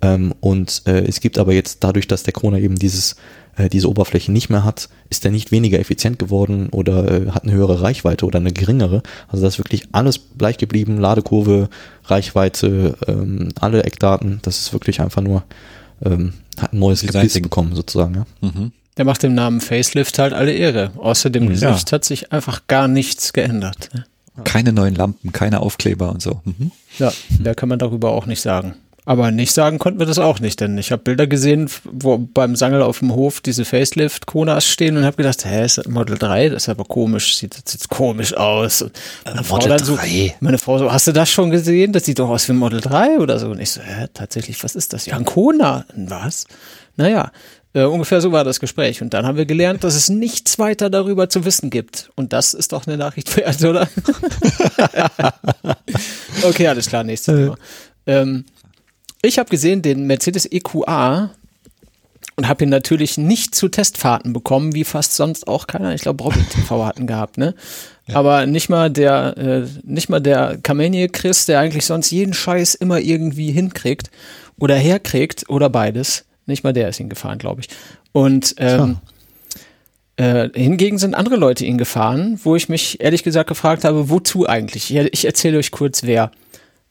[0.00, 3.16] Ähm, und äh, es gibt aber jetzt dadurch, dass der Corona eben dieses
[3.56, 7.44] äh, diese Oberfläche nicht mehr hat, ist er nicht weniger effizient geworden oder äh, hat
[7.44, 9.02] eine höhere Reichweite oder eine geringere.
[9.28, 11.68] Also das ist wirklich alles gleich geblieben, Ladekurve,
[12.04, 14.40] Reichweite, ähm, alle Eckdaten.
[14.42, 15.42] Das ist wirklich einfach nur,
[16.04, 18.14] ähm, hat ein neues Gebiss bekommen sozusagen.
[18.14, 18.26] Ja.
[18.48, 18.72] Mhm.
[18.96, 20.92] Der macht dem Namen Facelift halt alle Ehre.
[20.96, 21.94] Außer dem Gesicht ja.
[21.94, 23.88] hat sich einfach gar nichts geändert.
[23.94, 24.04] Ne?
[24.44, 26.40] Keine neuen Lampen, keine Aufkleber und so.
[26.44, 26.72] Mhm.
[26.98, 28.74] Ja, mehr kann man darüber auch nicht sagen.
[29.04, 32.54] Aber nicht sagen konnten wir das auch nicht, denn ich habe Bilder gesehen, wo beim
[32.54, 36.50] Sangel auf dem Hof diese Facelift-Konas stehen und habe gedacht, hä, ist das Model 3?
[36.50, 38.84] Das ist aber komisch, sieht das jetzt komisch aus.
[39.24, 39.98] Meine äh, Frau, Model so,
[40.38, 41.92] meine Frau so, hast du das schon gesehen?
[41.92, 43.48] Das sieht doch aus wie ein Model 3 oder so.
[43.48, 45.06] Und ich so, hä, tatsächlich, was ist das?
[45.06, 45.84] Ja, ein Kona.
[45.96, 46.46] Was?
[46.96, 47.32] Naja,
[47.74, 49.02] äh, ungefähr so war das Gespräch.
[49.02, 52.10] Und dann haben wir gelernt, dass es nichts weiter darüber zu wissen gibt.
[52.14, 53.88] Und das ist doch eine Nachricht wert, oder?
[56.44, 57.56] okay, alles klar, nächstes Thema.
[58.06, 58.44] Ähm,
[59.22, 61.30] ich habe gesehen den Mercedes EQA
[62.36, 65.94] und habe ihn natürlich nicht zu Testfahrten bekommen, wie fast sonst auch keiner.
[65.94, 67.54] Ich glaube, Robin TV hatten gehabt, ne?
[68.06, 68.16] Ja.
[68.16, 72.74] Aber nicht mal der, äh, nicht mal der Kamenie Chris, der eigentlich sonst jeden Scheiß
[72.74, 74.10] immer irgendwie hinkriegt
[74.58, 76.24] oder herkriegt oder beides.
[76.46, 77.68] Nicht mal der ist ihn gefahren, glaube ich.
[78.10, 78.96] Und ähm,
[80.16, 84.48] äh, hingegen sind andere Leute ihn gefahren, wo ich mich ehrlich gesagt gefragt habe, wozu
[84.48, 84.94] eigentlich?
[84.94, 86.32] Ich, ich erzähle euch kurz, wer.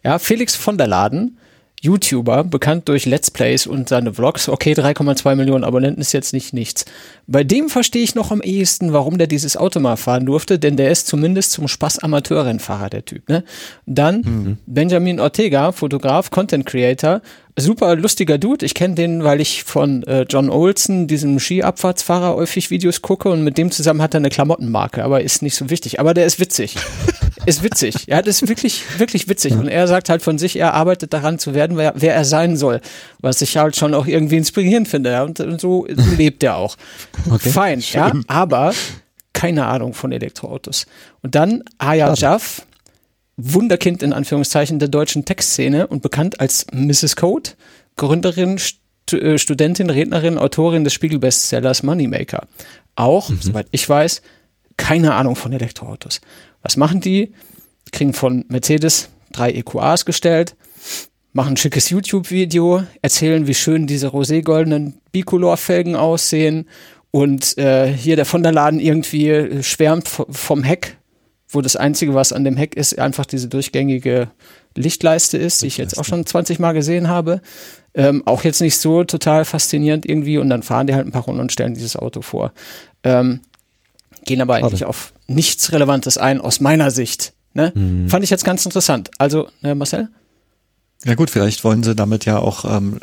[0.04, 1.38] Ja, Felix von der Laden
[1.82, 4.48] YouTuber, bekannt durch Let's Plays und seine Vlogs.
[4.48, 6.86] Okay, 3,2 Millionen Abonnenten ist jetzt nicht nichts.
[7.26, 10.78] Bei dem verstehe ich noch am ehesten, warum der dieses Auto mal fahren durfte, denn
[10.78, 13.28] der ist zumindest zum Spaß Amateurrennfahrer, der Typ.
[13.30, 13.44] Ne?
[13.88, 14.58] Dann mhm.
[14.68, 17.22] Benjamin Ortega, Fotograf, Content Creator,
[17.58, 18.66] super lustiger Dude.
[18.66, 23.44] Ich kenne den, weil ich von äh, John Olsen, diesem Skiabfahrtsfahrer, häufig Videos gucke und
[23.44, 26.00] mit dem zusammen hat er eine Klamottenmarke, aber ist nicht so wichtig.
[26.00, 26.76] Aber der ist witzig.
[27.46, 28.08] ist witzig.
[28.08, 29.54] Ja, das ist wirklich, wirklich witzig.
[29.54, 32.58] Und er sagt halt von sich, er arbeitet daran zu werden, wer, wer er sein
[32.58, 32.82] soll.
[33.20, 35.12] Was ich halt schon auch irgendwie inspirierend finde.
[35.12, 35.24] Ja?
[35.24, 36.78] Und, und so, so lebt er auch.
[37.30, 37.50] Okay.
[37.50, 38.00] Fein, Schön.
[38.00, 38.12] ja.
[38.28, 38.74] Aber
[39.34, 40.86] keine Ahnung von Elektroautos.
[41.22, 42.64] Und dann Aya Jaff
[43.44, 47.16] Wunderkind in Anführungszeichen der deutschen Textszene und bekannt als Mrs.
[47.16, 47.52] Code,
[47.96, 48.80] Gründerin, St
[49.12, 52.48] äh, Studentin, Rednerin, Autorin des Spiegel-Bestsellers Moneymaker.
[52.96, 53.40] Auch, mhm.
[53.42, 54.22] soweit ich weiß,
[54.78, 56.22] keine Ahnung von Elektroautos.
[56.62, 57.34] Was machen die?
[57.92, 60.56] Kriegen von Mercedes drei EQAs gestellt,
[61.34, 66.68] machen ein schickes YouTube-Video, erzählen, wie schön diese roségoldenen Bicolor-Felgen aussehen
[67.12, 70.98] und äh, hier der von der Laden irgendwie schwärmt vom Heck
[71.52, 74.30] wo das Einzige, was an dem Heck ist, einfach diese durchgängige
[74.76, 77.42] Lichtleiste ist, die ich jetzt auch schon 20 Mal gesehen habe.
[77.94, 81.24] Ähm, auch jetzt nicht so total faszinierend irgendwie und dann fahren die halt ein paar
[81.24, 82.54] Runden und stellen dieses Auto vor.
[83.04, 83.42] Ähm,
[84.26, 84.90] gehen aber eigentlich Schade.
[84.90, 87.34] auf nichts Relevantes ein, aus meiner Sicht.
[87.54, 87.74] Ne?
[87.76, 88.08] Mhm.
[88.08, 89.12] Fand ich jetzt ganz interessant.
[89.18, 90.08] Also, ne, Marcel?
[91.04, 93.00] Ja gut, vielleicht wollen sie damit ja auch, ähm,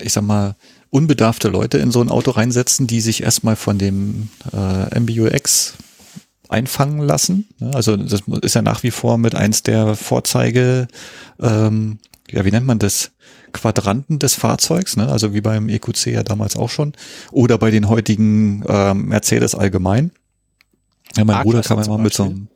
[0.00, 0.54] ich sag mal,
[0.90, 5.74] unbedarfte Leute in so ein Auto reinsetzen, die sich erstmal von dem äh, MBUX
[6.48, 7.48] einfangen lassen.
[7.60, 10.88] Also das ist ja nach wie vor mit eins der Vorzeige,
[11.40, 11.98] ähm,
[12.30, 13.12] ja, wie nennt man das?
[13.50, 15.08] Quadranten des Fahrzeugs, ne?
[15.08, 16.92] also wie beim EQC ja damals auch schon,
[17.32, 20.10] oder bei den heutigen ähm, Mercedes allgemein.
[21.16, 22.48] Ja, mein Bruder kam immer mit so einem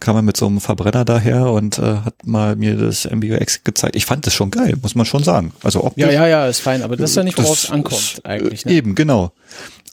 [0.00, 3.94] kam er mit so einem Verbrenner daher und äh, hat mal mir das MBUX gezeigt.
[3.94, 5.52] Ich fand das schon geil, muss man schon sagen.
[5.62, 8.20] Also optisch, Ja, ja, ja, ist fein, aber das ist ja nicht, worauf es ankommt
[8.24, 8.64] eigentlich.
[8.64, 8.72] Ne?
[8.72, 9.32] Eben, genau.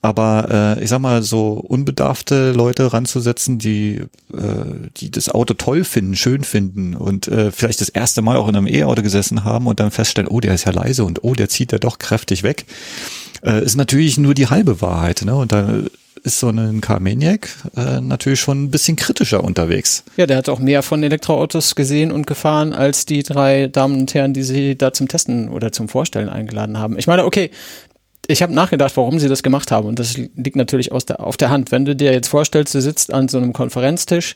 [0.02, 4.02] Aber äh, ich sag mal, so unbedarfte Leute ranzusetzen, die,
[4.32, 8.48] äh, die das Auto toll finden, schön finden und äh, vielleicht das erste Mal auch
[8.48, 11.34] in einem E-Auto gesessen haben und dann feststellen, oh, der ist ja leise und oh,
[11.34, 12.66] der zieht ja doch kräftig weg,
[13.44, 15.24] äh, ist natürlich nur die halbe Wahrheit.
[15.26, 15.36] Ne?
[15.36, 15.82] Und da
[16.24, 20.04] ist so ein Carmaniac äh, natürlich schon ein bisschen kritischer unterwegs.
[20.16, 24.14] Ja, der hat auch mehr von Elektroautos gesehen und gefahren als die drei Damen und
[24.14, 26.98] Herren, die sie da zum Testen oder zum Vorstellen eingeladen haben.
[27.00, 27.50] Ich meine, okay,
[28.28, 31.50] ich habe nachgedacht, warum sie das gemacht haben und das liegt natürlich der, auf der
[31.50, 31.72] Hand.
[31.72, 34.36] Wenn du dir jetzt vorstellst, du sitzt an so einem Konferenztisch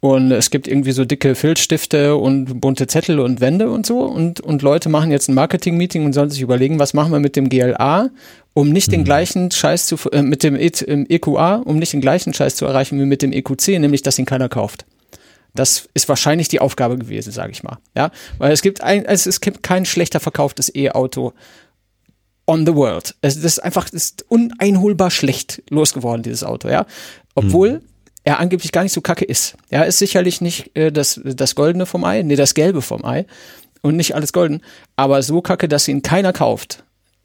[0.00, 4.40] und es gibt irgendwie so dicke Filzstifte und bunte Zettel und Wände und so und,
[4.40, 7.48] und Leute machen jetzt ein Marketing-Meeting und sollen sich überlegen, was machen wir mit dem
[7.48, 8.10] GLA,
[8.52, 9.04] um nicht den mhm.
[9.04, 13.00] gleichen Scheiß zu, äh, mit dem e EQA, um nicht den gleichen Scheiß zu erreichen
[13.00, 14.84] wie mit dem EQC, nämlich dass ihn keiner kauft.
[15.54, 17.78] Das ist wahrscheinlich die Aufgabe gewesen, sage ich mal.
[17.96, 21.32] Ja, weil es gibt ein, es, es gibt kein schlechter verkauftes E-Auto
[22.46, 23.14] on the world.
[23.20, 26.86] Es ist einfach es ist uneinholbar schlecht losgeworden dieses Auto, ja.
[27.34, 27.80] Obwohl mhm
[28.24, 29.56] er angeblich gar nicht so kacke ist.
[29.68, 33.26] Er ist sicherlich nicht äh, das, das Goldene vom Ei, nee, das Gelbe vom Ei
[33.82, 34.62] und nicht alles golden,
[34.96, 36.84] aber so kacke, dass ihn keiner kauft,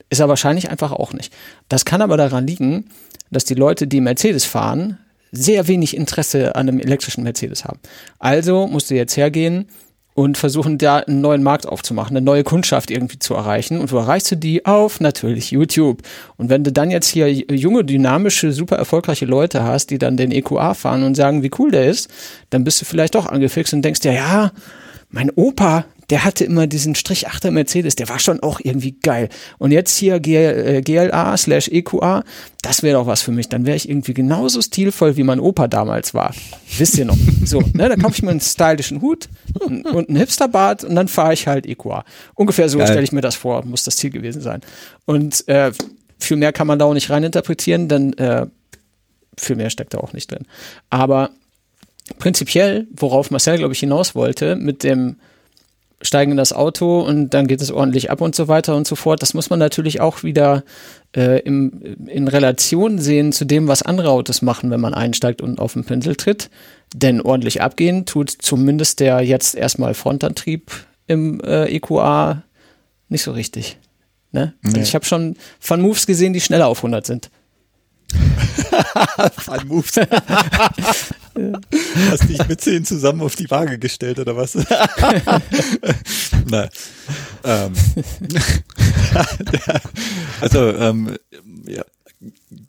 [0.10, 1.34] ist er wahrscheinlich einfach auch nicht.
[1.70, 2.90] Das kann aber daran liegen,
[3.32, 4.98] dass die Leute, die Mercedes fahren,
[5.32, 7.80] sehr wenig Interesse an einem elektrischen Mercedes haben.
[8.18, 9.68] Also musst du jetzt hergehen
[10.14, 13.80] und versuchen da einen neuen Markt aufzumachen, eine neue Kundschaft irgendwie zu erreichen.
[13.80, 14.66] Und wo erreichst du die?
[14.66, 16.02] Auf natürlich YouTube.
[16.38, 20.32] Und wenn du dann jetzt hier junge, dynamische, super erfolgreiche Leute hast, die dann den
[20.32, 22.10] EQA fahren und sagen, wie cool der ist,
[22.50, 24.52] dann bist du vielleicht doch angefixt und denkst dir, ja,
[25.10, 29.30] mein Opa, der hatte immer diesen Strich 8er Mercedes, der war schon auch irgendwie geil.
[29.58, 32.24] Und jetzt hier GLA äh, slash EQA,
[32.62, 33.50] das wäre doch was für mich.
[33.50, 36.34] Dann wäre ich irgendwie genauso stilvoll, wie mein Opa damals war.
[36.78, 37.18] Wisst ihr noch?
[37.46, 39.30] So, ne, da kaufe ich mir einen stylischen Hut
[39.60, 42.04] und einen Hipsterbart und dann fahre ich halt EQA.
[42.36, 44.62] Ungefähr so stelle ich mir das vor, muss das Ziel gewesen sein.
[45.06, 45.72] Und äh,
[46.20, 48.46] viel mehr kann man da auch nicht reininterpretieren, denn äh,
[49.38, 50.46] viel mehr steckt da auch nicht drin.
[50.90, 51.32] Aber
[52.18, 55.16] prinzipiell, worauf Marcel, glaube ich, hinaus wollte, mit dem
[56.02, 58.96] steigen in das Auto und dann geht es ordentlich ab und so weiter und so
[58.96, 59.22] fort.
[59.22, 60.64] Das muss man natürlich auch wieder
[61.16, 65.60] äh, im, in Relation sehen zu dem, was andere Autos machen, wenn man einsteigt und
[65.60, 66.50] auf den Pinsel tritt.
[66.94, 70.72] Denn ordentlich abgehen tut zumindest der jetzt erstmal Frontantrieb
[71.08, 72.44] im äh, EQA
[73.10, 73.78] nicht so richtig.
[74.32, 74.54] Ne?
[74.64, 74.84] Also nee.
[74.84, 77.30] ich habe schon von Moves gesehen, die schneller auf 100 sind.
[79.38, 79.96] Fun Moves.
[82.10, 84.56] Hast dich mit zehn zusammen auf die Waage gestellt oder was?
[86.50, 86.70] Nein.
[87.44, 87.74] Ähm.
[90.42, 91.16] also ähm,
[91.66, 91.84] ja,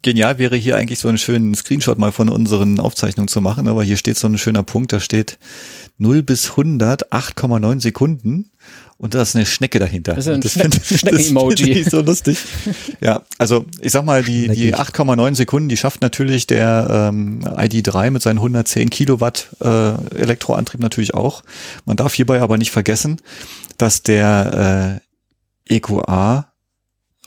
[0.02, 3.82] genial wäre hier eigentlich so einen schönen Screenshot mal von unseren Aufzeichnungen zu machen, aber
[3.82, 5.38] hier steht so ein schöner Punkt, da steht
[5.98, 8.50] 0 bis 100 8,9 Sekunden
[9.00, 10.14] und da ist eine Schnecke dahinter.
[10.14, 11.84] Das ist ein das Schne Schnecken-Emoji.
[11.84, 12.38] so lustig.
[13.00, 18.10] Ja, also ich sag mal, die, die 8,9 Sekunden, die schafft natürlich der ähm, ID3
[18.10, 21.42] mit seinen 110 Kilowatt äh, Elektroantrieb natürlich auch.
[21.86, 23.22] Man darf hierbei aber nicht vergessen,
[23.78, 25.00] dass der
[25.68, 26.49] äh, EQA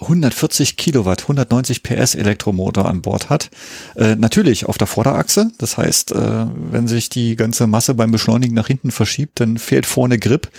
[0.04, 3.50] 140 Kilowatt, 190 PS Elektromotor an Bord hat.
[3.96, 5.52] Äh, natürlich auf der Vorderachse.
[5.58, 9.86] Das heißt, äh, wenn sich die ganze Masse beim Beschleunigen nach hinten verschiebt, dann fehlt
[9.86, 10.50] vorne Grip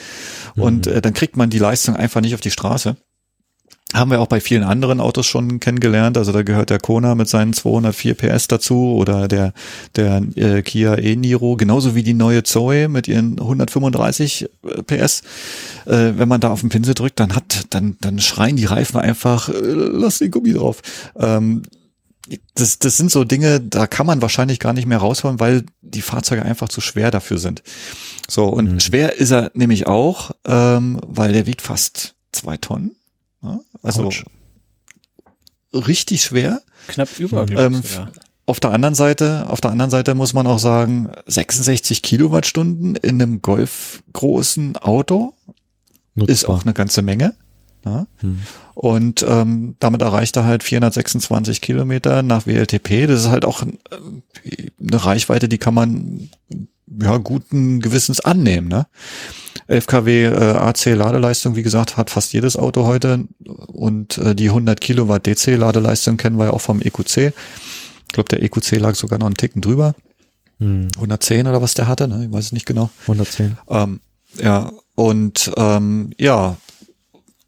[0.55, 0.63] mhm.
[0.63, 2.97] und äh, dann kriegt man die Leistung einfach nicht auf die Straße.
[3.95, 6.19] Haben wir auch bei vielen anderen Autos schon kennengelernt.
[6.19, 9.53] Also da gehört der Kona mit seinen 204 PS dazu oder der,
[9.95, 15.23] der äh, Kia e-Niro, genauso wie die neue Zoe mit ihren 135 äh, PS.
[15.87, 18.99] Äh, wenn man da auf den Pinsel drückt, dann hat, dann, dann schreien die Reifen
[18.99, 20.83] einfach, äh, lass den Gummi drauf.
[21.17, 21.63] Ähm,
[22.55, 26.03] das, das sind so Dinge, da kann man wahrscheinlich gar nicht mehr rausholen, weil die
[26.03, 27.63] Fahrzeuge einfach zu schwer dafür sind.
[28.29, 28.81] So, und mhm.
[28.81, 32.97] schwer ist er nämlich auch, ähm, weil der wiegt fast zwei Tonnen.
[33.83, 34.25] Also Ouch.
[35.73, 36.63] richtig schwer.
[36.89, 37.49] Knapp über.
[37.51, 38.11] Ähm, ja.
[38.47, 43.21] Auf der anderen Seite, auf der anderen Seite muss man auch sagen, 66 Kilowattstunden in
[43.21, 45.33] einem golfgroßen Auto
[46.15, 46.33] Nutzbar.
[46.33, 47.35] ist auch eine ganze Menge.
[47.87, 48.07] Ja?
[48.19, 48.43] Hm.
[48.75, 53.07] Und ähm, damit erreicht er halt 426 Kilometer nach WLTP.
[53.07, 56.29] Das ist halt auch äh, eine Reichweite, die kann man
[56.87, 58.69] ja guten Gewissens annehmen.
[58.69, 58.87] Ne?
[59.67, 63.27] 11 kW äh, AC Ladeleistung, wie gesagt, hat fast jedes Auto heute
[63.67, 67.17] und äh, die 100 Kilowatt DC Ladeleistung kennen wir ja auch vom EQC.
[67.17, 69.95] Ich glaube, der EQC lag sogar noch einen Ticken drüber.
[70.59, 70.89] Hm.
[70.97, 72.27] 110 oder was der hatte, ne?
[72.27, 72.91] Ich weiß es nicht genau.
[73.03, 73.57] 110.
[73.69, 74.01] Ähm,
[74.41, 76.57] ja, und ähm, ja,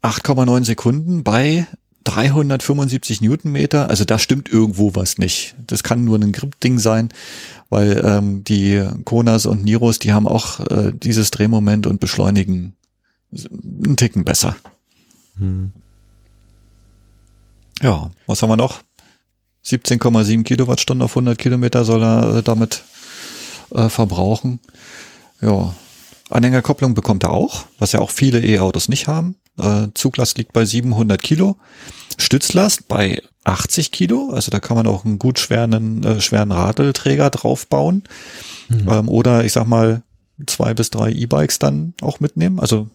[0.01, 1.67] 8,9 Sekunden bei
[2.07, 5.55] 375 Newtonmeter, also da stimmt irgendwo was nicht.
[5.65, 7.09] Das kann nur ein Grip-Ding sein,
[7.69, 12.75] weil ähm, die Konas und Niros, die haben auch äh, dieses Drehmoment und beschleunigen
[13.33, 14.55] einen Ticken besser.
[15.37, 15.73] Hm.
[17.81, 18.81] Ja, was haben wir noch?
[19.65, 22.83] 17,7 Kilowattstunden auf 100 Kilometer soll er äh, damit
[23.71, 24.61] äh, verbrauchen.
[25.41, 25.75] Ja,
[26.29, 29.35] Anhängerkopplung bekommt er auch, was ja auch viele E-Autos nicht haben.
[29.57, 31.57] Äh, Zuglast liegt bei 700 Kilo.
[32.17, 34.31] Stützlast bei 80 Kilo.
[34.31, 38.03] Also da kann man auch einen gut schweren, äh, schweren Radelträger draufbauen.
[38.69, 38.89] Mhm.
[38.89, 40.03] Ähm, oder ich sag mal
[40.45, 42.59] zwei bis drei E-Bikes dann auch mitnehmen.
[42.59, 42.89] Also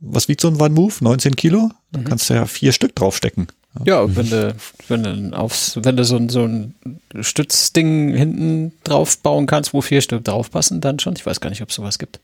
[0.00, 0.94] was wiegt so ein One Move?
[1.00, 1.70] 19 Kilo?
[1.92, 2.06] Dann mhm.
[2.06, 3.48] kannst du ja vier Stück draufstecken.
[3.84, 4.54] Ja, wenn du,
[4.86, 6.74] wenn du aufs, wenn du so, ein so ein
[7.20, 11.14] Stützding hinten drauf bauen kannst, wo vier Stück draufpassen, dann schon.
[11.16, 12.20] Ich weiß gar nicht, ob es sowas gibt.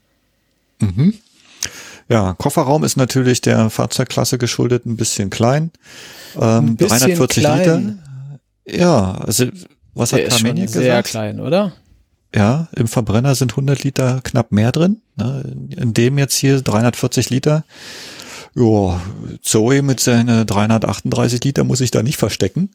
[0.78, 1.15] Mhm.
[2.11, 5.70] Ja, Kofferraum ist natürlich der Fahrzeugklasse geschuldet ein bisschen klein.
[6.35, 8.01] Ähm, ein bisschen 340 klein.
[8.66, 8.78] Liter.
[8.78, 9.47] Ja, also
[9.95, 10.82] was der hat Carmenia gesagt?
[10.82, 11.73] Sehr klein, oder?
[12.35, 15.03] Ja, im Verbrenner sind 100 Liter knapp mehr drin.
[15.16, 15.57] Ne?
[15.77, 17.65] In dem jetzt hier 340 Liter.
[18.57, 19.01] Ja,
[19.43, 22.70] Zoe mit seinen 338 Liter muss ich da nicht verstecken.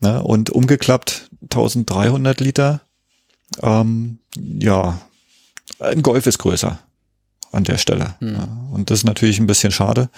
[0.00, 0.22] Ne?
[0.22, 2.80] Und umgeklappt 1300 Liter.
[3.62, 4.98] Ähm, ja,
[5.78, 6.78] ein Golf ist größer
[7.52, 8.14] an der Stelle.
[8.20, 8.34] Mhm.
[8.34, 10.08] Ja, und das ist natürlich ein bisschen schade.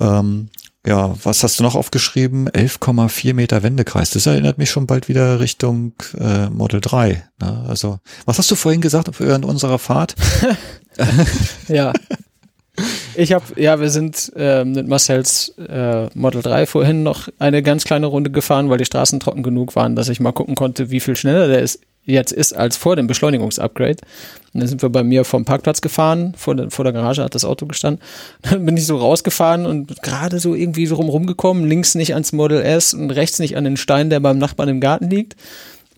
[0.00, 0.48] Ähm,
[0.86, 2.48] ja, was hast du noch aufgeschrieben?
[2.48, 4.10] 11,4 Meter Wendekreis.
[4.10, 7.24] Das erinnert mich schon bald wieder Richtung äh, Model 3.
[7.40, 7.64] Ne?
[7.68, 10.14] Also, was hast du vorhin gesagt während unserer Fahrt?
[11.68, 11.92] ja.
[13.16, 17.84] Ich habe, ja, wir sind äh, mit Marcells äh, Model 3 vorhin noch eine ganz
[17.84, 21.00] kleine Runde gefahren, weil die Straßen trocken genug waren, dass ich mal gucken konnte, wie
[21.00, 23.98] viel schneller der ist, jetzt ist als vor dem Beschleunigungsupgrade.
[24.54, 27.34] Und dann sind wir bei mir vom Parkplatz gefahren, vor der, vor der Garage hat
[27.34, 28.02] das Auto gestanden.
[28.42, 32.62] Dann bin ich so rausgefahren und gerade so irgendwie so rumgekommen, links nicht ans Model
[32.62, 35.36] S und rechts nicht an den Stein, der beim Nachbarn im Garten liegt.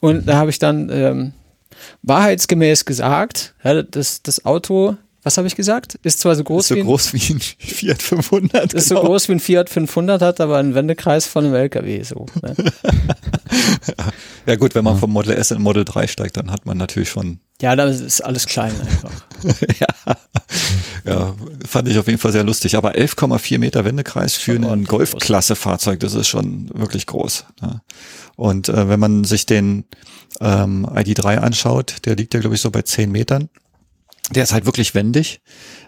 [0.01, 1.33] Und da habe ich dann ähm,
[2.03, 5.99] wahrheitsgemäß gesagt, ja, das, das Auto was habe ich gesagt?
[6.03, 8.73] Ist zwar so groß, ist so wie, ein, groß wie ein Fiat 500.
[8.73, 9.01] Ist genau.
[9.01, 12.03] so groß wie ein Fiat 500, hat aber einen Wendekreis von einem LKW.
[12.05, 12.55] So, ne?
[14.47, 17.11] ja gut, wenn man vom Model S in Model 3 steigt, dann hat man natürlich
[17.11, 17.41] schon.
[17.61, 19.11] Ja, da ist alles klein einfach.
[19.81, 20.17] ja.
[21.05, 21.35] ja,
[21.67, 22.77] fand ich auf jeden Fall sehr lustig.
[22.77, 27.47] Aber 11,4 Meter Wendekreis für ein Golfklasse-Fahrzeug, das ist schon wirklich groß.
[27.61, 27.83] Ne?
[28.37, 29.85] Und äh, wenn man sich den
[30.41, 33.49] ähm, ID3 anschaut, der liegt ja glaube ich so bei 10 Metern.
[34.35, 35.41] Der ist halt wirklich wendig.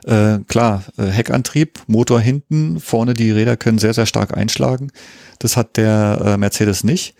[0.04, 4.90] Äh, klar, äh, Heckantrieb, Motor hinten, vorne die Räder können sehr, sehr stark einschlagen.
[5.38, 7.14] Das hat der äh, Mercedes nicht.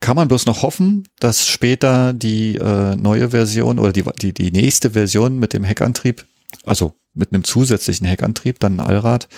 [0.00, 4.50] Kann man bloß noch hoffen, dass später die äh, neue Version oder die, die, die
[4.52, 6.26] nächste Version mit dem Heckantrieb,
[6.64, 9.28] also mit einem zusätzlichen Heckantrieb, dann ein Allrad,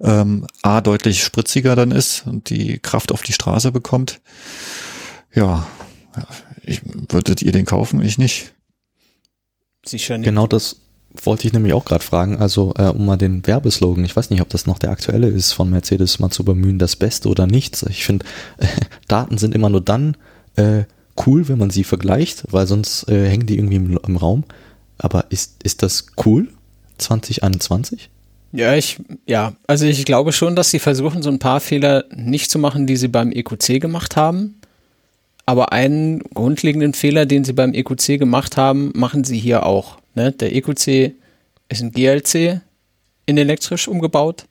[0.00, 4.20] ähm, A deutlich spritziger dann ist und die Kraft auf die Straße bekommt.
[5.34, 5.66] Ja,
[6.62, 8.00] ich, würdet ihr den kaufen?
[8.00, 8.53] Ich nicht.
[9.84, 10.26] Sicher nicht.
[10.26, 10.76] Genau das
[11.22, 12.38] wollte ich nämlich auch gerade fragen.
[12.38, 15.52] Also, äh, um mal den Werbeslogan, ich weiß nicht, ob das noch der aktuelle ist,
[15.52, 17.84] von Mercedes mal zu bemühen, das Beste oder nichts.
[17.84, 18.26] Ich finde,
[18.58, 18.66] äh,
[19.08, 20.16] Daten sind immer nur dann
[20.56, 20.84] äh,
[21.26, 24.44] cool, wenn man sie vergleicht, weil sonst äh, hängen die irgendwie im, im Raum.
[24.98, 26.48] Aber ist, ist das cool?
[26.98, 28.10] 2021?
[28.52, 32.50] Ja, ich, ja, also ich glaube schon, dass sie versuchen, so ein paar Fehler nicht
[32.50, 34.60] zu machen, die sie beim EQC gemacht haben.
[35.46, 39.98] Aber einen grundlegenden Fehler, den sie beim EQC gemacht haben, machen sie hier auch.
[40.14, 40.32] Ne?
[40.32, 41.14] Der EQC
[41.68, 42.60] ist ein GLC
[43.26, 44.46] in elektrisch umgebaut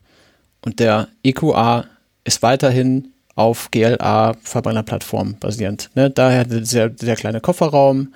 [0.63, 1.85] und der EQA
[2.23, 5.89] ist weiterhin auf GLA Verbrennerplattform basierend.
[5.95, 6.09] Ne?
[6.09, 8.13] Daher der, der kleine Kofferraum,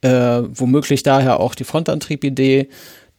[0.00, 2.68] äh, womöglich daher auch die Frontantriebidee.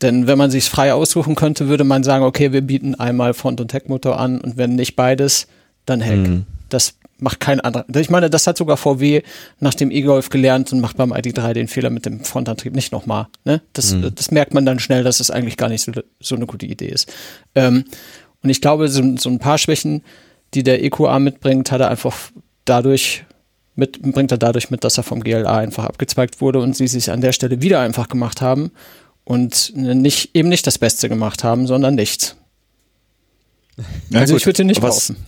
[0.01, 3.61] Denn wenn man sich frei aussuchen könnte, würde man sagen, okay, wir bieten einmal Front-
[3.61, 5.47] und Heckmotor an und wenn nicht beides,
[5.85, 6.17] dann Heck.
[6.17, 6.45] Mhm.
[6.69, 7.85] Das macht kein anderer.
[7.95, 9.21] Ich meine, das hat sogar VW
[9.59, 13.27] nach dem E-Golf gelernt und macht beim ID3 den Fehler mit dem Frontantrieb nicht nochmal.
[13.43, 13.61] Ne?
[13.73, 14.13] Das, mhm.
[14.13, 16.89] das merkt man dann schnell, dass es eigentlich gar nicht so, so eine gute Idee
[16.89, 17.11] ist.
[17.55, 17.85] Ähm,
[18.43, 20.03] und ich glaube, so, so ein paar Schwächen,
[20.53, 22.15] die der EQA mitbringt, hat er einfach
[22.65, 23.25] dadurch
[23.75, 27.11] mit, bringt er dadurch mit, dass er vom GLA einfach abgezweigt wurde und sie sich
[27.11, 28.71] an der Stelle wieder einfach gemacht haben
[29.23, 32.35] und nicht, eben nicht das Beste gemacht haben, sondern nichts.
[34.09, 35.27] Ja, also gut, ich würde nicht was, kaufen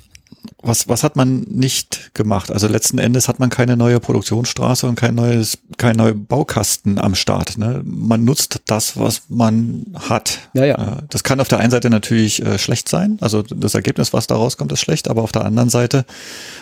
[0.61, 2.51] was, was hat man nicht gemacht?
[2.51, 7.15] Also letzten Endes hat man keine neue Produktionsstraße und kein neues, kein neuer Baukasten am
[7.15, 7.57] Start.
[7.57, 7.81] Ne?
[7.85, 10.49] Man nutzt das, was man hat.
[10.53, 11.01] Ja, ja.
[11.09, 13.17] Das kann auf der einen Seite natürlich äh, schlecht sein.
[13.21, 16.05] Also das Ergebnis, was da rauskommt, ist schlecht, aber auf der anderen Seite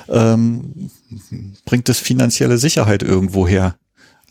[0.09, 0.91] ähm,
[1.65, 3.75] bringt es finanzielle Sicherheit irgendwo her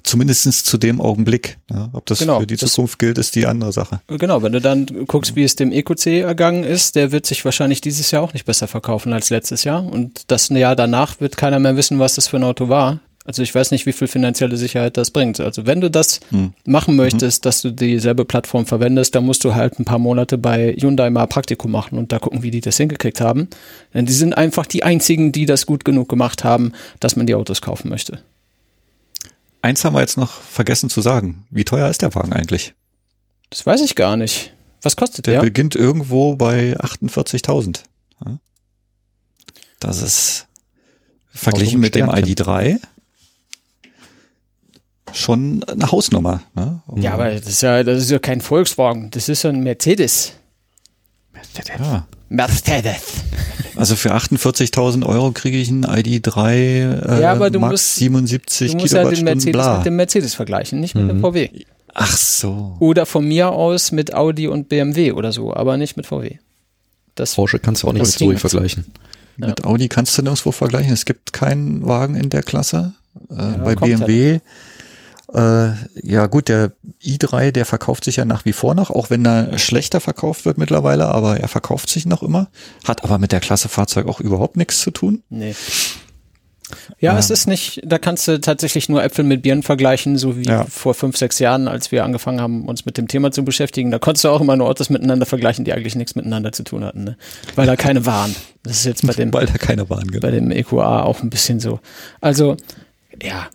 [0.06, 1.58] zumindestens zu dem Augenblick.
[1.70, 4.00] Ja, ob das genau, für die Zukunft gilt, ist die andere Sache.
[4.08, 7.80] Genau, wenn du dann guckst, wie es dem EQC ergangen ist, der wird sich wahrscheinlich
[7.80, 9.84] dieses Jahr auch nicht besser verkaufen als letztes Jahr.
[9.84, 13.00] Und das Jahr danach wird keiner mehr wissen, was das für ein Auto war.
[13.26, 15.40] Also ich weiß nicht, wie viel finanzielle Sicherheit das bringt.
[15.40, 16.52] Also wenn du das hm.
[16.64, 16.98] machen mhm.
[16.98, 21.10] möchtest, dass du dieselbe Plattform verwendest, dann musst du halt ein paar Monate bei Hyundai
[21.10, 23.48] mal Praktikum machen und da gucken, wie die das hingekriegt haben.
[23.92, 27.34] Denn die sind einfach die einzigen, die das gut genug gemacht haben, dass man die
[27.34, 28.20] Autos kaufen möchte.
[29.66, 31.44] Eins haben wir jetzt noch vergessen zu sagen.
[31.50, 32.74] Wie teuer ist der Wagen eigentlich?
[33.50, 34.52] Das weiß ich gar nicht.
[34.82, 35.40] Was kostet der?
[35.40, 37.80] Der beginnt irgendwo bei 48.000.
[39.80, 40.46] Das ist
[41.34, 42.78] verglichen mit dem ID3
[45.12, 46.42] schon eine Hausnummer.
[46.54, 46.80] Ne?
[46.94, 50.34] Ja, aber das ist ja, das ist ja kein Volkswagen, das ist ein Mercedes.
[51.32, 51.80] Mercedes.
[51.80, 52.06] Ja.
[52.28, 53.02] Mercedes.
[53.76, 58.72] Also für 48.000 Euro kriege ich einen ID3 äh, ja, aber du Max musst, 77
[58.72, 59.76] du musst ja den Mercedes bla.
[59.76, 61.08] mit dem Mercedes vergleichen, nicht mit mhm.
[61.08, 61.50] dem VW.
[61.94, 62.76] Ach so.
[62.80, 66.36] Oder von mir aus mit Audi und BMW oder so, aber nicht mit VW.
[67.14, 68.86] Das Porsche kannst du auch nicht mit Zoe vergleichen.
[69.38, 69.48] Ja.
[69.48, 70.92] Mit Audi kannst du nirgendwo vergleichen.
[70.92, 72.94] Es gibt keinen Wagen in der Klasse.
[73.30, 74.42] Äh, ja, bei BMW halt.
[75.32, 75.70] Äh,
[76.02, 76.72] ja gut, der
[77.02, 80.56] i3, der verkauft sich ja nach wie vor noch, auch wenn er schlechter verkauft wird
[80.56, 82.48] mittlerweile, aber er verkauft sich noch immer,
[82.84, 85.22] hat aber mit der Klasse Fahrzeug auch überhaupt nichts zu tun.
[85.28, 85.54] Nee.
[86.98, 90.36] Ja, ja, es ist nicht, da kannst du tatsächlich nur Äpfel mit Birnen vergleichen, so
[90.36, 90.64] wie ja.
[90.64, 93.92] vor fünf, sechs Jahren, als wir angefangen haben, uns mit dem Thema zu beschäftigen.
[93.92, 96.84] Da konntest du auch immer nur Autos miteinander vergleichen, die eigentlich nichts miteinander zu tun
[96.84, 97.16] hatten, ne?
[97.54, 98.34] weil da keine waren.
[98.64, 100.20] Das ist jetzt bei dem, weil da keine waren, genau.
[100.20, 101.78] bei dem EQA auch ein bisschen so.
[102.20, 102.56] Also,
[103.22, 103.46] ja,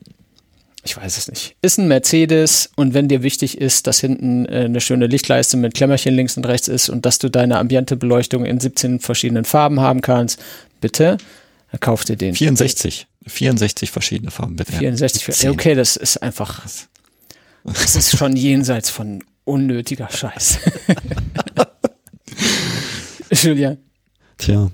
[0.83, 1.55] ich weiß es nicht.
[1.61, 5.75] Ist ein Mercedes und wenn dir wichtig ist, dass hinten äh, eine schöne Lichtleiste mit
[5.75, 10.01] Klemmerchen links und rechts ist und dass du deine Ambiente-Beleuchtung in 17 verschiedenen Farben haben
[10.01, 10.39] kannst,
[10.79, 11.17] bitte,
[11.71, 12.35] dann kauf dir den.
[12.35, 13.07] 64.
[13.27, 14.73] 64 verschiedene Farben, bitte.
[14.73, 15.43] 64.
[15.43, 15.51] Ja.
[15.51, 16.65] Okay, das ist einfach,
[17.63, 20.59] das ist schon jenseits von unnötiger Scheiß.
[23.31, 23.77] Julian.
[24.37, 24.69] Tja,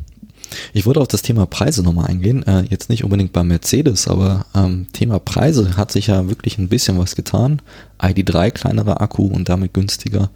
[0.73, 2.43] ich wollte auf das Thema Preise nochmal eingehen.
[2.43, 6.69] Äh, jetzt nicht unbedingt bei Mercedes, aber ähm, Thema Preise hat sich ja wirklich ein
[6.69, 7.61] bisschen was getan.
[7.99, 10.29] ID3 kleinerer Akku und damit günstiger.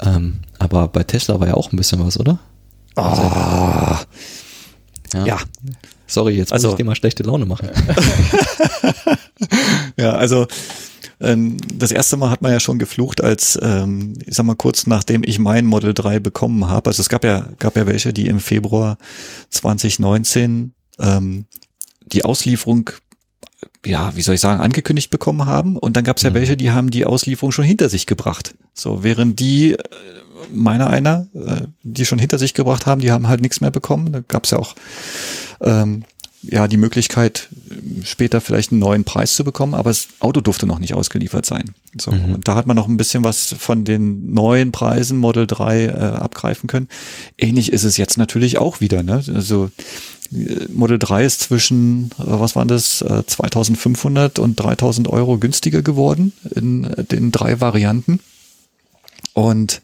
[0.00, 2.38] Ähm, aber bei Tesla war ja auch ein bisschen was, oder?
[2.96, 3.02] Oh.
[5.14, 5.26] ja.
[5.26, 5.38] ja.
[6.06, 7.68] Sorry, jetzt muss also, ich dir mal schlechte Laune machen.
[9.96, 10.48] ja, also
[11.20, 14.86] ähm, das erste Mal hat man ja schon geflucht, als ähm, ich sag mal kurz
[14.86, 16.90] nachdem ich mein Model 3 bekommen habe.
[16.90, 18.98] Also es gab ja gab ja welche, die im Februar
[19.50, 21.46] 2019 ähm,
[22.06, 22.90] die Auslieferung
[23.84, 25.76] ja, wie soll ich sagen, angekündigt bekommen haben.
[25.76, 26.34] Und dann gab es ja mhm.
[26.34, 28.54] welche, die haben die Auslieferung schon hinter sich gebracht.
[28.74, 29.78] So, während die, äh,
[30.52, 34.12] meiner einer, äh, die schon hinter sich gebracht haben, die haben halt nichts mehr bekommen.
[34.12, 34.74] Da gab es ja auch
[35.62, 36.04] ähm,
[36.42, 37.48] ja die Möglichkeit,
[38.02, 41.72] später vielleicht einen neuen Preis zu bekommen, aber das Auto durfte noch nicht ausgeliefert sein.
[41.98, 42.34] So, mhm.
[42.34, 45.90] und da hat man noch ein bisschen was von den neuen Preisen Model 3 äh,
[45.90, 46.88] abgreifen können.
[47.36, 49.02] Ähnlich ist es jetzt natürlich auch wieder.
[49.02, 49.22] Ne?
[49.34, 49.70] Also
[50.32, 56.32] äh, Model 3 ist zwischen, äh, was waren das, 2500 und 3000 Euro günstiger geworden
[56.54, 58.20] in den drei Varianten.
[59.34, 59.82] Und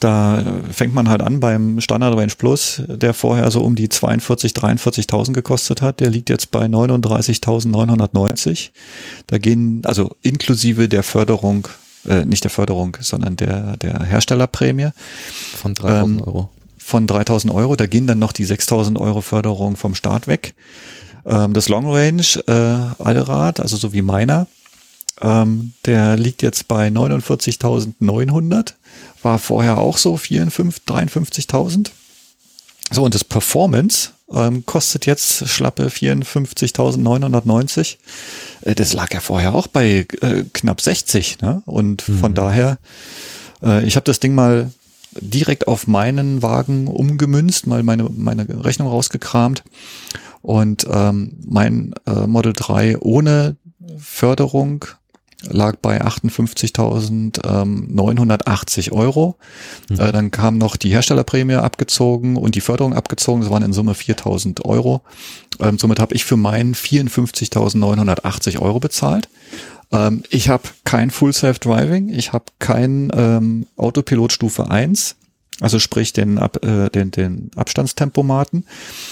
[0.00, 0.42] da
[0.72, 5.32] fängt man halt an beim Standard Range Plus, der vorher so um die 42, 43.000
[5.32, 6.00] gekostet hat.
[6.00, 8.70] Der liegt jetzt bei 39.990.
[9.28, 11.68] Da gehen, also inklusive der Förderung,
[12.08, 14.88] äh, nicht der Förderung, sondern der, der Herstellerprämie.
[15.56, 16.50] Von 3.000 ähm, Euro.
[16.78, 17.76] Von 3.000 Euro.
[17.76, 20.54] Da gehen dann noch die 6.000 Euro Förderung vom Start weg.
[21.24, 24.48] Ähm, das Long Range äh, Allrad, also so wie meiner,
[25.20, 28.74] ähm, der liegt jetzt bei 49.900
[29.22, 31.90] war vorher auch so 53.000.
[32.90, 37.96] So, und das Performance ähm, kostet jetzt schlappe 54.990.
[38.62, 41.40] Äh, das lag ja vorher auch bei äh, knapp 60.
[41.40, 41.62] Ne?
[41.64, 42.18] Und mhm.
[42.18, 42.78] von daher,
[43.62, 44.70] äh, ich habe das Ding mal
[45.20, 49.62] direkt auf meinen Wagen umgemünzt, mal meine, meine Rechnung rausgekramt.
[50.40, 53.56] Und ähm, mein äh, Model 3 ohne
[53.98, 54.86] Förderung
[55.48, 59.36] lag bei 58.980 ähm, Euro.
[59.88, 60.00] Mhm.
[60.00, 63.42] Äh, dann kam noch die Herstellerprämie abgezogen und die Förderung abgezogen.
[63.42, 65.02] Das waren in Summe 4.000 Euro.
[65.60, 69.28] Ähm, somit habe ich für meinen 54.980 Euro bezahlt.
[69.90, 72.10] Ähm, ich habe kein Full Self Driving.
[72.10, 75.16] Ich habe kein ähm, Autopilot Stufe 1.
[75.60, 78.66] Also sprich den, Ab, äh, den, den Abstandstempomaten.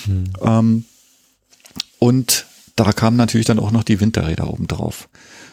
[0.06, 0.84] Mhm.
[1.98, 2.46] Und
[2.76, 5.08] da kamen natürlich dann auch noch die Winterräder oben drauf.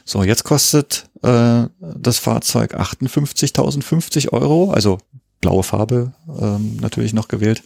[0.07, 4.99] So, jetzt kostet äh, das Fahrzeug 58.050 Euro, also
[5.41, 7.61] blaue Farbe ähm, natürlich noch gewählt.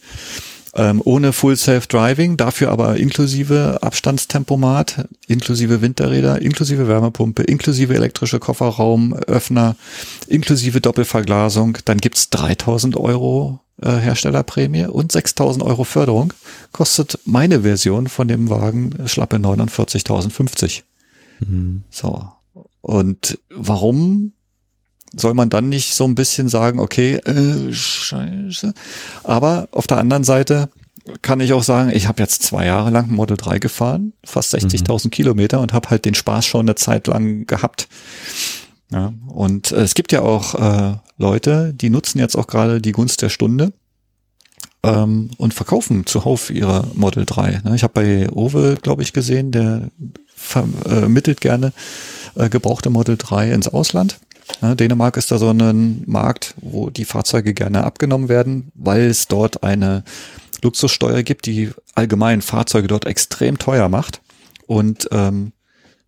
[0.74, 8.40] Ähm, ohne Full Self Driving, dafür aber inklusive Abstandstempomat, inklusive Winterräder, inklusive Wärmepumpe, inklusive elektrische
[8.40, 9.76] Kofferraumöffner,
[10.26, 11.78] inklusive Doppelverglasung.
[11.84, 16.32] Dann gibt's 3000 Euro äh, Herstellerprämie und 6000 Euro Förderung.
[16.72, 20.82] Kostet meine Version von dem Wagen schlappe 49.050.
[21.46, 21.82] Mhm.
[21.90, 22.28] So.
[22.80, 24.32] Und warum
[25.14, 28.72] soll man dann nicht so ein bisschen sagen, okay, äh, scheiße.
[29.24, 30.70] Aber auf der anderen Seite
[31.20, 35.06] kann ich auch sagen, ich habe jetzt zwei Jahre lang Model 3 gefahren, fast 60.000
[35.06, 35.10] mhm.
[35.10, 37.88] Kilometer und habe halt den Spaß schon eine Zeit lang gehabt.
[38.90, 42.92] Ja, und äh, es gibt ja auch äh, Leute, die nutzen jetzt auch gerade die
[42.92, 43.72] Gunst der Stunde
[44.82, 47.62] ähm, und verkaufen zuhauf ihre Model 3.
[47.64, 47.74] Ne?
[47.74, 49.90] Ich habe bei Owe, glaube ich, gesehen, der
[50.42, 51.72] vermittelt gerne
[52.34, 54.18] äh, gebrauchte Model 3 ins Ausland
[54.60, 59.28] ja, Dänemark ist da so ein Markt, wo die Fahrzeuge gerne abgenommen werden, weil es
[59.28, 60.04] dort eine
[60.62, 64.20] Luxussteuer gibt, die allgemein Fahrzeuge dort extrem teuer macht.
[64.66, 65.52] Und ähm,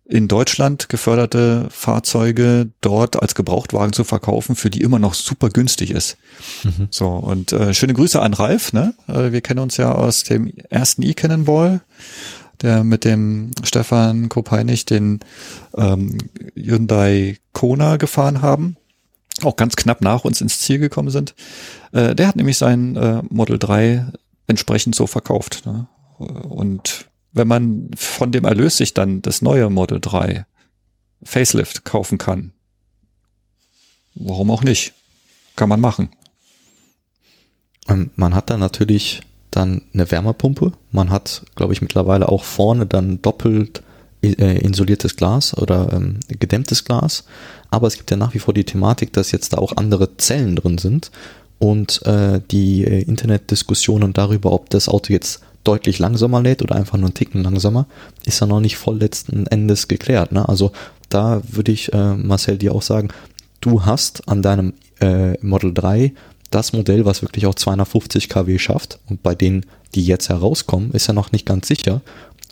[0.07, 5.89] in Deutschland geförderte Fahrzeuge dort als Gebrauchtwagen zu verkaufen, für die immer noch super günstig
[5.89, 6.17] ist.
[6.63, 6.87] Mhm.
[6.91, 8.93] So, und äh, schöne Grüße an Ralf, ne?
[9.07, 11.81] Äh, wir kennen uns ja aus dem ersten E-Cannonball
[12.61, 15.19] der mit dem Stefan Kopeinig den
[15.75, 16.17] ähm,
[16.55, 18.77] Hyundai Kona gefahren haben,
[19.43, 21.35] auch ganz knapp nach uns ins Ziel gekommen sind.
[21.91, 24.11] Äh, der hat nämlich sein äh, Model 3
[24.47, 25.65] entsprechend so verkauft.
[25.65, 25.87] Ne?
[26.17, 30.45] Und wenn man von dem Erlös sich dann das neue Model 3
[31.23, 32.53] Facelift kaufen kann,
[34.13, 34.93] warum auch nicht?
[35.55, 36.09] Kann man machen.
[37.87, 39.21] Ähm, man hat da natürlich
[39.55, 40.73] dann eine Wärmepumpe.
[40.91, 43.81] Man hat, glaube ich, mittlerweile auch vorne dann doppelt
[44.21, 47.25] äh, insuliertes Glas oder ähm, gedämmtes Glas.
[47.69, 50.55] Aber es gibt ja nach wie vor die Thematik, dass jetzt da auch andere Zellen
[50.55, 51.11] drin sind
[51.59, 56.97] und äh, die äh, Internetdiskussionen darüber, ob das Auto jetzt deutlich langsamer lädt oder einfach
[56.97, 57.87] nur einen Ticken langsamer,
[58.25, 60.31] ist ja noch nicht voll letzten Endes geklärt.
[60.31, 60.47] Ne?
[60.47, 60.71] Also
[61.09, 63.09] da würde ich, äh, Marcel, dir auch sagen,
[63.61, 66.13] du hast an deinem äh, Model 3
[66.55, 68.99] das Modell, was wirklich auch 250 kW schafft.
[69.09, 72.01] Und bei denen, die jetzt herauskommen, ist ja noch nicht ganz sicher,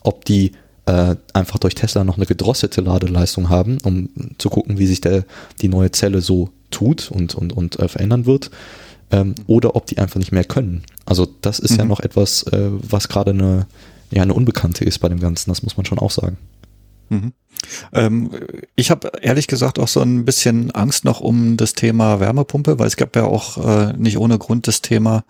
[0.04, 0.52] ob die
[0.86, 5.24] äh, einfach durch Tesla noch eine gedrosselte Ladeleistung haben, um zu gucken, wie sich der,
[5.62, 8.52] die neue Zelle so tut und, und, und äh, verändern wird.
[9.12, 10.84] Ähm, oder ob die einfach nicht mehr können.
[11.06, 11.78] Also das ist mhm.
[11.78, 13.68] ja noch etwas, äh, was gerade eine,
[14.12, 16.38] ja, eine Unbekannte ist bei dem Ganzen, das muss man schon auch sagen.
[17.14, 17.34] Mhm.
[17.94, 18.30] Ähm,
[18.76, 22.88] ich habe ehrlich gesagt auch so ein bisschen Angst noch um das Thema Wärmepumpe, weil
[22.88, 25.24] es gab ja auch äh, nicht ohne Grund das Thema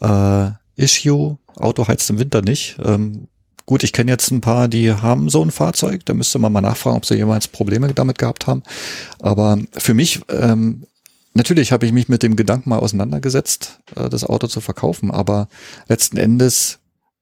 [0.00, 2.76] äh, Issue, Auto heizt im Winter nicht.
[2.82, 3.28] Ähm,
[3.66, 6.60] gut, ich kenne jetzt ein paar, die haben so ein Fahrzeug, da müsste man mal
[6.60, 8.62] nachfragen, ob sie jemals Probleme damit gehabt haben.
[9.20, 10.84] Aber für mich ähm,
[11.32, 15.48] Natürlich habe ich mich mit dem Gedanken mal auseinandergesetzt, äh, das Auto zu verkaufen, aber
[15.88, 16.80] letzten Endes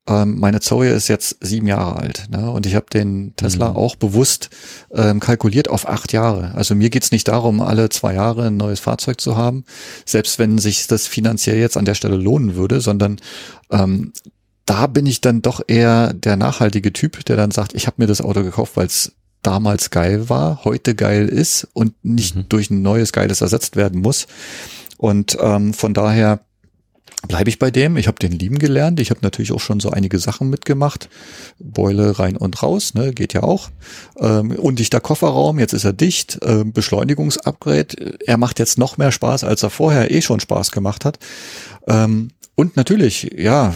[0.09, 2.51] ähm, meine Zoe ist jetzt sieben Jahre alt ne?
[2.51, 3.77] und ich habe den Tesla mhm.
[3.77, 4.51] auch bewusst
[4.93, 6.55] ähm, kalkuliert auf acht Jahre.
[6.55, 9.65] Also mir geht's nicht darum, alle zwei Jahre ein neues Fahrzeug zu haben,
[10.05, 13.21] selbst wenn sich das finanziell jetzt an der Stelle lohnen würde, sondern
[13.71, 14.13] ähm,
[14.65, 18.07] da bin ich dann doch eher der nachhaltige Typ, der dann sagt, ich habe mir
[18.07, 19.13] das Auto gekauft, weil es
[19.43, 22.49] damals geil war, heute geil ist und nicht mhm.
[22.49, 24.27] durch ein neues Geiles ersetzt werden muss.
[24.99, 26.41] Und ähm, von daher
[27.27, 27.97] bleibe ich bei dem.
[27.97, 29.01] Ich habe den lieben gelernt.
[29.01, 31.09] Ich habe natürlich auch schon so einige Sachen mitgemacht.
[31.59, 33.71] Beule rein und raus, ne, geht ja auch.
[34.19, 36.39] Ähm, undichter Kofferraum, jetzt ist er dicht.
[36.43, 38.19] Ähm, Beschleunigungsupgrade.
[38.25, 41.19] Er macht jetzt noch mehr Spaß, als er vorher eh schon Spaß gemacht hat.
[41.87, 43.73] Ähm, und natürlich, ja,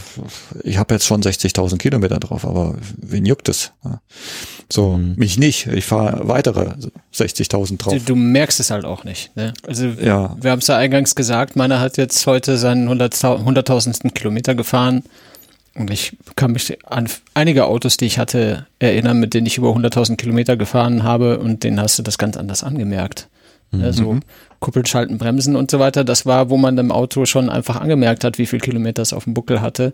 [0.65, 3.71] ich habe jetzt schon 60.000 Kilometer drauf, aber wen juckt es?
[4.69, 5.15] So, mhm.
[5.15, 5.69] mich nicht.
[5.69, 6.73] Ich fahre weitere
[7.15, 7.95] 60.000 drauf.
[7.95, 9.37] Du, du, merkst es halt auch nicht.
[9.37, 9.55] Ne?
[9.65, 10.37] Also ja.
[10.41, 14.11] wir haben es ja eingangs gesagt, meiner hat jetzt heute seinen 100.000.
[14.15, 15.05] Kilometer gefahren.
[15.77, 19.69] Und ich kann mich an einige Autos, die ich hatte, erinnern, mit denen ich über
[19.69, 23.29] 100.000 Kilometer gefahren habe und denen hast du das ganz anders angemerkt.
[23.73, 23.83] Mhm.
[23.83, 24.21] Also
[24.61, 26.05] Kuppeln, Schalten, Bremsen und so weiter.
[26.05, 29.25] Das war, wo man im Auto schon einfach angemerkt hat, wie viel Kilometer es auf
[29.25, 29.93] dem Buckel hatte.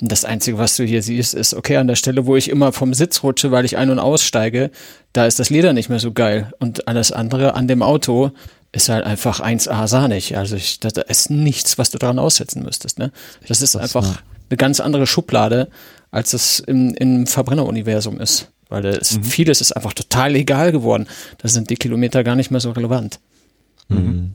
[0.00, 2.72] Und das Einzige, was du hier siehst, ist, okay, an der Stelle, wo ich immer
[2.72, 4.70] vom Sitz rutsche, weil ich ein- und aussteige,
[5.12, 6.52] da ist das Leder nicht mehr so geil.
[6.58, 8.32] Und alles andere an dem Auto
[8.72, 10.36] ist halt einfach 1A sahnig.
[10.36, 12.98] Also ich, da ist nichts, was du daran aussetzen müsstest.
[12.98, 13.12] Ne?
[13.46, 15.68] Das ist einfach eine ganz andere Schublade,
[16.10, 18.48] als es im, im Verbrenneruniversum ist.
[18.68, 19.24] Weil es, mhm.
[19.24, 21.06] vieles ist einfach total egal geworden.
[21.38, 23.18] Da sind die Kilometer gar nicht mehr so relevant.
[23.88, 24.32] Mhm.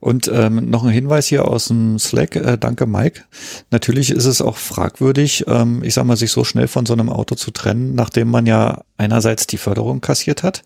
[0.00, 3.22] Und ähm, noch ein Hinweis hier aus dem Slack, äh, danke Mike.
[3.70, 7.10] Natürlich ist es auch fragwürdig, ähm, ich sag mal, sich so schnell von so einem
[7.10, 10.62] Auto zu trennen, nachdem man ja einerseits die Förderung kassiert hat,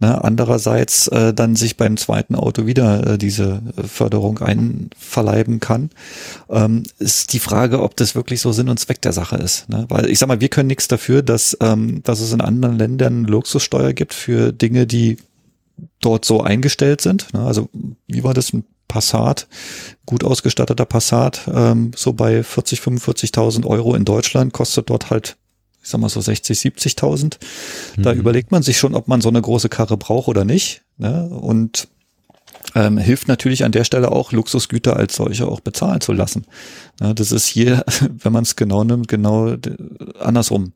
[0.00, 5.90] ne, andererseits äh, dann sich beim zweiten Auto wieder äh, diese Förderung einverleiben kann.
[6.48, 9.68] Ähm, ist die Frage, ob das wirklich so Sinn und Zweck der Sache ist.
[9.68, 9.84] Ne?
[9.90, 13.24] Weil ich sag mal, wir können nichts dafür, dass, ähm, dass es in anderen Ländern
[13.24, 15.18] Luxussteuer gibt für Dinge, die
[16.00, 17.32] dort so eingestellt sind.
[17.34, 17.40] Ne?
[17.40, 17.68] Also
[18.06, 18.52] wie war das?
[18.52, 19.46] Ein Passat,
[20.04, 25.36] gut ausgestatteter Passat, ähm, so bei 40, 45.000 Euro in Deutschland, kostet dort halt,
[25.80, 27.38] ich sag mal so 60, 70.000.
[27.96, 28.02] Mhm.
[28.02, 30.82] Da überlegt man sich schon, ob man so eine große Karre braucht oder nicht.
[30.98, 31.28] Ne?
[31.28, 31.86] Und
[32.74, 36.44] ähm, hilft natürlich an der Stelle auch, Luxusgüter als solche auch bezahlen zu lassen.
[37.00, 37.84] Ja, das ist hier,
[38.22, 39.54] wenn man es genau nimmt, genau
[40.18, 40.72] andersrum.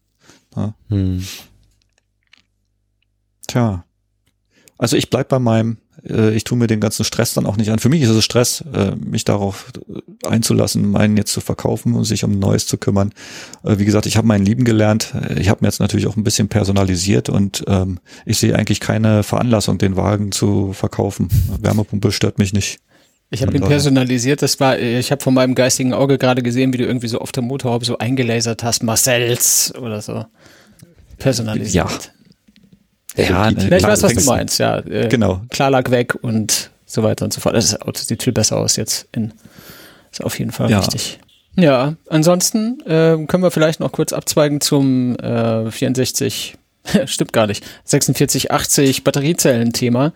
[0.55, 0.75] Ja.
[0.89, 1.25] Hm.
[3.49, 3.85] Tja.
[4.79, 5.79] Also ich bleib bei meinem,
[6.09, 7.79] äh, ich tue mir den ganzen Stress dann auch nicht an.
[7.79, 12.05] Für mich ist es Stress, äh, mich darauf äh, einzulassen, meinen jetzt zu verkaufen und
[12.05, 13.13] sich um Neues zu kümmern.
[13.63, 15.15] Äh, wie gesagt, ich habe meinen Lieben gelernt.
[15.37, 19.23] Ich habe mir jetzt natürlich auch ein bisschen personalisiert und ähm, ich sehe eigentlich keine
[19.23, 21.29] Veranlassung, den Wagen zu verkaufen.
[21.61, 22.81] Wärmepumpe stört mich nicht.
[23.31, 26.79] Ich habe ihn personalisiert, das war, ich habe von meinem geistigen Auge gerade gesehen, wie
[26.79, 30.25] du irgendwie so auf der Motorhaube so eingelasert hast, Marcells oder so.
[31.19, 31.75] Personalisiert.
[31.75, 31.89] Ja,
[33.17, 34.79] ja, ne, ich weiß, was du meinst, ja.
[34.79, 35.43] Äh, genau.
[35.51, 37.55] Klarlack weg und so weiter und so fort.
[37.55, 39.33] Das Auto sieht viel besser aus jetzt in,
[40.11, 40.79] ist auf jeden Fall ja.
[40.79, 41.19] richtig.
[41.57, 46.57] Ja, ansonsten äh, können wir vielleicht noch kurz abzweigen zum äh, 64,
[47.07, 50.13] stimmt gar nicht, 4680 Batteriezellen-Thema.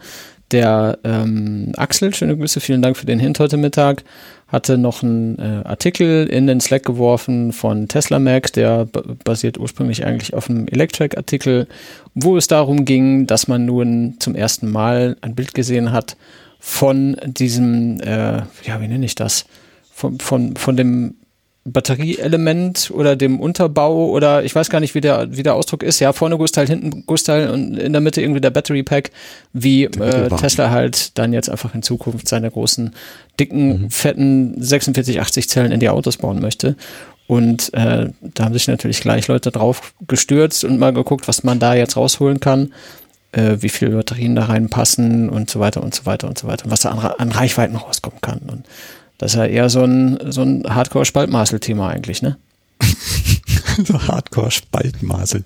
[0.51, 4.03] Der ähm, Axel, schöne Grüße, vielen Dank für den Hint heute Mittag,
[4.47, 8.87] hatte noch einen äh, Artikel in den Slack geworfen von Tesla Mac, der
[9.25, 11.69] basiert ursprünglich eigentlich auf einem Electric-Artikel,
[12.15, 16.17] wo es darum ging, dass man nun zum ersten Mal ein Bild gesehen hat
[16.59, 19.45] von diesem, äh, ja, wie nenne ich das?
[19.93, 21.15] Von, von, von dem
[21.65, 26.01] Batterieelement oder dem Unterbau oder ich weiß gar nicht, wie der, wie der Ausdruck ist.
[26.01, 29.11] Ja, vorne Gussteil, hinten Gussteil und in der Mitte irgendwie der Battery Pack,
[29.53, 32.95] wie äh, Tesla halt dann jetzt einfach in Zukunft seine großen,
[33.39, 33.91] dicken, mhm.
[33.91, 36.77] fetten 4680 Zellen in die Autos bauen möchte.
[37.27, 41.59] Und äh, da haben sich natürlich gleich Leute drauf gestürzt und mal geguckt, was man
[41.59, 42.73] da jetzt rausholen kann,
[43.33, 46.65] äh, wie viele Batterien da reinpassen und so weiter und so weiter und so weiter
[46.65, 48.39] und was da an, an Reichweiten rauskommen kann.
[48.51, 48.65] Und
[49.19, 52.39] das ist ja eher so ein, so ein Hardcore-Spaltmasel-Thema eigentlich, ne?
[53.85, 55.45] so Hardcore-Spaltmasel.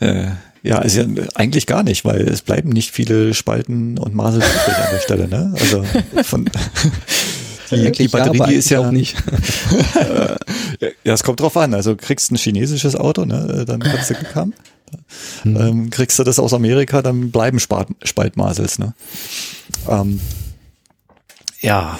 [0.00, 0.28] Äh,
[0.62, 4.76] ja, ist ja eigentlich gar nicht, weil es bleiben nicht viele Spalten und Masel übrig
[4.76, 5.54] an der Stelle, ne?
[5.58, 5.84] Also
[6.24, 6.44] von
[7.70, 9.16] die, die Batterie, ja, die ist ja auch nicht.
[11.04, 11.74] ja, es kommt drauf an.
[11.74, 13.64] Also kriegst ein chinesisches Auto, ne?
[13.66, 14.54] Dann kannst du Glück haben.
[15.42, 15.56] Hm.
[15.56, 18.94] Ähm, kriegst du das aus Amerika, dann bleiben Spalt, Spaltmasels, ne?
[19.88, 20.20] Ähm,
[21.60, 21.98] ja,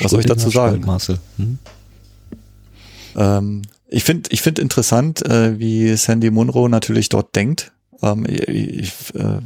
[0.00, 0.86] was soll ich dazu sagen?
[1.36, 1.58] Hm?
[3.16, 7.72] Ähm, ich finde ich finde interessant, äh, wie Sandy Munro natürlich dort denkt.
[8.02, 9.40] Ähm, ich, ich äh,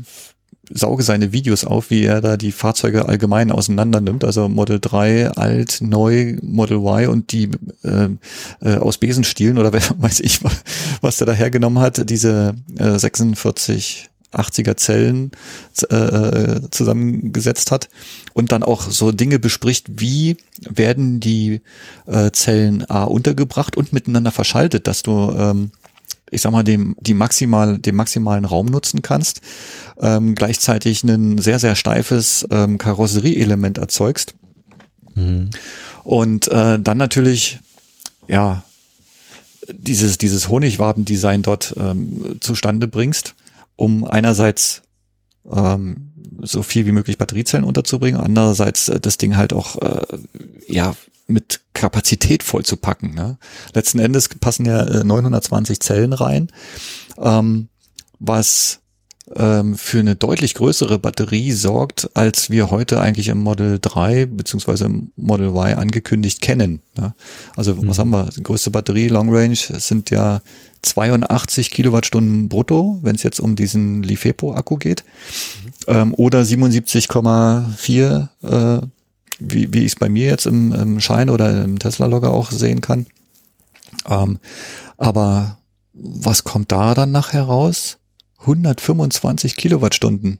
[0.71, 4.25] sauge seine Videos auf, wie er da die Fahrzeuge allgemein auseinander nimmt.
[4.25, 7.51] Also Model 3, alt, neu, Model Y und die
[7.83, 8.09] äh,
[8.61, 10.41] äh, aus Besenstielen oder wer weiß ich,
[11.01, 12.09] was der da hergenommen hat.
[12.09, 15.33] Diese äh, 46 80er Zellen
[15.89, 17.89] äh, zusammengesetzt hat
[18.35, 21.61] und dann auch so Dinge bespricht, wie werden die
[22.07, 25.71] äh, Zellen A untergebracht und miteinander verschaltet, dass du ähm,
[26.31, 29.41] ich sag mal, dem, die maximal, den maximalen Raum nutzen kannst,
[30.01, 34.35] ähm, gleichzeitig ein sehr, sehr steifes ähm, Karosserieelement erzeugst.
[35.15, 35.51] Mhm.
[36.03, 37.61] Und äh, dann natürlich,
[38.27, 38.65] ja,
[39.73, 43.35] dieses, dieses Honigwabendesign dort ähm, zustande bringst
[43.77, 44.83] um einerseits
[45.51, 46.13] ähm,
[46.43, 50.19] so viel wie möglich Batteriezellen unterzubringen, andererseits äh, das Ding halt auch äh,
[50.67, 50.95] ja
[51.29, 53.15] mit Kapazität vollzupacken.
[53.15, 53.39] Ne?
[53.75, 56.49] Letzten Endes passen ja äh, 920 Zellen rein,
[57.19, 57.69] ähm,
[58.19, 58.81] was
[59.35, 64.85] ähm, für eine deutlich größere Batterie sorgt, als wir heute eigentlich im Model 3 beziehungsweise
[64.85, 66.81] im Model Y angekündigt kennen.
[66.97, 67.15] Ne?
[67.57, 67.89] Also mhm.
[67.89, 68.31] was haben wir?
[68.37, 70.43] Die größte Batterie Long Range sind ja
[70.87, 75.71] 82 Kilowattstunden brutto, wenn es jetzt um diesen Lifepo-Akku geht, mhm.
[75.95, 78.87] ähm, oder 77,4, äh,
[79.39, 82.81] wie, wie ich es bei mir jetzt im, im Schein oder im Tesla-Logger auch sehen
[82.81, 83.07] kann.
[84.09, 84.39] Ähm,
[84.97, 85.59] aber
[85.93, 87.99] was kommt da dann nachher raus?
[88.41, 90.39] 125 Kilowattstunden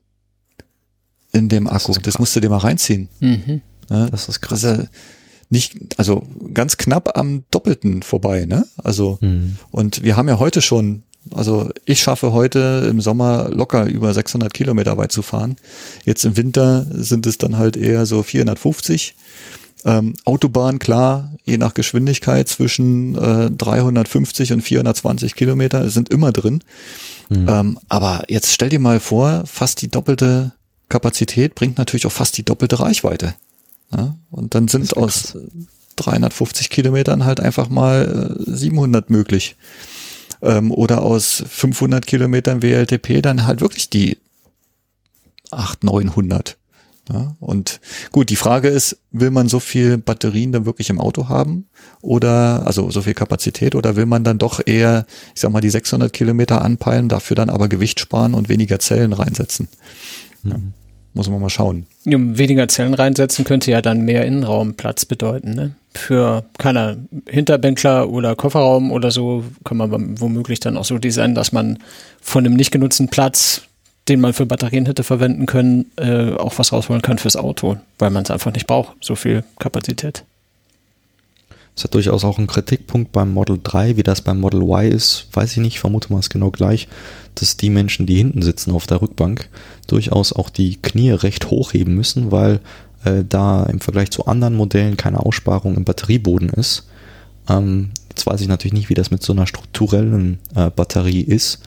[1.33, 1.93] in dem Akku.
[1.93, 3.09] Das, das musst du dir mal reinziehen.
[3.21, 3.63] Mhm.
[3.91, 4.63] Ja, das ist krass.
[4.63, 4.89] Das ist
[5.49, 8.67] nicht, also ganz knapp am Doppelten vorbei, ne?
[8.83, 9.57] Also, mhm.
[9.71, 11.03] und wir haben ja heute schon
[11.35, 15.57] Also ich schaffe heute im Sommer locker über 600 Kilometer weit zu fahren.
[16.05, 19.15] Jetzt im Winter sind es dann halt eher so 450.
[19.85, 26.63] Ähm, Autobahn, klar, je nach Geschwindigkeit zwischen äh, 350 und 420 Kilometer sind immer drin.
[27.29, 27.49] Mhm.
[27.49, 30.53] Ähm, aber jetzt stell dir mal vor, fast die doppelte
[30.89, 33.35] Kapazität bringt natürlich auch fast die doppelte Reichweite.
[33.93, 34.17] Ja?
[34.31, 35.43] Und dann sind aus krass.
[35.97, 39.57] 350 Kilometern halt einfach mal äh, 700 möglich.
[40.43, 44.19] Ähm, oder aus 500 Kilometern WLTP dann halt wirklich die
[45.51, 46.57] 800, 900.
[47.13, 47.81] Ja, und
[48.11, 51.69] gut, die Frage ist, will man so viel Batterien dann wirklich im Auto haben
[52.03, 55.71] oder also so viel Kapazität oder will man dann doch eher, ich sag mal, die
[55.71, 59.69] 600 Kilometer anpeilen, dafür dann aber Gewicht sparen und weniger Zellen reinsetzen?
[60.43, 60.57] Ja,
[61.17, 61.87] muss man mal schauen.
[62.05, 65.73] Weniger Zellen reinsetzen könnte ja dann mehr Innenraumplatz bedeuten, ne?
[65.95, 71.53] Für keine Hinterbänkler oder Kofferraum oder so kann man womöglich dann auch so designen, dass
[71.53, 71.79] man
[72.21, 73.63] von einem nicht genutzten Platz
[74.09, 78.11] den man für Batterien hätte verwenden können, äh, auch was rausholen kann fürs Auto, weil
[78.11, 80.25] man es einfach nicht braucht, so viel Kapazität.
[81.77, 85.29] Das hat durchaus auch einen Kritikpunkt beim Model 3, wie das beim Model Y ist,
[85.33, 86.89] weiß ich nicht, vermute mal es genau gleich,
[87.35, 89.51] dass die Menschen, die hinten sitzen auf der Rückbank,
[89.87, 92.61] durchaus auch die Knie recht hochheben müssen, weil
[93.05, 96.89] äh, da im Vergleich zu anderen Modellen keine Aussparung im Batterieboden ist.
[97.47, 101.61] Ähm, jetzt weiß ich natürlich nicht, wie das mit so einer strukturellen äh, Batterie ist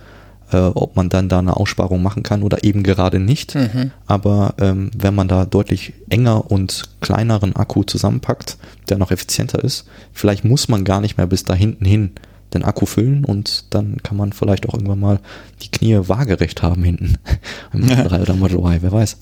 [0.51, 3.55] äh, ob man dann da eine Aussparung machen kann oder eben gerade nicht.
[3.55, 3.91] Mhm.
[4.07, 8.57] Aber ähm, wenn man da deutlich enger und kleineren Akku zusammenpackt,
[8.89, 12.11] der noch effizienter ist, vielleicht muss man gar nicht mehr bis da hinten hin
[12.53, 15.19] den Akku füllen und dann kann man vielleicht auch irgendwann mal
[15.61, 17.17] die Knie waagerecht haben hinten
[17.73, 19.17] im Model 3 oder Model Y, wer weiß.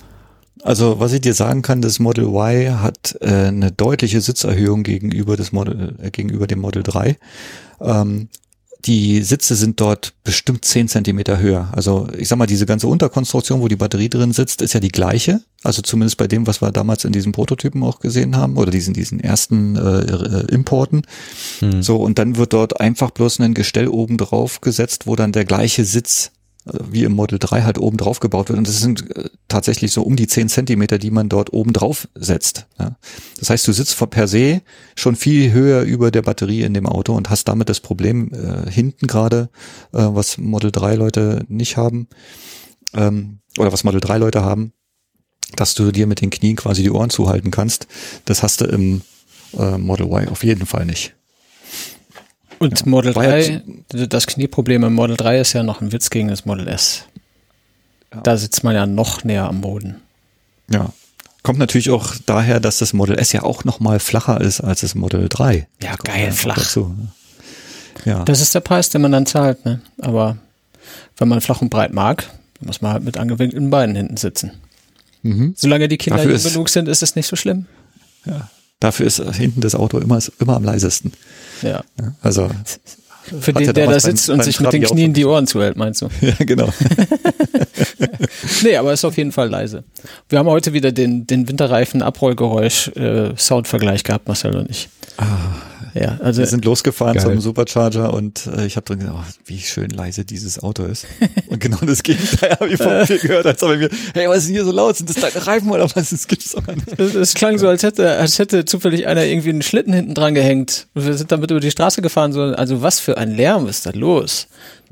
[0.64, 5.38] Also was ich dir sagen kann, das Model Y hat äh, eine deutliche Sitzerhöhung gegenüber,
[5.38, 7.18] des Model, äh, gegenüber dem Model 3.
[7.82, 8.30] Ähm,
[8.86, 11.70] die Sitze sind dort bestimmt zehn Zentimeter höher.
[11.74, 14.90] Also ich sag mal, diese ganze Unterkonstruktion, wo die Batterie drin sitzt, ist ja die
[14.90, 15.42] gleiche.
[15.64, 18.94] Also zumindest bei dem, was wir damals in diesen Prototypen auch gesehen haben oder diesen,
[18.94, 21.04] diesen ersten äh, äh Importen.
[21.60, 21.82] Hm.
[21.82, 25.46] So, und dann wird dort einfach bloß ein Gestell oben drauf gesetzt, wo dann der
[25.46, 26.32] gleiche Sitz
[26.90, 28.58] wie im Model 3 halt oben drauf gebaut wird.
[28.58, 32.08] Und das sind äh, tatsächlich so um die 10 Zentimeter, die man dort oben drauf
[32.16, 32.68] setzt.
[32.80, 32.98] Ja.
[33.40, 34.62] Das heißt, du sitzt per se
[34.96, 38.70] schon viel höher über der Batterie in dem Auto und hast damit das Problem äh,
[38.70, 39.50] hinten gerade,
[39.94, 42.08] äh, was Model 3 Leute nicht haben,
[42.94, 44.74] ähm, oder was Model 3 Leute haben,
[45.56, 47.88] dass du dir mit den Knien quasi die Ohren zuhalten kannst.
[48.26, 49.02] Das hast du im
[49.58, 51.17] äh, Model Y auf jeden Fall nicht.
[52.60, 52.86] Und ja.
[52.88, 56.68] Model 3, das Knieproblem im Model 3 ist ja noch ein Witz gegen das Model
[56.68, 57.04] S.
[58.14, 58.22] Ja.
[58.22, 59.98] Da sitzt man ja noch näher am Boden.
[60.70, 60.92] Ja.
[61.44, 64.82] Kommt natürlich auch daher, dass das Model S ja auch noch mal flacher ist als
[64.82, 65.68] das Model 3.
[65.82, 66.58] Ja, geil, flach.
[66.58, 66.94] Dazu.
[66.98, 67.08] Ne?
[68.06, 68.26] Ja.
[68.26, 69.82] Das ist der Preis, den man dann zahlt, ne?
[70.00, 70.38] Aber
[71.18, 72.30] wenn man flach und breit mag,
[72.60, 74.52] muss man halt mit angewinkelten Beinen hinten sitzen.
[75.22, 75.54] Mhm.
[75.58, 77.66] Solange die Kinder jung genug sind, ist es nicht so schlimm.
[78.26, 78.50] Ja.
[78.80, 81.12] Dafür ist hinten das Auto immer, immer am leisesten.
[81.62, 81.84] Ja.
[82.22, 82.50] also.
[83.42, 86.08] Für den, der da sitzt und sich mit den Knien die Ohren zuhält, meinst du?
[86.22, 86.70] Ja, genau.
[88.64, 89.84] nee, aber ist auf jeden Fall leise.
[90.30, 94.88] Wir haben heute wieder den, den Winterreifen-Abrollgeräusch-Soundvergleich äh, gehabt, Marcel und ich.
[95.18, 95.26] Ah,
[95.94, 97.24] ja, also wir sind losgefahren geil.
[97.24, 101.06] zum Supercharger und äh, ich habe drin gedacht, oh, wie schön leise dieses Auto ist.
[101.48, 104.48] Und genau das Gegenteil habe ich von mir gehört, als ob mir, hey, was ist
[104.48, 104.98] denn hier so laut?
[104.98, 106.10] Sind das deine Reifen oder was?
[106.10, 107.00] Das gibt's doch nicht.
[107.00, 110.88] Es klang so, als hätte, als hätte zufällig einer irgendwie einen Schlitten hinten dran gehängt.
[110.94, 112.34] Und wir sind damit über die Straße gefahren.
[112.34, 114.48] So, also was für ein Lärm ist da los?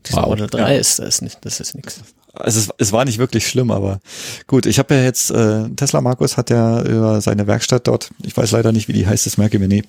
[0.07, 0.29] Dieser wow.
[0.29, 0.79] Model 3 ja.
[0.79, 2.01] ist das nicht, das ist nichts.
[2.33, 3.99] Also es, es war nicht wirklich schlimm, aber
[4.47, 8.35] gut, ich habe ja jetzt, äh, Tesla Markus hat ja über seine Werkstatt dort, ich
[8.35, 9.83] weiß leider nicht, wie die heißt, das merke ich mir nie,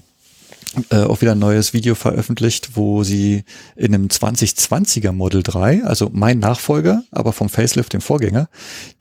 [0.91, 3.45] äh, auch wieder ein neues Video veröffentlicht, wo sie
[3.77, 8.49] in einem 2020er Model 3, also mein Nachfolger, aber vom Facelift dem Vorgänger,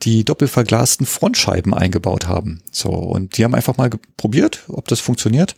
[0.02, 2.62] die doppelverglasten Frontscheiben eingebaut haben.
[2.70, 5.56] So, und die haben einfach mal probiert, ob das funktioniert.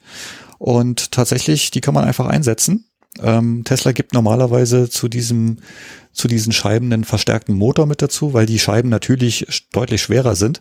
[0.59, 2.87] Und tatsächlich, die kann man einfach einsetzen.
[3.21, 5.59] Ähm, Tesla gibt normalerweise zu diesem
[6.13, 10.61] zu diesen Scheiben einen verstärkten Motor mit dazu, weil die Scheiben natürlich deutlich schwerer sind.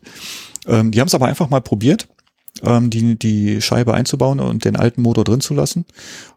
[0.67, 2.07] Ähm, die haben es aber einfach mal probiert
[2.63, 5.85] ähm, die, die Scheibe einzubauen und den alten Motor drin zu lassen.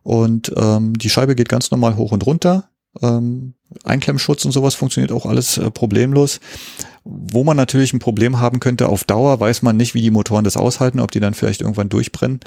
[0.02, 2.70] Und ähm, die Scheibe geht ganz normal hoch und runter.
[3.02, 6.40] Ähm, Einklemmschutz und sowas funktioniert auch alles äh, problemlos.
[7.05, 10.44] Wo man natürlich ein Problem haben könnte auf Dauer, weiß man nicht, wie die Motoren
[10.44, 12.40] das aushalten, ob die dann vielleicht irgendwann durchbrennen,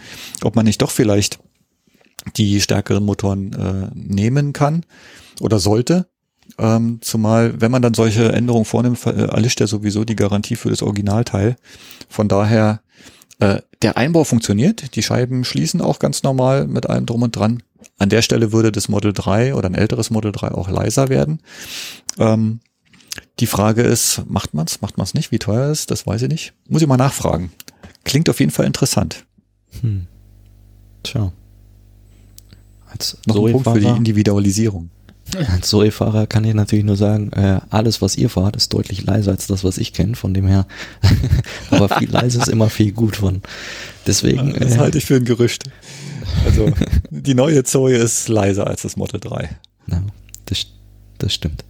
[0.43, 1.39] ob man nicht doch vielleicht
[2.37, 4.85] die stärkeren Motoren äh, nehmen kann
[5.41, 6.07] oder sollte.
[6.59, 10.69] Ähm, zumal, wenn man dann solche Änderungen vornimmt, äh, erlischt ja sowieso die Garantie für
[10.69, 11.55] das Originalteil.
[12.09, 12.82] Von daher
[13.43, 17.61] äh, der Einbau funktioniert, die Scheiben schließen auch ganz normal mit allem drum und dran.
[17.97, 21.41] an der Stelle würde das Model 3 oder ein älteres Model 3 auch leiser werden.
[22.17, 22.61] Ähm,
[23.39, 25.31] die Frage ist, macht man's, macht man's nicht?
[25.31, 25.91] Wie teuer ist?
[25.91, 26.53] Das weiß ich nicht.
[26.69, 27.51] Muss ich mal nachfragen.
[28.05, 29.25] Klingt auf jeden Fall interessant.
[29.81, 30.07] Hm.
[31.03, 31.33] Tja.
[32.87, 34.89] Als Noch ein Punkt für die Individualisierung.
[35.35, 39.31] Als Zoe-Fahrer kann ich natürlich nur sagen, äh, alles, was ihr fahrt, ist deutlich leiser
[39.31, 40.15] als das, was ich kenne.
[40.15, 40.67] Von dem her,
[41.71, 43.41] aber viel leiser ist immer viel gut von.
[44.05, 44.53] Deswegen.
[44.59, 45.63] Das äh, halte ich für ein Gerücht.
[46.45, 46.71] Also
[47.09, 49.49] die neue Zoe ist leiser als das Model 3.
[49.87, 50.03] Ja,
[50.45, 50.67] das,
[51.17, 51.63] das stimmt.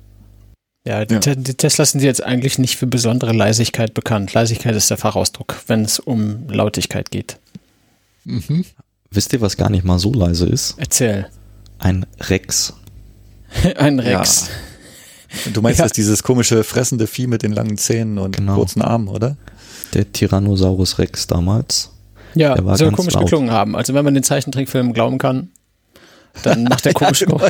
[0.86, 1.36] Ja, die, ja.
[1.36, 4.34] die Teslas sind jetzt eigentlich nicht für besondere Leisigkeit bekannt.
[4.34, 7.38] Leisigkeit ist der Fachausdruck, wenn es um Lautigkeit geht.
[8.26, 8.66] Mhm.
[9.12, 10.76] Wisst ihr, was gar nicht mal so leise ist?
[10.78, 11.28] Erzähl.
[11.80, 12.74] Ein Rex.
[13.78, 14.48] Ein Rex.
[14.48, 15.52] Ja.
[15.52, 15.86] Du meinst ja.
[15.86, 18.56] das dieses komische fressende Vieh mit den langen Zähnen und genau.
[18.56, 19.36] kurzen Armen, oder?
[19.94, 21.90] Der Tyrannosaurus Rex damals.
[22.36, 23.24] Ja, soll komisch laut.
[23.24, 23.76] geklungen haben.
[23.76, 25.50] Also wenn man den Zeichentrickfilm glauben kann,
[26.44, 27.48] dann macht der komisch ja, genau.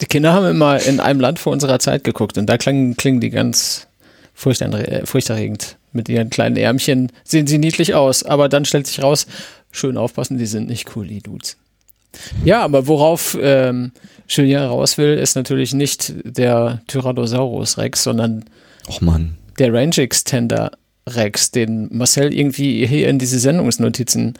[0.00, 3.20] Die Kinder haben immer in einem Land vor unserer Zeit geguckt und da klingen, klingen
[3.20, 3.86] die ganz
[4.34, 5.76] furchterregend.
[5.92, 9.26] Mit ihren kleinen Ärmchen sehen sie niedlich aus, aber dann stellt sich raus,
[9.70, 11.56] schön aufpassen, die sind nicht cool, die Dudes.
[12.44, 13.92] Ja, aber worauf ähm,
[14.28, 18.44] Julien raus will, ist natürlich nicht der Tyrannosaurus Rex, sondern
[18.88, 19.36] Och Mann.
[19.58, 20.72] der Range Extender
[21.08, 24.34] Rex, den Marcel irgendwie hier in diese Sendungsnotizen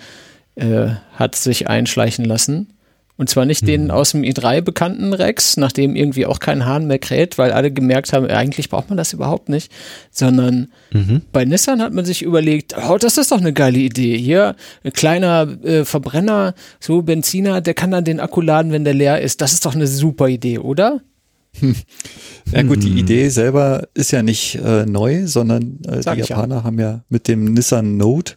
[0.57, 2.73] äh, hat sich einschleichen lassen.
[3.19, 3.67] Und zwar nicht mhm.
[3.67, 7.71] den aus dem i3 bekannten Rex, nachdem irgendwie auch kein Hahn mehr kräht, weil alle
[7.71, 9.73] gemerkt haben, eigentlich braucht man das überhaupt nicht,
[10.11, 11.23] sondern mhm.
[11.33, 14.19] bei Nissan hat man sich überlegt, oh, das ist doch eine geile Idee.
[14.19, 18.95] Hier ein kleiner äh, Verbrenner, so Benziner, der kann dann den Akku laden, wenn der
[18.95, 19.41] leer ist.
[19.41, 21.01] Das ist doch eine super Idee, oder?
[22.53, 22.99] Ja gut, die mhm.
[22.99, 26.65] Idee selber ist ja nicht äh, neu, sondern äh, die Japaner ja.
[26.65, 28.35] haben ja mit dem Nissan Note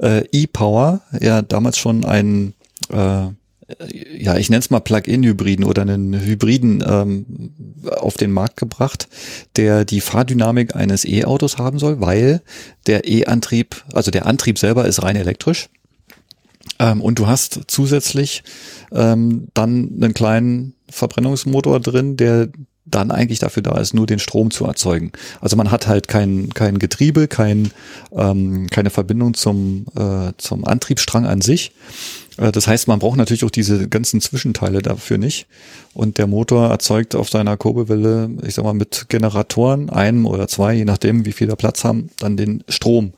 [0.00, 2.54] äh, E-Power ja damals schon einen
[2.90, 3.26] äh,
[4.16, 7.50] ja, ich nenne es mal Plug-in-Hybriden oder einen Hybriden ähm,
[7.90, 9.08] auf den Markt gebracht,
[9.56, 12.42] der die Fahrdynamik eines E-Autos haben soll, weil
[12.86, 15.68] der E-Antrieb, also der Antrieb selber ist rein elektrisch.
[16.78, 18.44] Ähm, und du hast zusätzlich
[18.92, 22.48] ähm, dann einen kleinen Verbrennungsmotor drin, der
[22.86, 25.10] dann eigentlich dafür da ist, nur den Strom zu erzeugen.
[25.40, 27.72] Also man hat halt kein, kein Getriebe, kein,
[28.12, 31.72] ähm, keine Verbindung zum, äh, zum Antriebsstrang an sich.
[32.36, 35.46] Äh, das heißt, man braucht natürlich auch diese ganzen Zwischenteile dafür nicht.
[35.94, 40.74] Und der Motor erzeugt auf seiner Kurbelwelle, ich sag mal, mit Generatoren, einem oder zwei,
[40.74, 43.12] je nachdem, wie viel da Platz haben, dann den Strom.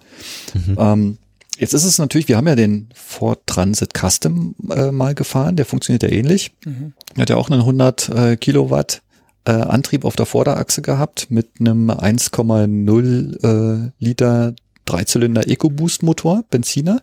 [0.54, 0.76] Mhm.
[0.78, 1.18] Ähm,
[1.60, 5.66] Jetzt ist es natürlich, wir haben ja den Ford Transit Custom äh, mal gefahren, der
[5.66, 6.52] funktioniert ja ähnlich.
[6.64, 6.92] Mhm.
[7.18, 9.02] Hat ja auch einen 100 äh, Kilowatt
[9.44, 14.54] äh, Antrieb auf der Vorderachse gehabt mit einem 1,0 äh, Liter
[14.84, 17.02] Dreizylinder EcoBoost Motor, Benziner.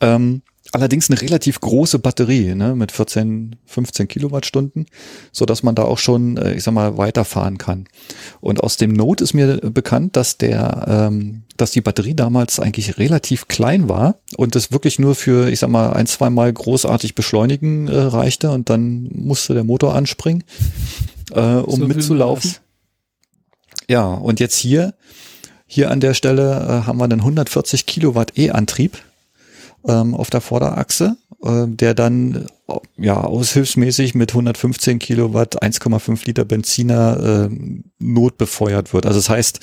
[0.00, 0.42] Ähm,
[0.72, 4.86] allerdings eine relativ große Batterie ne, mit 14, 15 Kilowattstunden,
[5.32, 7.86] so dass man da auch schon, äh, ich sag mal, weiterfahren kann.
[8.40, 12.98] Und aus dem Note ist mir bekannt, dass der, ähm, dass die Batterie damals eigentlich
[12.98, 17.14] relativ klein war und es wirklich nur für, ich sag mal, ein, zwei Mal großartig
[17.14, 20.44] beschleunigen äh, reichte und dann musste der Motor anspringen,
[21.32, 22.56] äh, um so mitzulaufen.
[23.88, 24.94] Ja, und jetzt hier,
[25.66, 28.98] hier an der Stelle äh, haben wir einen 140 Kilowatt E-Antrieb
[29.86, 36.44] ähm, auf der Vorderachse, äh, der dann äh, ja aushilfsmäßig mit 115 Kilowatt 1,5 Liter
[36.44, 37.56] Benziner äh,
[37.98, 39.06] notbefeuert wird.
[39.06, 39.60] Also das heißt,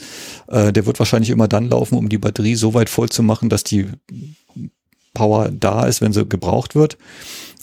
[0.47, 3.49] äh, der wird wahrscheinlich immer dann laufen, um die Batterie so weit voll zu machen,
[3.49, 3.87] dass die
[5.13, 6.97] Power da ist, wenn sie gebraucht wird.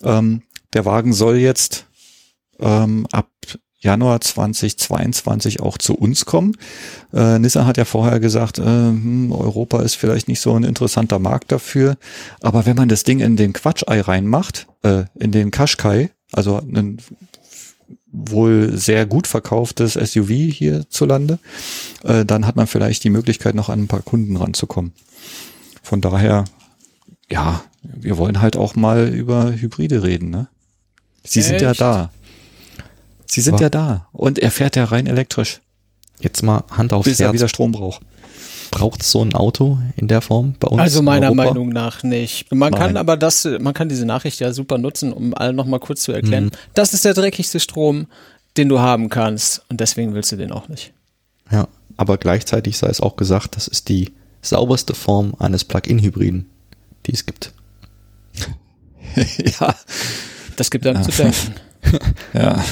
[0.03, 1.87] Ähm, der Wagen soll jetzt
[2.59, 3.29] ähm, ab
[3.85, 6.57] Januar 2022 auch zu uns kommen.
[7.13, 11.19] Äh, Nissan hat ja vorher gesagt, äh, hm, Europa ist vielleicht nicht so ein interessanter
[11.19, 11.97] Markt dafür.
[12.41, 16.99] Aber wenn man das Ding in den Quatschei reinmacht, äh, in den Qashqai, also ein
[18.11, 21.39] wohl sehr gut verkauftes SUV hierzulande,
[22.05, 24.93] äh, dann hat man vielleicht die Möglichkeit, noch an ein paar Kunden ranzukommen.
[25.83, 26.45] Von daher,
[27.31, 30.49] ja, wir wollen halt auch mal über Hybride reden, ne?
[31.25, 31.49] Sie Echt?
[31.49, 32.11] sind ja da.
[33.27, 35.61] Sie sind ja da und er fährt ja rein elektrisch.
[36.21, 37.29] Jetzt mal Hand aufs Bis Herz.
[37.29, 38.03] er wieder Strom braucht.
[38.71, 40.81] Braucht so ein Auto in der Form bei uns?
[40.81, 42.53] Also meiner Meinung nach nicht.
[42.53, 42.81] Man Nein.
[42.81, 46.13] kann aber das, man kann diese Nachricht ja super nutzen, um allen nochmal kurz zu
[46.13, 46.47] erklären.
[46.47, 46.51] Mhm.
[46.75, 48.07] Das ist der dreckigste Strom,
[48.57, 50.93] den du haben kannst und deswegen willst du den auch nicht.
[51.51, 56.51] Ja, aber gleichzeitig sei es auch gesagt, das ist die sauberste Form eines Plug-in-Hybriden,
[57.07, 57.53] die es gibt.
[59.61, 59.75] ja.
[60.57, 61.03] Das gibt dann ja.
[61.03, 61.55] zu denken.
[62.33, 62.65] ja.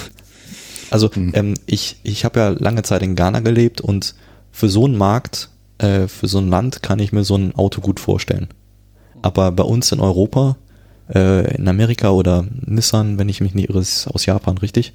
[0.93, 1.33] Also mhm.
[1.35, 4.15] ähm, ich, ich habe ja lange Zeit in Ghana gelebt und
[4.51, 5.49] für so einen Markt,
[5.79, 8.49] äh, für so ein Land kann ich mir so ein Auto gut vorstellen.
[9.23, 10.57] Aber bei uns in Europa
[11.09, 14.93] äh, in Amerika oder Nissan, wenn ich mich nicht irre, ist aus Japan, richtig?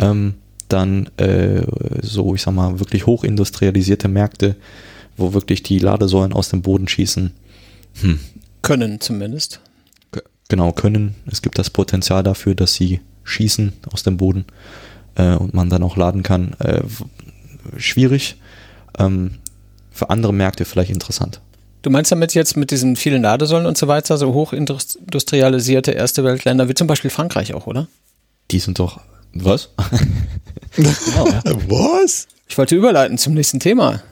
[0.00, 0.10] Ja.
[0.10, 0.34] Ähm,
[0.68, 1.62] dann äh,
[2.00, 4.54] so, ich sag mal, wirklich hochindustrialisierte Märkte,
[5.16, 7.32] wo wirklich die Ladesäulen aus dem Boden schießen.
[8.02, 8.20] Hm.
[8.62, 9.60] Können zumindest.
[10.48, 11.16] Genau, können.
[11.26, 14.44] Es gibt das Potenzial dafür, dass sie schießen aus dem Boden
[15.16, 16.54] äh, und man dann auch laden kann.
[16.58, 16.82] Äh,
[17.76, 18.36] schwierig.
[18.98, 19.32] Ähm,
[19.90, 21.40] für andere Märkte vielleicht interessant.
[21.82, 26.68] Du meinst damit jetzt mit diesen vielen Ladesäulen und so weiter, so hochindustrialisierte erste Weltländer
[26.68, 27.88] wie zum Beispiel Frankreich auch, oder?
[28.50, 29.00] Die sind doch.
[29.32, 29.70] Was?
[30.76, 31.42] genau, ja.
[31.68, 32.26] Was?
[32.48, 34.02] Ich wollte überleiten zum nächsten Thema.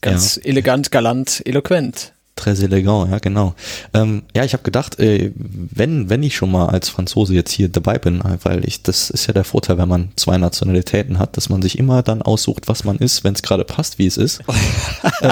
[0.00, 0.42] Ganz ja.
[0.42, 2.12] elegant, galant, eloquent.
[2.40, 3.54] Très élégant, ja, genau.
[3.92, 7.68] Ähm, ja, ich habe gedacht, äh, wenn, wenn ich schon mal als Franzose jetzt hier
[7.68, 11.50] dabei bin, weil ich, das ist ja der Vorteil, wenn man zwei Nationalitäten hat, dass
[11.50, 14.40] man sich immer dann aussucht, was man ist, wenn es gerade passt, wie es ist.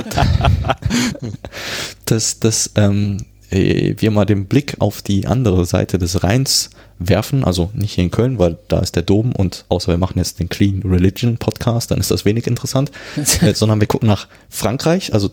[2.04, 7.44] dass, dass ähm, äh, wir mal den Blick auf die andere Seite des Rheins werfen,
[7.44, 10.40] also nicht hier in Köln, weil da ist der Dom und außer wir machen jetzt
[10.40, 12.90] den Clean Religion Podcast, dann ist das wenig interessant,
[13.40, 15.30] äh, sondern wir gucken nach Frankreich, also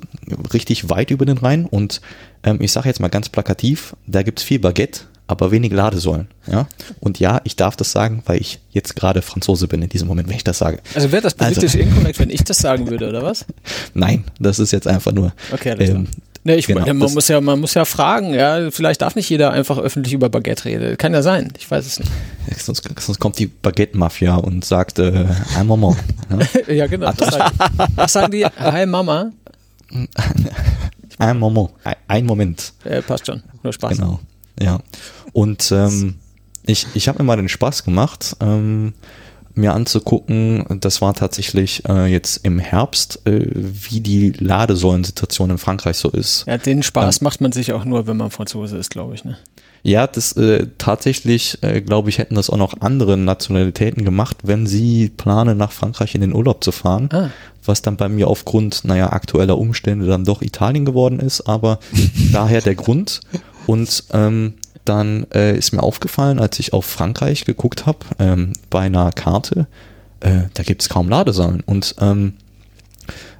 [0.53, 2.01] richtig weit über den Rhein und
[2.43, 6.27] ähm, ich sage jetzt mal ganz plakativ, da gibt's viel Baguette, aber wenig Ladesäulen.
[6.45, 6.67] Ja?
[6.99, 10.29] Und ja, ich darf das sagen, weil ich jetzt gerade Franzose bin in diesem Moment,
[10.29, 10.79] wenn ich das sage.
[10.93, 13.45] Also wäre das politisch also, inkorrekt, wenn ich das sagen würde, oder was?
[13.93, 16.07] Nein, das ist jetzt einfach nur okay, ähm,
[16.47, 19.49] Ne, ich, genau, man, muss ja, man muss ja fragen, ja, vielleicht darf nicht jeder
[19.49, 20.95] einfach öffentlich über Baguette reden.
[20.95, 22.11] Kann ja sein, ich weiß es nicht.
[22.59, 25.25] Sonst, sonst kommt die Baguette-Mafia und sagt, äh,
[25.57, 25.97] ein Moment.
[26.67, 27.11] Ja, ja genau.
[27.17, 27.57] Was sagen,
[27.95, 28.45] was sagen die?
[28.45, 29.31] Hi Mama.
[31.17, 31.69] Ein Moment,
[32.09, 32.73] ein Moment.
[32.83, 33.97] Äh, passt schon, nur Spaß.
[33.97, 34.19] Genau,
[34.59, 34.79] ja.
[35.31, 36.15] Und ähm,
[36.65, 38.93] ich, ich habe mir mal den Spaß gemacht, ähm,
[39.55, 40.65] mir anzugucken.
[40.81, 46.45] Das war tatsächlich äh, jetzt im Herbst, äh, wie die Ladesäulensituation in Frankreich so ist.
[46.47, 49.23] Ja, den Spaß ähm, macht man sich auch nur, wenn man Franzose ist, glaube ich.
[49.23, 49.37] Ne?
[49.83, 54.65] Ja, das äh, tatsächlich, äh, glaube ich, hätten das auch noch andere Nationalitäten gemacht, wenn
[54.65, 57.09] sie planen, nach Frankreich in den Urlaub zu fahren.
[57.13, 57.29] Ah.
[57.63, 61.79] Was dann bei mir aufgrund, naja, aktueller Umstände dann doch Italien geworden ist, aber
[62.31, 63.21] daher der Grund.
[63.67, 64.55] Und ähm,
[64.85, 69.67] dann äh, ist mir aufgefallen, als ich auf Frankreich geguckt habe, ähm, bei einer Karte,
[70.21, 71.61] äh, da gibt es kaum Ladesäulen.
[71.65, 72.33] Und ähm,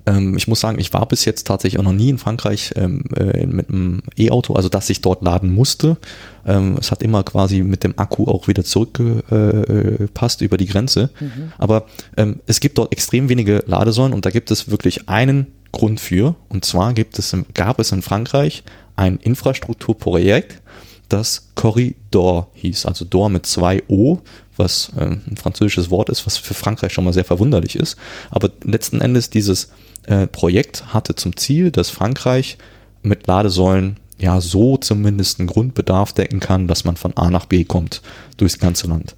[0.06, 3.04] ähm, ich muss sagen, ich war bis jetzt tatsächlich auch noch nie in Frankreich ähm,
[3.16, 5.98] äh, mit einem E-Auto, also dass ich dort laden musste.
[6.46, 11.10] Ähm, es hat immer quasi mit dem Akku auch wieder zurückgepasst über die Grenze.
[11.20, 11.52] Mhm.
[11.58, 11.86] Aber
[12.18, 16.36] ähm, es gibt dort extrem wenige Ladesäulen und da gibt es wirklich einen Grund für.
[16.50, 18.64] Und zwar gibt es, gab es in Frankreich
[18.96, 20.62] ein Infrastrukturprojekt,
[21.10, 24.20] das Corridor hieß, also Dor mit zwei O,
[24.58, 27.98] was äh, ein französisches Wort ist, was für Frankreich schon mal sehr verwunderlich ist.
[28.32, 29.70] Aber letzten Endes dieses
[30.04, 32.58] äh, Projekt hatte zum Ziel, dass Frankreich
[33.02, 37.66] mit Ladesäulen ja so zumindest einen Grundbedarf decken kann, dass man von A nach B
[37.66, 38.02] kommt
[38.38, 39.16] durchs ganze Land.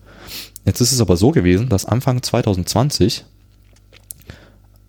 [0.65, 3.23] Jetzt ist es aber so gewesen, dass Anfang 2020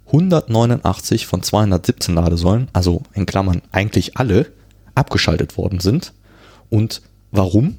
[0.06, 4.46] 189 von 217 Ladesäulen, also in Klammern eigentlich alle,
[4.94, 6.12] abgeschaltet worden sind
[6.70, 7.76] und warum?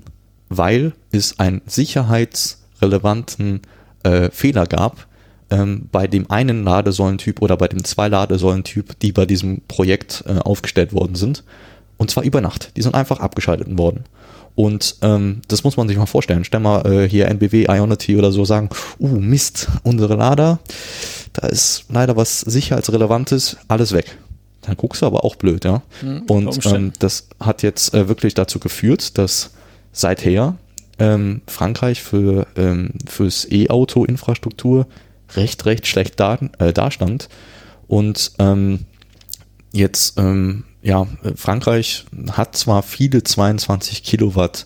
[0.50, 3.62] Weil es einen sicherheitsrelevanten
[4.04, 5.08] äh, Fehler gab
[5.50, 10.40] ähm, bei dem einen Ladesäulentyp oder bei dem zwei Ladesäulentyp, die bei diesem Projekt äh,
[10.40, 11.44] aufgestellt worden sind.
[11.98, 12.78] Und zwar über Nacht.
[12.78, 14.06] Die sind einfach abgeschaltet worden.
[14.56, 16.44] Und ähm, das muss man sich mal vorstellen.
[16.44, 20.60] Stell mal äh, hier NBW, Ionity oder so sagen, uh, Mist, unsere Lader,
[21.34, 24.18] da ist leider was Sicherheitsrelevantes, alles weg
[24.62, 25.82] dann guckst du aber auch blöd, ja.
[26.02, 29.52] Mhm, und ähm, das hat jetzt äh, wirklich dazu geführt, dass
[29.92, 30.58] seither
[31.00, 34.88] ähm, Frankreich für ähm, fürs E-Auto-Infrastruktur
[35.36, 37.30] recht, recht schlecht da, äh, dastand.
[37.88, 38.86] Und ähm,
[39.72, 44.66] jetzt, ähm, ja, Frankreich hat zwar viele 22 Kilowatt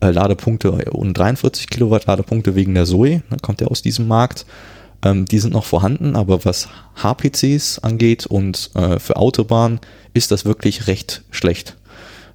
[0.00, 4.46] äh, Ladepunkte und 43 Kilowatt Ladepunkte wegen der Zoe, ne, kommt ja aus diesem Markt.
[5.04, 9.80] Ähm, die sind noch vorhanden, aber was HPCs angeht und äh, für Autobahnen
[10.14, 11.76] ist das wirklich recht schlecht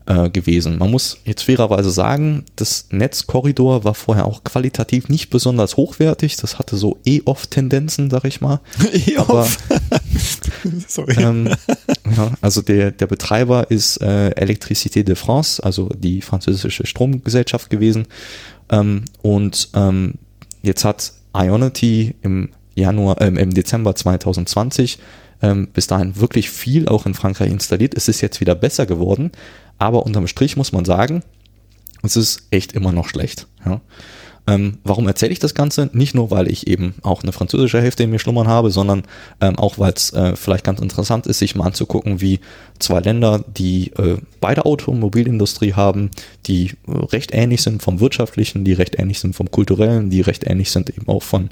[0.05, 0.77] äh, gewesen.
[0.77, 6.35] Man muss jetzt fairerweise sagen, das Netzkorridor war vorher auch qualitativ nicht besonders hochwertig.
[6.35, 8.59] Das hatte so E-Off-Tendenzen, sag ich mal.
[8.93, 9.57] E-Off.
[10.87, 11.15] Sorry.
[11.17, 11.49] Ähm,
[12.15, 18.07] ja, also der, der Betreiber ist äh, Electricité de France, also die französische Stromgesellschaft gewesen.
[18.69, 20.15] Ähm, und ähm,
[20.61, 24.99] jetzt hat Ionity im Januar, äh, im Dezember 2020
[25.41, 27.93] ähm, bis dahin wirklich viel auch in Frankreich installiert.
[27.95, 29.31] Es ist jetzt wieder besser geworden,
[29.77, 31.23] aber unterm Strich muss man sagen,
[32.03, 33.47] es ist echt immer noch schlecht.
[33.65, 33.81] Ja.
[34.47, 35.89] Ähm, warum erzähle ich das Ganze?
[35.93, 39.03] Nicht nur, weil ich eben auch eine französische Hälfte in mir schlummern habe, sondern
[39.41, 42.39] ähm, auch, weil es äh, vielleicht ganz interessant ist, sich mal anzugucken, wie
[42.79, 46.09] zwei Länder, die äh, beide Automobilindustrie haben,
[46.47, 50.47] die äh, recht ähnlich sind vom wirtschaftlichen, die recht ähnlich sind vom kulturellen, die recht
[50.47, 51.51] ähnlich sind eben auch von,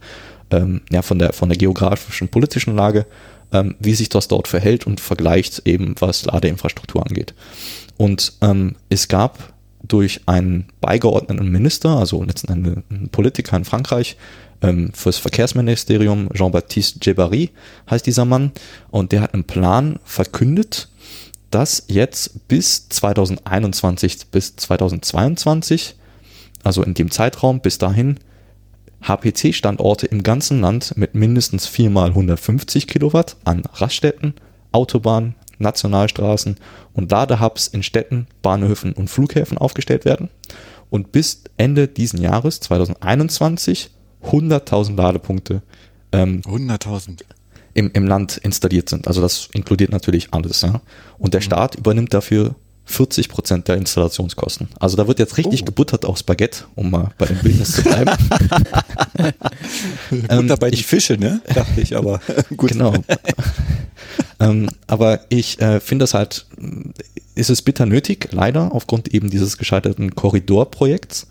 [0.51, 3.05] ähm, ja, von, der, von der geografischen, politischen Lage,
[3.51, 7.33] ähm, wie sich das dort verhält und vergleicht eben, was Ladeinfrastruktur angeht.
[7.97, 9.53] Und ähm, es gab
[9.83, 14.17] durch einen beigeordneten Minister, also letzten Endes ein Politiker in Frankreich,
[14.61, 17.51] ähm, fürs Verkehrsministerium, Jean-Baptiste Djebari
[17.89, 18.51] heißt dieser Mann,
[18.89, 20.89] und der hat einen Plan verkündet,
[21.51, 25.95] dass jetzt bis 2021 bis 2022,
[26.63, 28.19] also in dem Zeitraum bis dahin,
[29.01, 34.33] HPC-Standorte im ganzen Land mit mindestens 4 mal 150 Kilowatt an Raststätten,
[34.71, 36.57] Autobahnen, Nationalstraßen
[36.93, 40.29] und Ladehubs in Städten, Bahnhöfen und Flughäfen aufgestellt werden
[40.89, 43.89] und bis Ende diesen Jahres 2021
[44.23, 45.61] 100.000 Ladepunkte
[46.11, 47.21] ähm, 100.000
[47.73, 49.07] im, im Land installiert sind.
[49.07, 50.61] Also das inkludiert natürlich alles.
[50.61, 50.81] Ja?
[51.17, 51.45] Und der mhm.
[51.45, 52.55] Staat übernimmt dafür
[52.87, 54.69] 40 Prozent der Installationskosten.
[54.79, 55.65] Also da wird jetzt richtig oh.
[55.65, 58.11] gebuttert aufs Baguette, um mal bei dem Bildnis zu bleiben.
[60.29, 61.41] ähm, dabei die Fische, ne?
[61.53, 62.21] Dachte ich, aber
[62.57, 62.71] gut.
[62.71, 62.93] Genau.
[64.39, 66.45] ähm, aber ich äh, finde es halt,
[67.35, 71.27] ist es bitter nötig, leider, aufgrund eben dieses gescheiterten Korridorprojekts.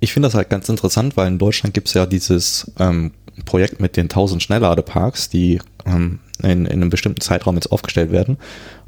[0.00, 3.12] Ich finde das halt ganz interessant, weil in Deutschland gibt es ja dieses ähm,
[3.44, 8.38] Projekt mit den 1000 Schnellladeparks, die ähm, in, in einem bestimmten Zeitraum jetzt aufgestellt werden.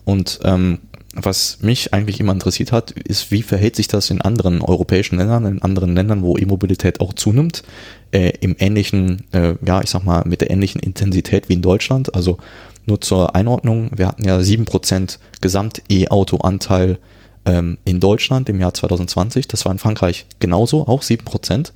[0.04, 0.78] Und ähm,
[1.16, 5.46] was mich eigentlich immer interessiert hat, ist, wie verhält sich das in anderen europäischen Ländern,
[5.46, 7.62] in anderen Ländern, wo E-Mobilität auch zunimmt,
[8.10, 12.14] äh, im ähnlichen, äh, ja, ich sag mal, mit der ähnlichen Intensität wie in Deutschland.
[12.14, 12.38] Also
[12.84, 16.98] nur zur Einordnung, wir hatten ja sieben Prozent Gesamt-E-Auto-Anteil
[17.46, 19.48] ähm, in Deutschland im Jahr 2020.
[19.48, 21.72] Das war in Frankreich genauso, auch sieben Prozent.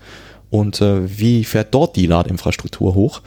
[0.51, 3.23] Und äh, wie fährt dort die Ladeinfrastruktur hoch?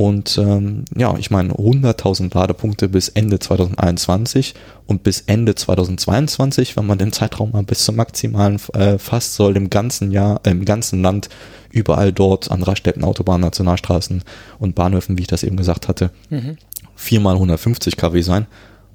[0.00, 4.54] Und ähm, ja, ich meine 100.000 Ladepunkte bis Ende 2021
[4.86, 9.58] und bis Ende 2022, wenn man den Zeitraum mal bis zum maximalen äh, fasst, soll
[9.58, 11.28] im ganzen Jahr, äh, im ganzen Land
[11.68, 14.24] überall dort an Raststätten, Autobahnen, Nationalstraßen
[14.58, 16.56] und Bahnhöfen, wie ich das eben gesagt hatte, mhm.
[16.96, 18.46] 4 mal 150 kW sein.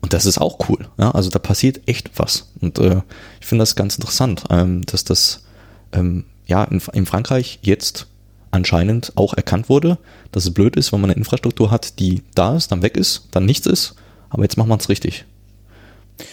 [0.01, 0.87] Und das ist auch cool.
[0.97, 1.11] Ja?
[1.11, 2.51] Also da passiert echt was.
[2.61, 3.03] Und äh,
[3.41, 5.43] ich finde das ganz interessant, ähm, dass das
[5.91, 8.07] ähm, ja in, in Frankreich jetzt
[8.55, 9.97] anscheinend auch erkannt wurde,
[10.31, 13.27] dass es blöd ist, wenn man eine Infrastruktur hat, die da ist, dann weg ist,
[13.31, 13.95] dann nichts ist.
[14.29, 15.25] Aber jetzt macht man es richtig.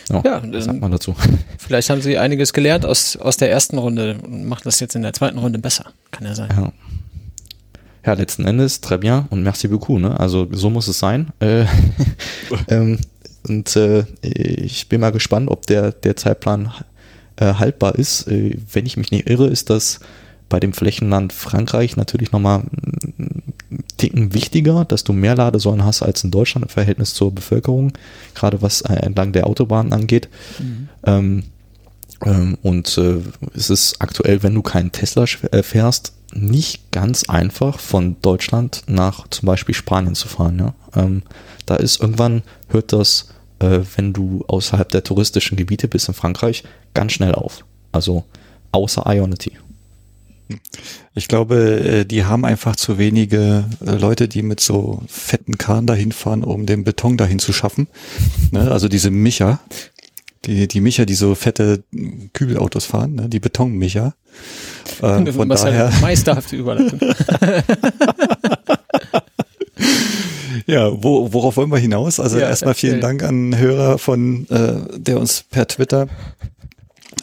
[0.08, 1.14] Ja, ja was sagt man dazu?
[1.58, 5.02] Vielleicht haben sie einiges gelernt aus, aus der ersten Runde und machen das jetzt in
[5.02, 5.86] der zweiten Runde besser.
[6.10, 6.50] Kann ja sein.
[6.56, 6.72] Ja.
[8.04, 10.00] Ja, letzten Endes, très bien und merci beaucoup.
[10.00, 10.18] Ne?
[10.18, 11.32] Also so muss es sein.
[11.38, 11.66] Äh,
[12.68, 12.98] ähm,
[13.48, 16.72] und äh, ich bin mal gespannt, ob der, der Zeitplan
[17.36, 18.26] äh, haltbar ist.
[18.26, 20.00] Äh, wenn ich mich nicht irre, ist das
[20.52, 22.64] bei dem Flächenland Frankreich natürlich nochmal
[23.96, 27.94] Ticken wichtiger, dass du mehr Ladesäulen hast als in Deutschland im Verhältnis zur Bevölkerung,
[28.34, 30.28] gerade was äh, entlang der Autobahnen angeht.
[30.58, 30.88] Mhm.
[31.04, 31.42] Ähm,
[32.22, 33.20] ähm, und äh,
[33.54, 39.26] es ist aktuell, wenn du keinen Tesla äh, fährst, nicht ganz einfach von Deutschland nach
[39.28, 40.58] zum Beispiel Spanien zu fahren.
[40.58, 40.74] Ja?
[40.94, 41.22] Ähm,
[41.64, 43.30] da ist irgendwann, hört das,
[43.60, 46.62] äh, wenn du außerhalb der touristischen Gebiete bist in Frankreich,
[46.92, 47.64] ganz schnell auf.
[47.90, 48.24] Also
[48.72, 49.52] außer Ionity.
[51.14, 55.86] Ich glaube, äh, die haben einfach zu wenige äh, Leute, die mit so fetten Kahn
[55.86, 57.88] dahin fahren, um den Beton dahin zu schaffen.
[58.50, 58.70] Ne?
[58.70, 59.60] Also diese Micha,
[60.44, 61.84] die, die Micha, die so fette
[62.32, 63.28] Kübelautos fahren, ne?
[63.28, 64.14] die Betonmicha.
[65.02, 67.00] Äh, von daher meisterhafte Überleitung.
[70.66, 72.18] ja, wo, worauf wollen wir hinaus?
[72.20, 76.08] Also ja, erstmal vielen Dank an Hörer von, äh, der uns per Twitter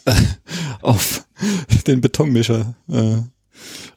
[0.82, 1.26] auf
[1.88, 3.18] den Betonmischer äh,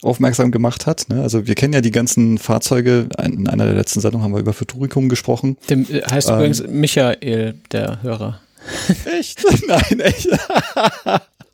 [0.02, 1.08] aufmerksam gemacht hat.
[1.08, 1.22] Ne?
[1.22, 3.08] Also wir kennen ja die ganzen Fahrzeuge.
[3.22, 5.56] In einer der letzten Sendungen haben wir über Futuricum gesprochen.
[5.70, 8.40] Dem äh, heißt ähm, übrigens Michael, der Hörer.
[9.18, 9.44] Echt?
[9.66, 10.28] Nein, echt.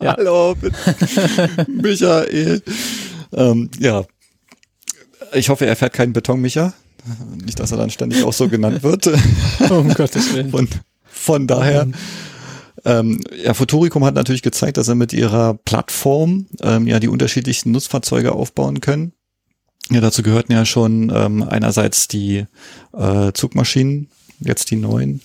[0.02, 0.14] ja.
[0.16, 0.54] Hallo,
[1.66, 2.62] Michael.
[3.32, 4.04] Ähm, ja.
[5.32, 6.74] Ich hoffe, er fährt keinen Betonmicher.
[7.42, 9.06] Nicht, dass er dann ständig auch so genannt wird.
[9.70, 10.50] um Gottes Willen.
[10.50, 10.68] Von,
[11.04, 11.84] von daher.
[11.84, 11.94] Um
[12.88, 17.70] ähm, ja, Futuricum hat natürlich gezeigt, dass sie mit ihrer Plattform ähm, ja die unterschiedlichsten
[17.70, 19.12] Nutzfahrzeuge aufbauen können.
[19.90, 22.46] Ja, dazu gehörten ja schon ähm, einerseits die
[22.92, 24.08] äh, Zugmaschinen,
[24.40, 25.20] jetzt die neuen,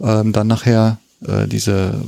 [0.00, 2.00] ähm, dann nachher äh, diese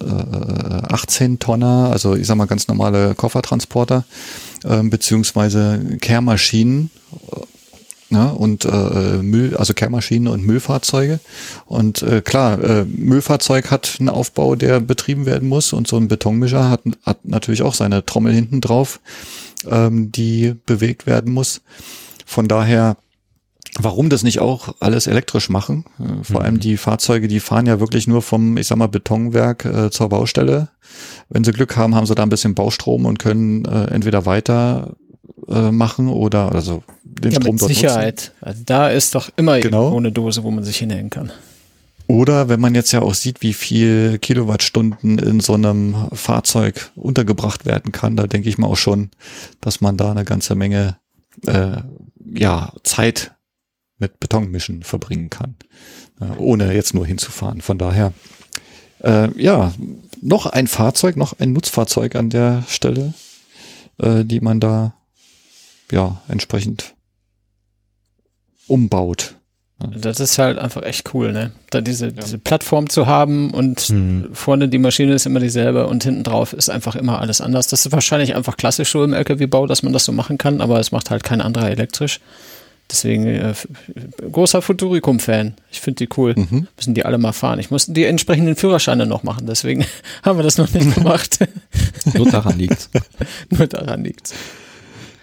[0.00, 4.04] äh, 18 Tonner, also ich sag mal ganz normale Koffertransporter,
[4.64, 6.90] äh, beziehungsweise Kehrmaschinen,
[8.10, 8.32] ne?
[8.32, 11.20] und äh, Müll, also Kehrmaschinen und Müllfahrzeuge.
[11.66, 16.08] Und äh, klar, äh, Müllfahrzeug hat einen Aufbau, der betrieben werden muss und so ein
[16.08, 19.00] Betonmischer hat, hat natürlich auch seine Trommel hinten drauf.
[19.66, 21.62] ähm, die bewegt werden muss.
[22.26, 22.96] Von daher,
[23.78, 25.84] warum das nicht auch alles elektrisch machen?
[25.98, 26.46] Äh, vor mhm.
[26.46, 30.08] allem die Fahrzeuge, die fahren ja wirklich nur vom, ich sag mal, Betonwerk äh, zur
[30.08, 30.68] Baustelle.
[31.28, 34.96] Wenn sie Glück haben, haben sie da ein bisschen Baustrom und können äh, entweder weiter
[35.48, 38.14] äh, machen oder also den ja, Strom mit dort Sicherheit.
[38.14, 38.32] Nutzen.
[38.40, 39.96] Also da ist doch immer genau.
[39.96, 41.32] eine Dose, wo man sich hinhängen kann.
[42.06, 47.66] Oder wenn man jetzt ja auch sieht, wie viel Kilowattstunden in so einem Fahrzeug untergebracht
[47.66, 49.10] werden kann, da denke ich mal auch schon,
[49.60, 50.96] dass man da eine ganze Menge
[51.46, 51.82] äh,
[52.34, 53.32] ja, Zeit
[53.98, 55.56] mit Betonmischen verbringen kann,
[56.20, 57.60] äh, ohne jetzt nur hinzufahren.
[57.60, 58.14] Von daher,
[59.00, 59.74] äh, ja,
[60.22, 63.12] noch ein Fahrzeug, noch ein Nutzfahrzeug an der Stelle,
[63.98, 64.94] äh, die man da
[65.90, 66.94] ja entsprechend
[68.66, 69.34] umbaut.
[69.80, 71.52] Das ist halt einfach echt cool, ne?
[71.70, 72.12] Da diese, ja.
[72.12, 74.28] diese Plattform zu haben und mhm.
[74.32, 77.68] vorne die Maschine ist immer dieselbe und hinten drauf ist einfach immer alles anders.
[77.68, 80.80] Das ist wahrscheinlich einfach klassisch so im LKW-Bau, dass man das so machen kann, aber
[80.80, 82.18] es macht halt kein anderer elektrisch.
[82.90, 83.54] Deswegen äh,
[84.32, 85.54] großer Futuricum-Fan.
[85.70, 86.34] Ich finde die cool.
[86.34, 86.66] Mhm.
[86.76, 87.60] Müssen die alle mal fahren.
[87.60, 89.84] Ich muss die entsprechenden Führerscheine noch machen, deswegen
[90.24, 91.38] haben wir das noch nicht gemacht.
[92.14, 92.90] Nur daran liegt's.
[93.50, 94.34] Nur daran liegt's.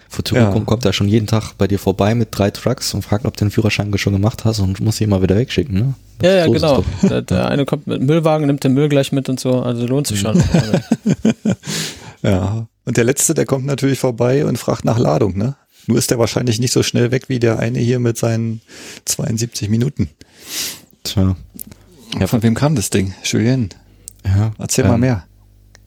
[0.08, 0.64] Futuricum ja.
[0.64, 3.44] kommt da schon jeden Tag bei dir vorbei mit drei Trucks und fragt, ob du
[3.44, 5.94] den Führerschein schon gemacht hast und muss sie immer wieder wegschicken, ne?
[6.22, 6.84] ja, ja, so genau.
[7.02, 10.06] Der, der, eine kommt mit Müllwagen, nimmt den Müll gleich mit und so, also lohnt
[10.06, 10.42] sich schon.
[12.22, 12.66] ja.
[12.84, 15.56] Und der letzte, der kommt natürlich vorbei und fragt nach Ladung, ne?
[15.88, 18.60] Nur ist der wahrscheinlich nicht so schnell weg wie der eine hier mit seinen
[19.04, 20.08] 72 Minuten.
[21.04, 21.36] Tja.
[22.18, 23.14] Ja, von wem kam das Ding?
[23.22, 23.70] Julien.
[24.24, 24.52] Ja.
[24.58, 25.24] Erzähl ähm, mal mehr.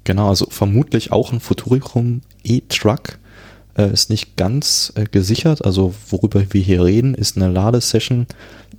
[0.05, 3.19] Genau, also vermutlich auch ein Futuricum E-Truck
[3.79, 5.63] äh, ist nicht ganz äh, gesichert.
[5.63, 8.27] Also worüber wir hier reden, ist eine Ladesession,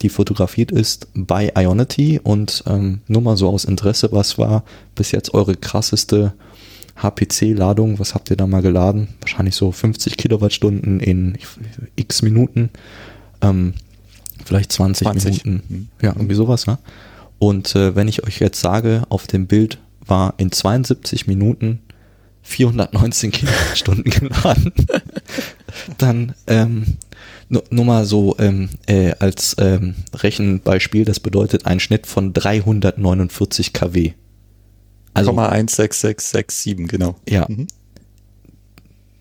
[0.02, 4.62] die fotografiert ist bei Ionity und ähm, nur mal so aus Interesse, was war
[4.94, 6.34] bis jetzt eure krasseste
[6.96, 7.98] HPC-Ladung?
[7.98, 9.08] Was habt ihr da mal geladen?
[9.20, 11.38] Wahrscheinlich so 50 Kilowattstunden in
[11.96, 12.68] x Minuten.
[13.40, 13.72] Ähm,
[14.44, 15.62] vielleicht 20, 20, Minuten.
[15.68, 15.88] Mhm.
[16.02, 16.78] Ja, irgendwie sowas, ne?
[17.38, 21.80] Und äh, wenn ich euch jetzt sage, auf dem Bild war in 72 Minuten
[22.42, 24.72] 419 Kilowattstunden geladen.
[25.98, 26.96] Dann ähm,
[27.48, 33.72] nur, nur mal so ähm, äh, als ähm, Rechenbeispiel, das bedeutet ein Schnitt von 349
[33.72, 34.12] kW.
[35.14, 37.16] Also 16667, genau.
[37.28, 37.46] Ja.
[37.48, 37.66] Mhm.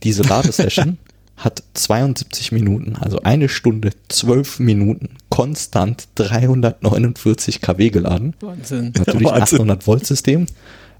[0.04, 0.98] Diese Ladesession
[1.38, 8.36] hat 72 Minuten, also eine Stunde, 12 Minuten, konstant 349 kW geladen.
[8.42, 8.94] Wahnsinn.
[8.98, 9.62] Natürlich Wahnsinn.
[9.62, 10.46] 800 Volt System.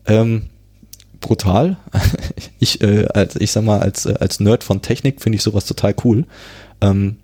[0.08, 0.44] Ähm,
[1.20, 1.78] brutal.
[2.62, 5.66] Ich, äh, als, ich sag mal, als, äh, als Nerd von Technik finde ich sowas
[5.66, 6.26] total cool.
[6.82, 7.16] Ähm,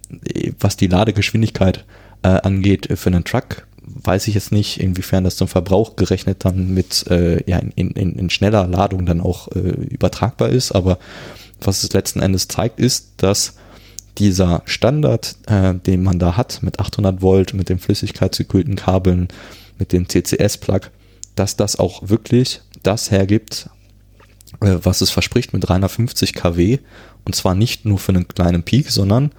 [0.62, 1.84] was die Ladegeschwindigkeit
[2.24, 6.74] äh, angeht für einen Truck, weiß ich jetzt nicht, inwiefern das zum Verbrauch gerechnet dann
[6.74, 10.72] mit äh, ja, in, in, in schneller Ladung dann auch äh, übertragbar ist.
[10.72, 11.00] Aber
[11.60, 13.56] was es letzten Endes zeigt, ist, dass
[14.18, 19.28] dieser Standard, äh, den man da hat, mit 800 Volt, mit den flüssigkeitsgekühlten Kabeln,
[19.78, 20.92] mit dem CCS-Plug,
[21.36, 23.70] dass das auch wirklich das hergibt,
[24.62, 26.80] äh, was es verspricht mit 350 kW
[27.26, 29.32] und zwar nicht nur für einen kleinen Peak, sondern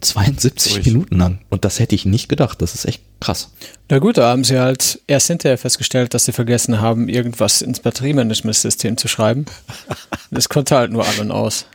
[0.00, 0.86] 72 Ruhig.
[0.86, 1.38] Minuten lang.
[1.48, 2.60] Und das hätte ich nicht gedacht.
[2.60, 3.52] Das ist echt krass.
[3.88, 7.80] Na gut, da haben sie halt erst hinterher festgestellt, dass sie vergessen haben, irgendwas ins
[7.80, 9.46] Batteriemanagementsystem zu schreiben.
[10.30, 11.66] Das konnte halt nur an und aus.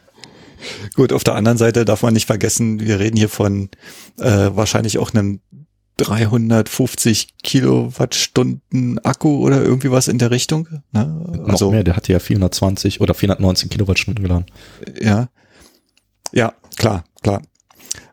[0.94, 3.69] Gut, auf der anderen Seite darf man nicht vergessen, wir reden hier von
[4.18, 5.40] äh, wahrscheinlich auch einem
[6.00, 10.68] 350 Kilowattstunden Akku oder irgendwie was in der Richtung.
[10.92, 11.44] Ne?
[11.46, 14.46] Also Noch mehr, der hatte ja 420 oder 419 Kilowattstunden geladen.
[15.02, 15.30] Ja,
[16.32, 17.42] ja, klar, klar.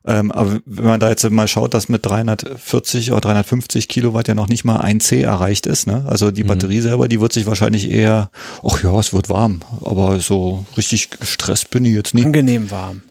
[0.09, 4.35] Ähm, aber wenn man da jetzt mal schaut, dass mit 340 oder 350 Kilowatt ja
[4.35, 6.05] noch nicht mal ein C erreicht ist, ne?
[6.07, 6.49] Also die mhm.
[6.49, 6.83] Batterie mhm.
[6.83, 8.31] selber, die wird sich wahrscheinlich eher,
[8.63, 12.25] ach ja, es wird warm, aber so richtig gestresst bin ich jetzt nicht.
[12.25, 13.03] Angenehm warm.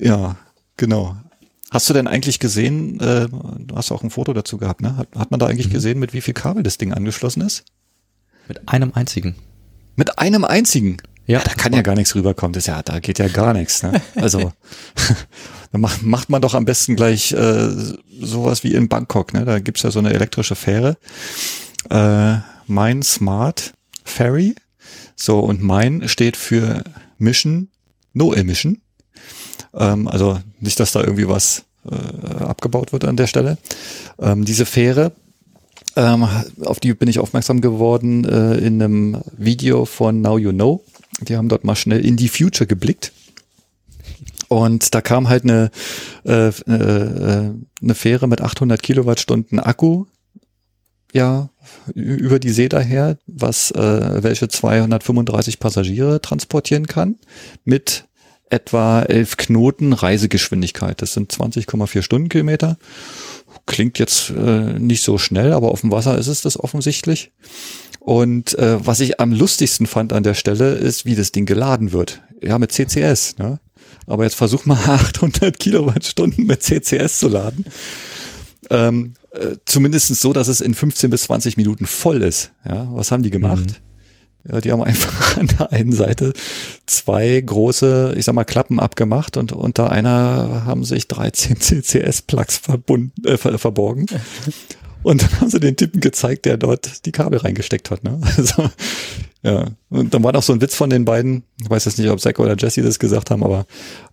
[0.00, 0.36] Ja,
[0.76, 1.16] genau.
[1.70, 4.96] Hast du denn eigentlich gesehen, äh, du hast auch ein Foto dazu gehabt, ne?
[4.96, 5.72] Hat, hat man da eigentlich mhm.
[5.72, 7.64] gesehen, mit wie viel Kabel das Ding angeschlossen ist?
[8.48, 9.36] Mit einem einzigen.
[9.94, 10.96] Mit einem einzigen?
[11.26, 12.52] Ja, ja da kann ja gar nichts rüberkommen.
[12.52, 13.84] Das ja, da geht ja gar nichts.
[13.84, 14.02] Ne?
[14.16, 14.52] Also
[15.72, 17.68] dann macht, macht man doch am besten gleich äh,
[18.20, 19.32] sowas wie in Bangkok.
[19.32, 19.44] Ne?
[19.44, 20.96] Da gibt's ja so eine elektrische Fähre.
[21.88, 24.56] Äh, mein Smart Ferry.
[25.14, 26.82] So, und mein steht für
[27.18, 27.68] Mission,
[28.12, 28.80] No Emission.
[29.74, 33.58] Ähm, also nicht, dass da irgendwie was äh, abgebaut wird an der Stelle.
[34.18, 35.12] Ähm, diese Fähre,
[35.96, 36.26] ähm,
[36.64, 40.84] auf die bin ich aufmerksam geworden äh, in einem Video von Now You Know.
[41.20, 43.12] Die haben dort mal schnell in die Future geblickt.
[44.48, 45.70] Und da kam halt eine,
[46.24, 47.52] äh, äh,
[47.82, 50.06] eine Fähre mit 800 Kilowattstunden Akku,
[51.12, 51.50] ja,
[51.94, 57.16] über die See daher, was äh, welche 235 Passagiere transportieren kann,
[57.64, 58.06] mit
[58.50, 61.00] etwa 11 Knoten Reisegeschwindigkeit.
[61.00, 62.76] Das sind 20,4 Stundenkilometer.
[63.66, 67.32] Klingt jetzt äh, nicht so schnell, aber auf dem Wasser ist es das offensichtlich.
[68.00, 71.92] Und äh, was ich am lustigsten fand an der Stelle ist, wie das Ding geladen
[71.92, 72.22] wird.
[72.42, 73.38] Ja, mit CCS.
[73.38, 73.60] Ne?
[74.06, 77.64] Aber jetzt versuch mal 800 Kilowattstunden mit CCS zu laden.
[78.70, 82.52] Ähm, äh, zumindest so, dass es in 15 bis 20 Minuten voll ist.
[82.66, 83.66] Ja, was haben die gemacht?
[83.66, 83.89] Mhm.
[84.44, 86.32] Die haben einfach an der einen Seite
[86.86, 93.26] zwei große, ich sag mal, Klappen abgemacht und unter einer haben sich 13 CCS-Plugs verbunden,
[93.26, 94.06] äh, verborgen.
[95.02, 98.04] Und dann haben sie den Typen gezeigt, der dort die Kabel reingesteckt hat.
[98.04, 98.20] Ne?
[98.36, 98.70] Also
[99.42, 101.44] ja, und dann war noch so ein Witz von den beiden.
[101.62, 103.66] Ich weiß jetzt nicht, ob Zack oder Jesse das gesagt haben, aber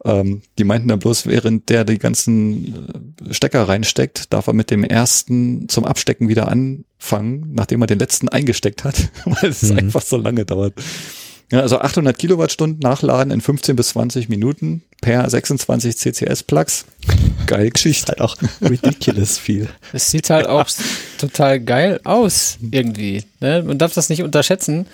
[0.05, 4.71] ähm, die meinten dann bloß, während der die ganzen äh, Stecker reinsteckt, darf er mit
[4.71, 9.79] dem ersten zum Abstecken wieder anfangen, nachdem er den letzten eingesteckt hat, weil es mhm.
[9.79, 10.75] einfach so lange dauert.
[11.51, 16.85] Ja, also 800 Kilowattstunden nachladen in 15 bis 20 Minuten per 26 CCS Plugs.
[17.45, 18.07] Geil Geschichte.
[18.09, 19.69] halt auch ridiculous viel.
[19.93, 20.67] Es sieht halt auch
[21.17, 23.23] total geil aus irgendwie.
[23.39, 23.63] Ne?
[23.65, 24.87] Man darf das nicht unterschätzen.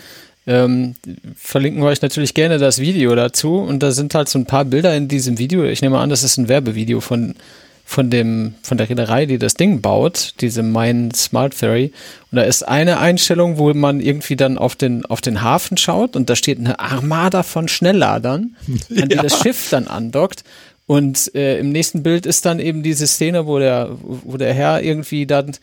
[0.46, 0.96] Ähm,
[1.36, 4.66] verlinken wir euch natürlich gerne das Video dazu und da sind halt so ein paar
[4.66, 5.64] Bilder in diesem Video.
[5.64, 7.36] Ich nehme an, das ist ein Werbevideo von
[7.86, 11.92] von dem, von der Reederei, die das Ding baut, diese Main Smart Ferry.
[12.32, 16.16] Und da ist eine Einstellung, wo man irgendwie dann auf den, auf den Hafen schaut
[16.16, 18.56] und da steht eine Armada von Schnellladern,
[18.98, 19.22] an die ja.
[19.22, 20.44] das Schiff dann andockt.
[20.86, 24.82] Und äh, im nächsten Bild ist dann eben diese Szene, wo der, wo der Herr
[24.82, 25.54] irgendwie dann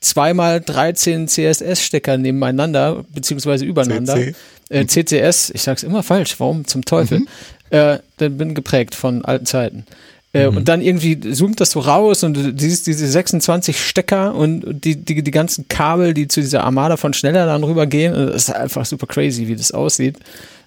[0.00, 4.14] zweimal 13 CSS-Stecker nebeneinander, beziehungsweise übereinander.
[4.14, 4.34] CC.
[4.70, 7.20] Äh, CCS, ich sag's immer falsch, warum zum Teufel?
[7.20, 7.28] Mhm.
[7.70, 9.84] Äh, dann bin geprägt von alten Zeiten.
[10.32, 10.58] Äh, mhm.
[10.58, 14.96] Und dann irgendwie zoomt das so raus und du siehst diese 26 Stecker und die,
[14.96, 18.12] die, die ganzen Kabel, die zu dieser Armada von schneller dann rübergehen.
[18.14, 20.18] Das ist einfach super crazy, wie das aussieht.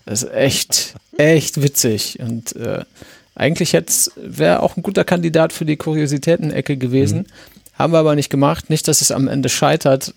[0.06, 2.20] Das ist echt, echt witzig.
[2.20, 2.84] Und äh,
[3.36, 7.20] eigentlich jetzt wäre auch ein guter Kandidat für die Kuriositäten-Ecke gewesen.
[7.20, 7.26] Mhm.
[7.80, 8.70] Haben wir aber nicht gemacht.
[8.70, 10.14] Nicht, dass es am Ende scheitert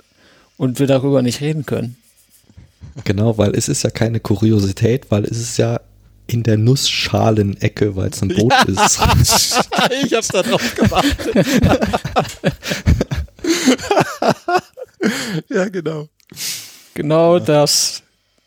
[0.56, 1.96] und wir darüber nicht reden können.
[3.04, 5.80] Genau, weil es ist ja keine Kuriosität, weil es ist ja
[6.26, 8.62] in der Nussschalenecke, weil es ein Boot ja.
[8.64, 9.00] ist.
[10.04, 11.16] ich hab's da drauf gemacht.
[15.48, 16.08] ja, genau.
[16.94, 17.44] Genau ja.
[17.44, 18.02] das.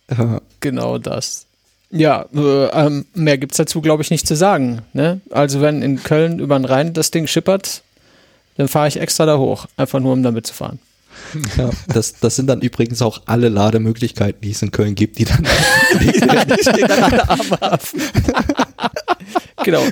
[0.10, 0.42] Ja.
[0.60, 1.46] Genau das.
[1.92, 4.82] Ja, äh, ähm, mehr gibt's dazu, glaube ich, nicht zu sagen.
[4.94, 5.22] Ne?
[5.32, 7.82] Also wenn in Köln über den Rhein das Ding schippert,
[8.58, 10.80] dann fahre ich extra da hoch, einfach nur um damit zu fahren.
[11.58, 15.26] Ja, das, das sind dann übrigens auch alle Lademöglichkeiten, die es in Köln gibt, die
[15.26, 15.44] dann,
[16.00, 18.02] die, die stehen dann alle am Hafen.
[19.64, 19.84] Genau.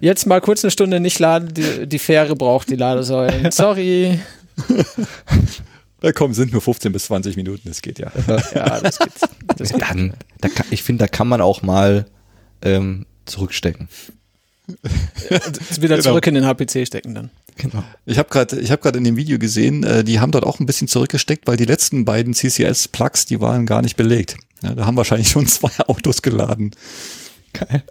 [0.00, 3.50] Jetzt mal kurz eine Stunde nicht laden, die, die Fähre braucht die Ladesäulen.
[3.52, 4.18] Sorry.
[6.00, 8.10] Da kommen, sind nur 15 bis 20 Minuten, das geht ja.
[8.54, 9.12] Ja, das geht.
[9.56, 9.82] Das geht.
[9.82, 12.06] Dann, da kann, ich finde, da kann man auch mal
[12.62, 13.88] ähm, zurückstecken.
[15.80, 16.02] wieder genau.
[16.02, 17.30] zurück in den HPC stecken dann.
[17.56, 17.84] Genau.
[18.06, 20.58] Ich habe gerade ich habe gerade in dem Video gesehen, äh, die haben dort auch
[20.58, 24.36] ein bisschen zurückgesteckt, weil die letzten beiden CCS Plugs, die waren gar nicht belegt.
[24.62, 26.72] Ja, da haben wahrscheinlich schon zwei Autos geladen.
[27.52, 27.84] Geil.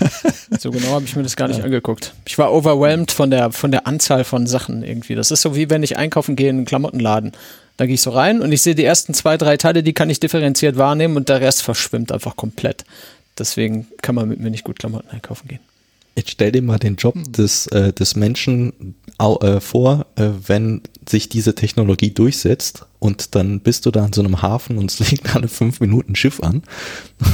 [0.58, 1.64] so genau habe ich mir das gar nicht ja.
[1.64, 2.14] angeguckt.
[2.26, 5.14] Ich war overwhelmed von der von der Anzahl von Sachen irgendwie.
[5.14, 7.32] Das ist so wie wenn ich einkaufen gehe in einen Klamottenladen.
[7.76, 10.08] Da gehe ich so rein und ich sehe die ersten zwei, drei Teile, die kann
[10.08, 12.84] ich differenziert wahrnehmen und der Rest verschwimmt einfach komplett.
[13.38, 15.60] Deswegen kann man mit mir nicht gut Klamotten einkaufen gehen.
[16.16, 21.28] Jetzt stell dir mal den Job des, äh, des Menschen äh, vor, äh, wenn sich
[21.28, 25.28] diese Technologie durchsetzt und dann bist du da an so einem Hafen und es liegt
[25.28, 26.62] da eine fünf Minuten Schiff an.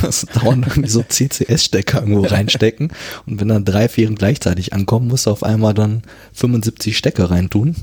[0.03, 2.93] Das dauern irgendwie so CCS-Stecker irgendwo reinstecken
[3.27, 6.03] und wenn dann drei, vier gleichzeitig ankommen, musst du auf einmal dann
[6.33, 7.77] 75 Stecker reintun.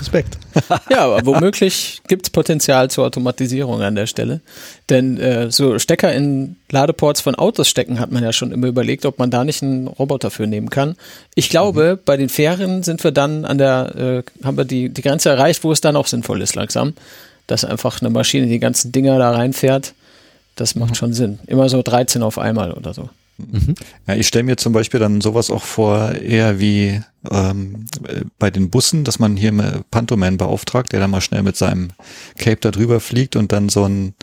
[0.00, 0.38] Respekt.
[0.90, 4.40] Ja, aber womöglich gibt es Potenzial zur Automatisierung an der Stelle.
[4.88, 9.04] Denn äh, so Stecker in Ladeports von Autos stecken hat man ja schon immer überlegt,
[9.06, 10.94] ob man da nicht einen Roboter für nehmen kann.
[11.34, 12.04] Ich glaube, mhm.
[12.04, 15.64] bei den Fähren sind wir dann an der, äh, haben wir die, die Grenze erreicht,
[15.64, 16.94] wo es dann auch sinnvoll ist langsam
[17.46, 19.94] dass einfach eine Maschine die ganzen Dinger da reinfährt,
[20.56, 20.94] das macht mhm.
[20.94, 21.38] schon Sinn.
[21.46, 23.08] Immer so 13 auf einmal oder so.
[23.38, 23.74] Mhm.
[24.06, 27.00] Ja, ich stelle mir zum Beispiel dann sowas auch vor, eher wie
[27.30, 27.86] ähm,
[28.38, 31.90] bei den Bussen, dass man hier mit Pantoman beauftragt, der dann mal schnell mit seinem
[32.38, 34.14] Cape da drüber fliegt und dann so ein,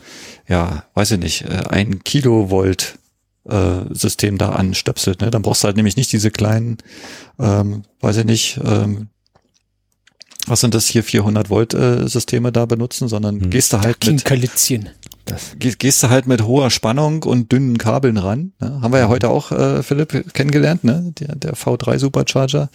[0.48, 3.00] ja, weiß ich nicht, äh, ein Kilovolt
[3.50, 5.22] äh, System da anstöpselt.
[5.22, 5.30] Ne?
[5.30, 6.78] Dann brauchst du halt nämlich nicht diese kleinen,
[7.40, 9.10] ähm, weiß ich nicht, ähm,
[10.52, 13.50] was sind das hier 400 Volt äh, Systeme da benutzen, sondern hm.
[13.50, 14.24] gehst du halt mit
[15.26, 15.56] das.
[15.58, 18.54] gehst du halt mit hoher Spannung und dünnen Kabeln ran.
[18.60, 18.82] Ne?
[18.82, 21.14] Haben wir ja heute auch äh, Philipp kennengelernt, ne?
[21.20, 22.70] Der, der V3 Supercharger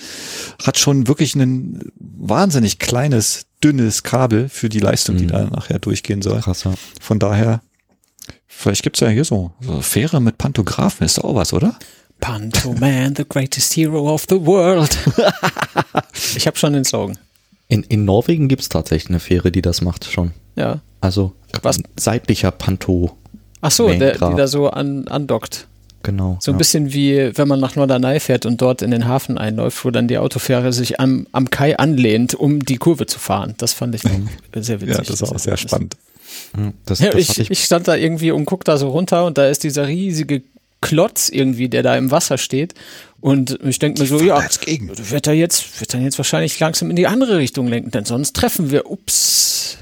[0.64, 5.30] hat schon wirklich ein wahnsinnig kleines dünnes Kabel für die Leistung, die hm.
[5.30, 6.40] da nachher durchgehen soll.
[6.40, 6.74] Krasser.
[7.00, 7.60] Von daher
[8.48, 11.78] Vielleicht gibt's ja hier so, so Fähre mit Pantographen, ist doch auch was, oder?
[12.20, 14.96] Panto Man, the greatest hero of the world.
[16.36, 17.18] ich habe schon den Slogan.
[17.68, 20.32] In, in Norwegen gibt es tatsächlich eine Fähre, die das macht schon.
[20.54, 20.80] Ja.
[21.00, 21.32] Also
[21.62, 21.80] was?
[21.96, 23.16] seitlicher Panto.
[23.60, 25.66] Ach so, der, die da so an, andockt.
[26.02, 26.38] Genau.
[26.40, 26.58] So ein ja.
[26.58, 30.06] bisschen wie wenn man nach Norderney fährt und dort in den Hafen einläuft, wo dann
[30.06, 33.54] die Autofähre sich am, am Kai anlehnt, um die Kurve zu fahren.
[33.58, 34.02] Das fand ich
[34.54, 34.96] sehr witzig.
[34.96, 35.96] Ja, das ist auch sehr spannend.
[36.84, 39.48] Das, ja, das ich, ich, stand da irgendwie und guck da so runter und da
[39.48, 40.42] ist dieser riesige
[40.80, 42.74] Klotz irgendwie, der da im Wasser steht.
[43.26, 46.94] Und ich denke mir so, ja, wird er jetzt, wird dann jetzt wahrscheinlich langsam in
[46.94, 49.78] die andere Richtung lenken, denn sonst treffen wir, ups.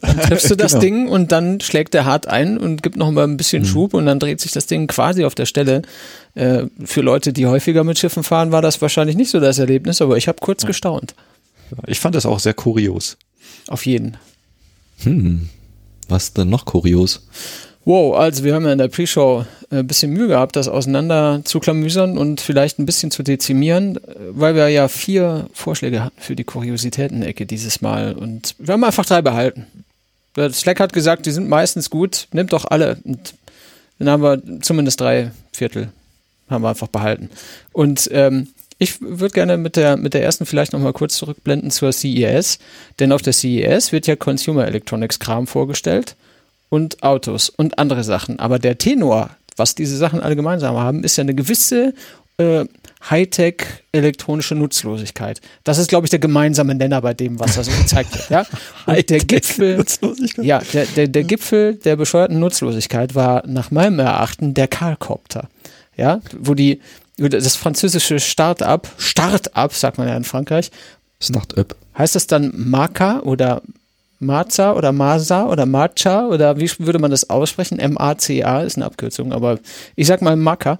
[0.00, 0.80] Dann triffst du das genau.
[0.80, 3.66] Ding und dann schlägt er hart ein und gibt noch mal ein bisschen mhm.
[3.66, 5.82] Schub und dann dreht sich das Ding quasi auf der Stelle.
[6.34, 10.00] Äh, für Leute, die häufiger mit Schiffen fahren, war das wahrscheinlich nicht so das Erlebnis,
[10.00, 10.68] aber ich habe kurz ja.
[10.68, 11.14] gestaunt.
[11.86, 13.18] Ich fand das auch sehr kurios.
[13.68, 14.16] Auf jeden.
[15.02, 15.50] Hm.
[16.08, 17.28] Was denn noch kurios?
[17.84, 21.40] Wow, also wir haben ja in der Pre-Show ein äh, bisschen Mühe gehabt, das auseinander
[21.44, 23.98] zu klamüsern und vielleicht ein bisschen zu dezimieren,
[24.30, 29.06] weil wir ja vier Vorschläge hatten für die Kuriositäten-Ecke dieses Mal und wir haben einfach
[29.06, 29.66] drei behalten.
[30.36, 32.98] Der Slack hat gesagt, die sind meistens gut, nimmt doch alle.
[33.04, 33.34] Und
[33.98, 35.90] dann haben wir zumindest drei Viertel
[36.48, 37.30] haben wir einfach behalten.
[37.72, 38.48] Und ähm,
[38.78, 42.58] ich würde gerne mit der, mit der ersten vielleicht nochmal kurz zurückblenden zur CES,
[42.98, 46.16] denn auf der CES wird ja Consumer Electronics Kram vorgestellt
[46.70, 48.38] und Autos und andere Sachen.
[48.38, 51.92] Aber der Tenor, was diese Sachen alle gemeinsam haben, ist ja eine gewisse
[52.38, 52.64] äh,
[53.08, 55.40] Hightech elektronische Nutzlosigkeit.
[55.64, 58.30] Das ist, glaube ich, der gemeinsame Nenner bei dem, was da so gezeigt wird.
[58.30, 58.46] Ja?
[58.86, 59.84] Und der Gipfel,
[60.36, 65.48] ja, der, der, der Gipfel der bescheuerten Nutzlosigkeit war nach meinem Erachten der Karlkopter.
[65.96, 66.80] Ja, wo die,
[67.16, 70.70] das französische Start-up, Start-up, sagt man ja in Frankreich.
[71.20, 71.76] Start-up.
[71.96, 73.62] Heißt das dann Marca oder
[74.20, 77.78] Maza oder Masa oder Macha oder wie würde man das aussprechen?
[77.78, 79.58] M-A-C-A ist eine Abkürzung, aber
[79.96, 80.78] ich sag mal Maka.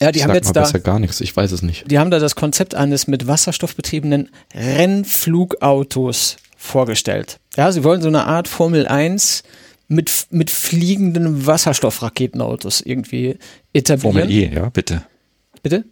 [0.00, 1.90] Ja, die ich haben jetzt da gar nichts, ich weiß es nicht.
[1.90, 7.38] Die haben da das Konzept eines mit Wasserstoff betriebenen Rennflugautos vorgestellt.
[7.56, 9.42] Ja, sie wollen so eine Art Formel 1
[9.88, 13.38] mit, mit fliegenden Wasserstoffraketenautos irgendwie
[13.72, 14.14] etablieren.
[14.14, 15.02] Formel E, ja, bitte.
[15.62, 15.84] Bitte?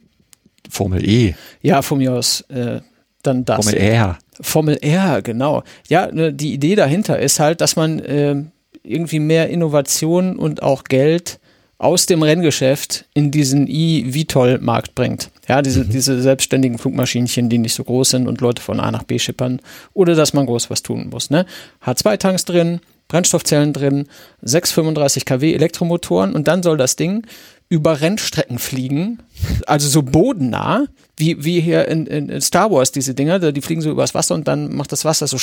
[0.68, 1.34] Formel E.
[1.62, 2.80] Ja, von mir aus äh,
[3.26, 3.64] dann das.
[3.64, 4.18] Formel R.
[4.40, 5.62] Formel R, genau.
[5.88, 8.36] Ja, ne, die Idee dahinter ist halt, dass man äh,
[8.82, 11.38] irgendwie mehr Innovation und auch Geld
[11.78, 15.30] aus dem Renngeschäft in diesen e-VTOL-Markt bringt.
[15.48, 15.90] Ja, diese, mhm.
[15.90, 19.60] diese selbstständigen Flugmaschinchen, die nicht so groß sind und Leute von A nach B schippern,
[19.92, 21.30] oder dass man groß was tun muss.
[21.30, 21.46] Ne?
[21.84, 24.06] H2-Tanks drin, Brennstoffzellen drin,
[24.42, 27.26] 635 kW Elektromotoren und dann soll das Ding
[27.68, 29.22] über Rennstrecken fliegen,
[29.66, 30.86] also so bodennah,
[31.16, 34.46] wie, wie hier in, in Star Wars diese Dinger, die fliegen so übers Wasser und
[34.48, 35.38] dann macht das Wasser so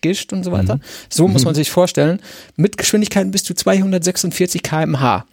[0.00, 0.76] gischt und so weiter.
[0.76, 0.80] Mhm.
[1.08, 1.56] So muss man mhm.
[1.56, 2.20] sich vorstellen,
[2.56, 5.24] mit Geschwindigkeiten bis zu 246 kmh.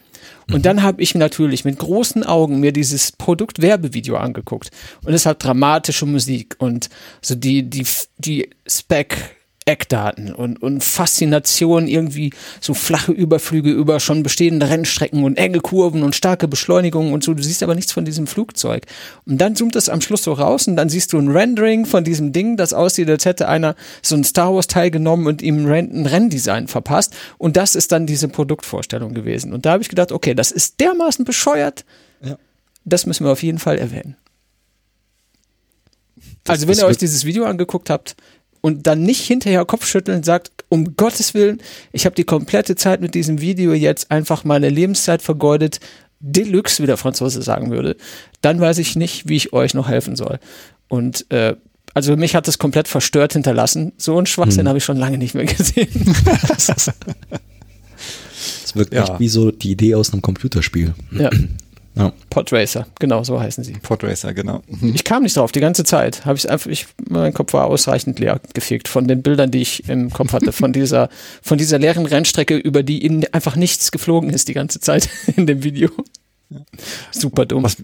[0.47, 0.61] Und mhm.
[0.61, 4.71] dann habe ich natürlich mit großen Augen mir dieses Produkt-Werbevideo angeguckt.
[5.05, 6.89] Und es hat dramatische Musik und
[7.21, 7.85] so die, die,
[8.17, 9.17] die Spec
[9.65, 16.03] Eckdaten und, und Faszination irgendwie so flache Überflüge über schon bestehende Rennstrecken und enge Kurven
[16.03, 17.33] und starke Beschleunigungen und so.
[17.33, 18.85] Du siehst aber nichts von diesem Flugzeug.
[19.25, 22.03] Und dann zoomt es am Schluss so raus und dann siehst du ein Rendering von
[22.03, 25.65] diesem Ding, das aussieht, als hätte einer so ein Star Wars Teil genommen und ihm
[25.65, 27.13] ein Renndesign verpasst.
[27.37, 29.53] Und das ist dann diese Produktvorstellung gewesen.
[29.53, 31.85] Und da habe ich gedacht, okay, das ist dermaßen bescheuert.
[32.21, 32.37] Ja.
[32.85, 34.17] Das müssen wir auf jeden Fall erwähnen.
[36.43, 38.17] Das also wenn ihr euch dieses Video angeguckt habt,
[38.63, 41.61] und dann nicht hinterher Kopfschütteln sagt, um Gottes Willen,
[41.91, 45.81] ich habe die komplette Zeit mit diesem Video jetzt einfach meine Lebenszeit vergeudet,
[46.21, 47.97] Deluxe, wie der Franzose sagen würde,
[48.39, 50.39] dann weiß ich nicht, wie ich euch noch helfen soll.
[50.87, 51.55] Und äh,
[51.93, 53.91] also mich hat das komplett verstört hinterlassen.
[53.97, 54.69] So ein Schwachsinn hm.
[54.69, 55.89] habe ich schon lange nicht mehr gesehen.
[58.63, 59.03] Es wirkt ja.
[59.03, 60.93] echt wie so die Idee aus einem Computerspiel.
[61.11, 61.29] Ja.
[61.95, 62.11] Ja.
[62.29, 63.73] Podracer, genau, so heißen sie.
[63.73, 64.63] Podracer, genau.
[64.81, 66.25] Ich kam nicht drauf, die ganze Zeit.
[66.25, 69.87] Habe ich einfach, ich, mein Kopf war ausreichend leer gefegt von den Bildern, die ich
[69.87, 71.09] im Kopf hatte, von dieser,
[71.41, 75.45] von dieser leeren Rennstrecke, über die ihnen einfach nichts geflogen ist die ganze Zeit in
[75.45, 75.89] dem Video.
[77.11, 77.63] Super dumm.
[77.63, 77.77] Was,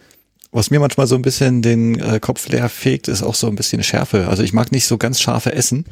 [0.51, 3.55] was mir manchmal so ein bisschen den äh, Kopf leer fegt, ist auch so ein
[3.55, 4.27] bisschen Schärfe.
[4.27, 5.85] Also ich mag nicht so ganz scharfe Essen.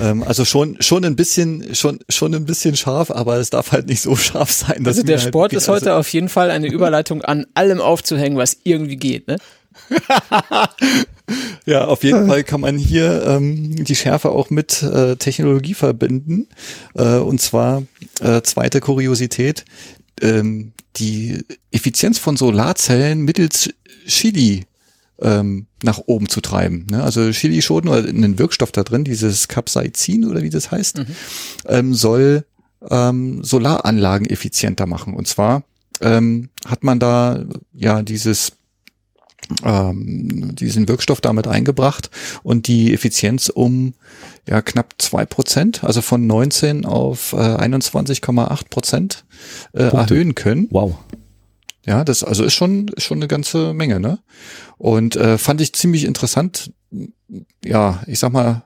[0.00, 3.88] Ähm, also schon schon ein bisschen schon schon ein bisschen scharf, aber es darf halt
[3.88, 4.84] nicht so scharf sein.
[4.84, 7.80] Dass also der halt Sport ist heute also auf jeden Fall eine Überleitung an allem
[7.80, 9.38] aufzuhängen, was irgendwie geht, ne?
[11.66, 16.48] ja, auf jeden Fall kann man hier ähm, die Schärfe auch mit äh, Technologie verbinden.
[16.94, 17.82] Äh, und zwar
[18.20, 19.64] äh, zweite Kuriosität.
[20.20, 23.70] Ähm, die Effizienz von Solarzellen mittels
[24.06, 24.64] Chili
[25.20, 26.86] ähm, nach oben zu treiben.
[26.90, 27.02] Ne?
[27.02, 31.06] Also Chilischoten oder einen Wirkstoff da drin, dieses Capsaicin oder wie das heißt, mhm.
[31.66, 32.44] ähm, soll
[32.88, 35.14] ähm, Solaranlagen effizienter machen.
[35.14, 35.64] Und zwar
[36.00, 38.52] ähm, hat man da ja dieses
[39.62, 42.10] ähm, diesen Wirkstoff damit eingebracht
[42.42, 43.94] und die Effizienz um
[44.46, 49.24] ja knapp zwei Prozent, also von 19 auf äh, 21,8 Prozent
[49.72, 50.68] äh, erhöhen können.
[50.70, 50.96] Wow.
[51.84, 54.18] Ja, das also ist schon ist schon eine ganze Menge, ne?
[54.76, 56.72] Und äh, fand ich ziemlich interessant.
[57.64, 58.64] Ja, ich sag mal,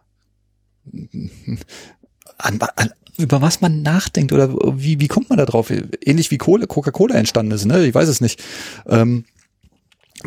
[2.39, 5.71] an, an, über was man nachdenkt oder wie, wie kommt man da drauf?
[5.71, 7.87] Ähnlich wie Kohle, Coca-Cola entstanden ist, ne?
[7.87, 8.43] Ich weiß es nicht.
[8.87, 9.25] Ähm,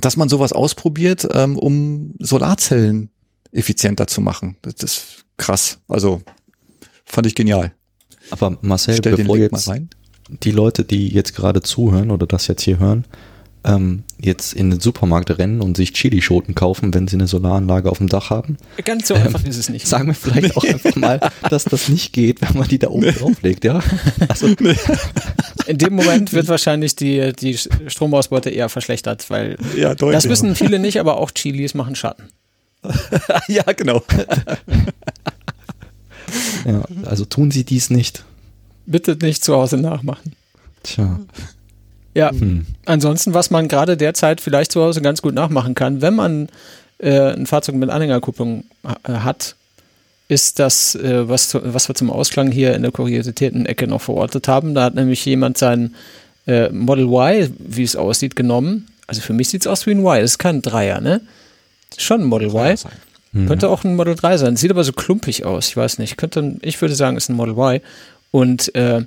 [0.01, 3.12] dass man sowas ausprobiert, ähm, um Solarzellen
[3.53, 4.57] effizienter zu machen.
[4.61, 5.79] Das ist krass.
[5.87, 6.21] Also
[7.05, 7.73] fand ich genial.
[8.31, 9.69] Aber Marcel, Stell bevor jetzt
[10.29, 13.05] die Leute, die jetzt gerade zuhören oder das jetzt hier hören,
[13.65, 17.97] ähm, jetzt in den Supermarkt rennen und sich Chilischoten kaufen, wenn sie eine Solaranlage auf
[17.97, 18.57] dem Dach haben.
[18.83, 19.87] Ganz so einfach ähm, ist es nicht.
[19.87, 21.19] Sagen wir vielleicht auch einfach mal,
[21.49, 23.11] dass das nicht geht, wenn man die da oben nee.
[23.11, 23.81] drauflegt, ja?
[24.27, 24.75] Also, nee.
[25.67, 30.79] In dem Moment wird wahrscheinlich die, die Stromausbeute eher verschlechtert, weil ja, das wissen viele
[30.79, 32.23] nicht, aber auch Chilis machen Schatten.
[33.47, 34.03] ja, genau.
[36.65, 38.23] ja, also tun sie dies nicht.
[38.85, 40.33] Bitte nicht zu Hause nachmachen.
[40.83, 41.19] Tja.
[42.13, 42.65] Ja, hm.
[42.85, 46.49] ansonsten, was man gerade derzeit vielleicht zu Hause ganz gut nachmachen kann, wenn man
[46.99, 49.55] äh, ein Fahrzeug mit Anhängerkupplung äh, hat,
[50.27, 54.73] ist das, äh, was, was wir zum Ausklang hier in der Kuriositäten-Ecke noch verortet haben.
[54.73, 55.95] Da hat nämlich jemand sein
[56.47, 58.87] äh, Model Y, wie es aussieht, genommen.
[59.07, 61.21] Also für mich sieht es aus wie ein Y, das ist kein Dreier, ne?
[62.01, 62.77] Schon ein Model Y.
[63.33, 63.47] Mhm.
[63.47, 64.55] Könnte auch ein Model 3 sein.
[64.55, 66.17] Sieht aber so klumpig aus, ich weiß nicht.
[66.17, 67.81] Könnte, ich würde sagen, ist ein Model Y.
[68.31, 69.01] Und äh,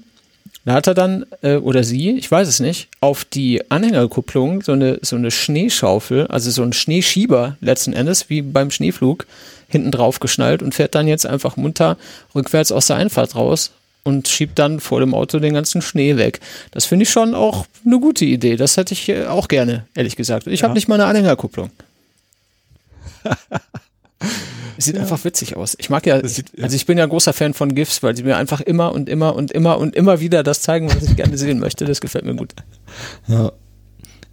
[0.64, 4.72] da hat er dann, äh, oder sie, ich weiß es nicht, auf die Anhängerkupplung so
[4.72, 9.26] eine, so eine Schneeschaufel, also so ein Schneeschieber letzten Endes, wie beim Schneeflug,
[9.68, 11.96] hinten drauf geschnallt und fährt dann jetzt einfach munter
[12.34, 13.70] rückwärts aus der Einfahrt raus
[14.02, 16.40] und schiebt dann vor dem Auto den ganzen Schnee weg.
[16.72, 18.56] Das finde ich schon auch eine gute Idee.
[18.56, 20.46] Das hätte ich auch gerne, ehrlich gesagt.
[20.48, 20.64] Ich ja.
[20.64, 21.70] habe nicht mal eine Anhängerkupplung.
[24.78, 25.02] Sieht ja.
[25.02, 25.74] einfach witzig aus.
[25.78, 28.14] Ich mag ja, sieht, ja, also ich bin ja ein großer Fan von GIFs, weil
[28.14, 31.16] sie mir einfach immer und immer und immer und immer wieder das zeigen, was ich
[31.16, 31.86] gerne sehen möchte.
[31.86, 32.52] Das gefällt mir gut.
[33.26, 33.52] Ja.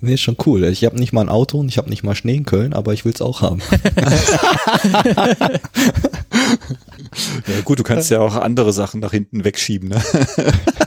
[0.01, 0.65] Nee, ist schon cool.
[0.65, 2.91] Ich habe nicht mal ein Auto und ich habe nicht mal Schnee in Köln, aber
[2.91, 3.61] ich will es auch haben.
[7.47, 10.01] ja, gut, du kannst ja auch andere Sachen nach hinten wegschieben, ne?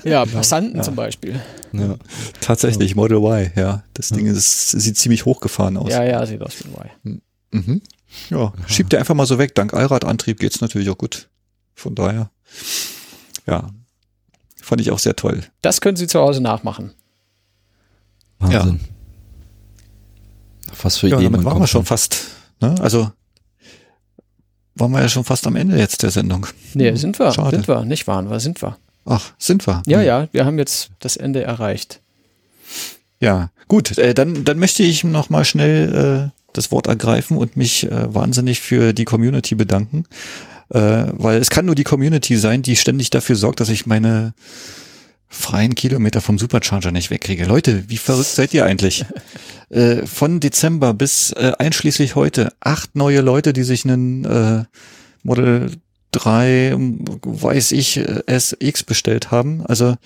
[0.04, 0.82] Ja, Passanten ja.
[0.82, 1.40] zum Beispiel.
[1.72, 1.96] Ja.
[2.42, 3.84] Tatsächlich, Model Y, ja.
[3.94, 5.90] Das Ding ist, sieht ziemlich hochgefahren aus.
[5.90, 7.22] Ja, ja, sieht aus wie ein Y.
[7.50, 7.82] Mhm.
[8.30, 9.54] Ja, schiebt ihr einfach mal so weg.
[9.54, 11.28] Dank Allradantrieb geht's natürlich auch gut.
[11.74, 12.30] Von daher,
[13.46, 13.70] ja,
[14.62, 15.42] fand ich auch sehr toll.
[15.62, 16.94] Das können Sie zu Hause nachmachen.
[18.38, 18.80] Wahnsinn.
[18.82, 20.72] Ja.
[20.82, 22.28] Was für ja, damit waren wir schon fast.
[22.60, 22.74] Ne?
[22.80, 23.10] Also
[24.74, 26.46] waren wir ja schon fast am Ende jetzt der Sendung.
[26.74, 27.32] Nee, sind wir.
[27.32, 27.56] Schade.
[27.56, 27.84] Sind wir.
[27.84, 28.76] Nicht waren wir, sind wir.
[29.06, 29.82] Ach, sind wir.
[29.86, 30.06] Ja, hm.
[30.06, 32.00] ja, wir haben jetzt das Ende erreicht.
[33.20, 33.96] Ja, gut.
[33.96, 38.14] Äh, dann, dann möchte ich noch mal schnell äh, das Wort ergreifen und mich äh,
[38.14, 40.04] wahnsinnig für die Community bedanken.
[40.68, 44.34] Äh, weil es kann nur die Community sein, die ständig dafür sorgt, dass ich meine
[45.28, 47.44] freien Kilometer vom Supercharger nicht wegkriege.
[47.44, 49.04] Leute, wie verrückt seid ihr eigentlich?
[49.70, 54.64] äh, von Dezember bis äh, einschließlich heute acht neue Leute, die sich einen äh,
[55.22, 55.72] Model
[56.12, 59.64] 3, weiß ich, äh, SX bestellt haben.
[59.66, 59.96] Also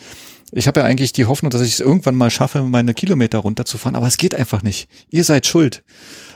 [0.52, 3.96] ich habe ja eigentlich die Hoffnung, dass ich es irgendwann mal schaffe, meine Kilometer runterzufahren,
[3.96, 4.88] aber es geht einfach nicht.
[5.10, 5.84] Ihr seid schuld.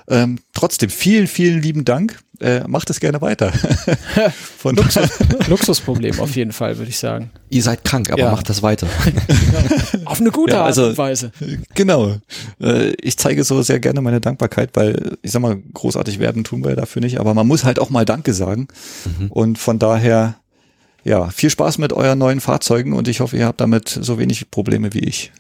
[0.09, 2.21] Ähm, trotzdem, vielen, vielen lieben Dank.
[2.41, 3.53] Äh, macht es gerne weiter.
[4.59, 5.09] Von Luxus,
[5.49, 7.31] Luxusproblem auf jeden Fall, würde ich sagen.
[7.49, 8.31] Ihr seid krank, aber ja.
[8.33, 8.89] macht das weiter.
[10.05, 11.33] auf eine gute ja, also, Art und Weise.
[11.75, 12.17] Genau.
[12.61, 16.65] Äh, ich zeige so sehr gerne meine Dankbarkeit, weil ich sag mal, großartig werden tun
[16.65, 18.67] wir dafür nicht, aber man muss halt auch mal Danke sagen.
[19.19, 19.31] Mhm.
[19.31, 20.35] Und von daher,
[21.05, 24.51] ja, viel Spaß mit euren neuen Fahrzeugen und ich hoffe, ihr habt damit so wenig
[24.51, 25.33] Probleme wie ich.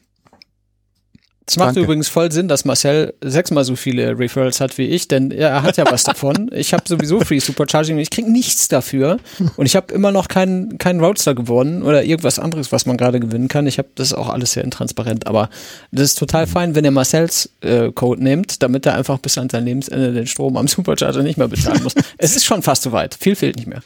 [1.46, 1.80] Es macht Danke.
[1.80, 5.76] übrigens voll Sinn, dass Marcel sechsmal so viele Referrals hat wie ich, denn er hat
[5.76, 6.50] ja was davon.
[6.54, 9.18] Ich habe sowieso Free Supercharging und ich krieg nichts dafür.
[9.56, 13.20] Und ich habe immer noch keinen keinen Roadster gewonnen oder irgendwas anderes, was man gerade
[13.20, 13.66] gewinnen kann.
[13.66, 15.50] Ich habe das ist auch alles sehr intransparent, aber
[15.92, 19.50] das ist total fein, wenn ihr Marcels äh, Code nehmt, damit er einfach bis an
[19.50, 21.94] sein Lebensende den Strom am Supercharger nicht mehr bezahlen muss.
[22.18, 23.14] es ist schon fast soweit.
[23.14, 23.82] Viel fehlt nicht mehr.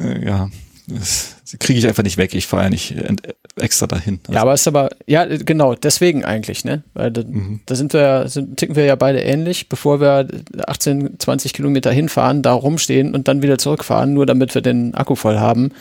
[0.00, 0.48] Äh, ja,
[1.58, 2.34] kriege ich einfach nicht weg.
[2.34, 2.94] Ich fahre ja nicht
[3.58, 4.20] extra dahin.
[4.24, 4.32] Also.
[4.34, 6.82] Ja, aber ist aber, ja, genau, deswegen eigentlich, ne?
[6.94, 7.60] Weil da, mhm.
[7.66, 10.28] da sind wir, sind, ticken wir ja beide ähnlich, bevor wir
[10.66, 15.14] 18, 20 Kilometer hinfahren, da rumstehen und dann wieder zurückfahren, nur damit wir den Akku
[15.14, 15.72] voll haben.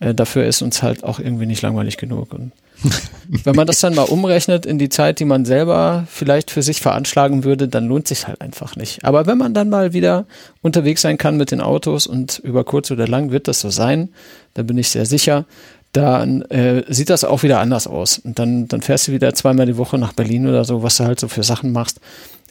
[0.00, 2.32] Äh, dafür ist uns halt auch irgendwie nicht langweilig genug.
[2.32, 2.52] Und
[3.44, 6.80] wenn man das dann mal umrechnet in die Zeit, die man selber vielleicht für sich
[6.80, 9.04] veranschlagen würde, dann lohnt sich halt einfach nicht.
[9.04, 10.26] Aber wenn man dann mal wieder
[10.62, 14.10] unterwegs sein kann mit den Autos und über kurz oder lang wird das so sein,
[14.54, 15.44] da bin ich sehr sicher,
[15.92, 18.18] dann äh, sieht das auch wieder anders aus.
[18.18, 21.04] Und dann, dann fährst du wieder zweimal die Woche nach Berlin oder so, was du
[21.04, 22.00] halt so für Sachen machst.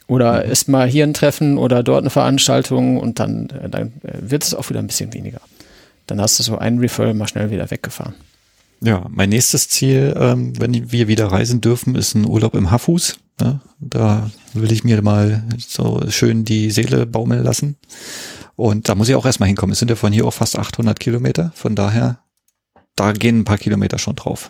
[0.06, 0.50] Oder mhm.
[0.50, 4.44] ist mal hier ein Treffen oder dort eine Veranstaltung und dann, äh, dann äh, wird
[4.44, 5.40] es auch wieder ein bisschen weniger.
[6.06, 8.14] Dann hast du so einen Referral mal schnell wieder weggefahren.
[8.82, 13.18] Ja, mein nächstes Ziel, ähm, wenn wir wieder reisen dürfen, ist ein Urlaub im Haffus.
[13.40, 17.76] Ja, da will ich mir mal so schön die Seele baumeln lassen.
[18.56, 19.72] Und da muss ich auch erstmal hinkommen.
[19.72, 21.52] Es sind ja von hier auch fast 800 Kilometer.
[21.54, 22.20] Von daher,
[22.96, 24.48] da gehen ein paar Kilometer schon drauf.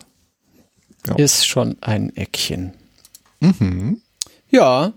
[1.07, 1.15] Ja.
[1.15, 2.73] Ist schon ein Eckchen.
[3.39, 4.01] Mhm.
[4.49, 4.93] Ja,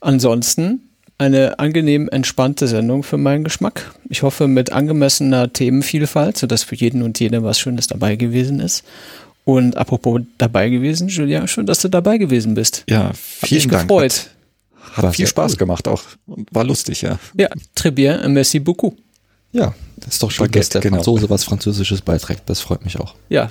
[0.00, 0.90] ansonsten
[1.22, 3.94] eine angenehm entspannte Sendung für meinen Geschmack.
[4.08, 8.84] Ich hoffe mit angemessener Themenvielfalt, sodass für jeden und jede was Schönes dabei gewesen ist.
[9.44, 12.84] Und apropos dabei gewesen, Julia, schön, dass du dabei gewesen bist.
[12.88, 13.88] Ja, vielen Dank.
[13.88, 14.30] gefreut.
[14.92, 16.02] Hat, hat viel Spaß gemacht auch.
[16.26, 17.18] War lustig, ja.
[17.36, 18.96] Ja, très bien, merci beaucoup.
[19.52, 19.74] Ja,
[20.04, 20.96] das ist doch schön, dass der genau.
[20.96, 22.42] Franzose was Französisches beiträgt.
[22.46, 23.14] Das freut mich auch.
[23.28, 23.48] Ja.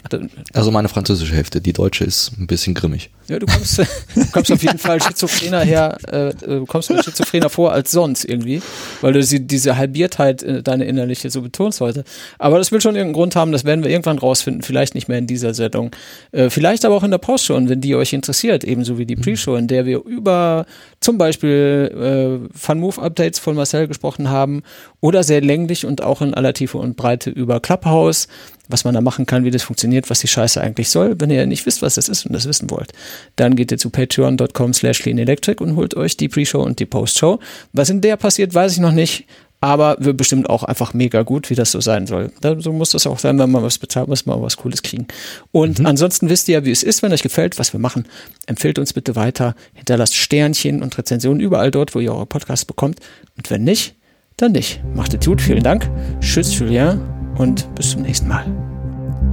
[0.53, 1.61] Also meine französische Hälfte.
[1.61, 3.09] Die deutsche ist ein bisschen grimmig.
[3.27, 7.49] Ja, du kommst, du kommst auf jeden Fall schizophrener her, äh, du kommst mir schizophrener
[7.49, 8.61] vor als sonst irgendwie,
[8.99, 12.03] weil du sie, diese Halbiertheit äh, deine innerliche so betonst heute.
[12.39, 14.63] Aber das will schon irgendeinen Grund haben, das werden wir irgendwann rausfinden.
[14.63, 15.91] Vielleicht nicht mehr in dieser Sendung.
[16.33, 19.21] Äh, vielleicht aber auch in der Postshow, wenn die euch interessiert, ebenso wie die mhm.
[19.21, 20.65] Pre-Show, in der wir über
[20.99, 24.61] zum Beispiel äh, Fun-Move-Updates von Marcel gesprochen haben
[24.99, 28.27] oder sehr länglich und auch in aller Tiefe und Breite über Clubhouse,
[28.67, 31.19] was man da machen kann, wie das funktioniert, was die Scheiße eigentlich soll.
[31.19, 32.91] Wenn ihr nicht wisst, was das ist und das wissen wollt,
[33.35, 37.39] dann geht ihr zu patreon.com slash cleanelectric und holt euch die Pre-Show und die Post-Show.
[37.73, 39.25] Was in der passiert, weiß ich noch nicht,
[39.61, 42.31] aber wird bestimmt auch einfach mega gut, wie das so sein soll.
[42.57, 45.05] so muss das auch sein, wenn man was bezahlt, muss man was Cooles kriegen.
[45.51, 45.85] Und mhm.
[45.85, 48.07] ansonsten wisst ihr ja, wie es ist, wenn euch gefällt, was wir machen.
[48.47, 52.99] Empfehlt uns bitte weiter, hinterlasst Sternchen und Rezensionen überall dort, wo ihr eure Podcasts bekommt.
[53.37, 53.95] Und wenn nicht,
[54.41, 54.81] dann nicht.
[54.95, 55.89] Macht es gut, vielen Dank.
[56.19, 56.99] Tschüss, Julien,
[57.37, 58.45] und bis zum nächsten Mal.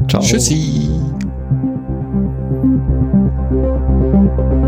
[0.09, 0.23] Ciao.
[0.23, 0.91] Tschüssi.
[4.21, 4.68] Thank you.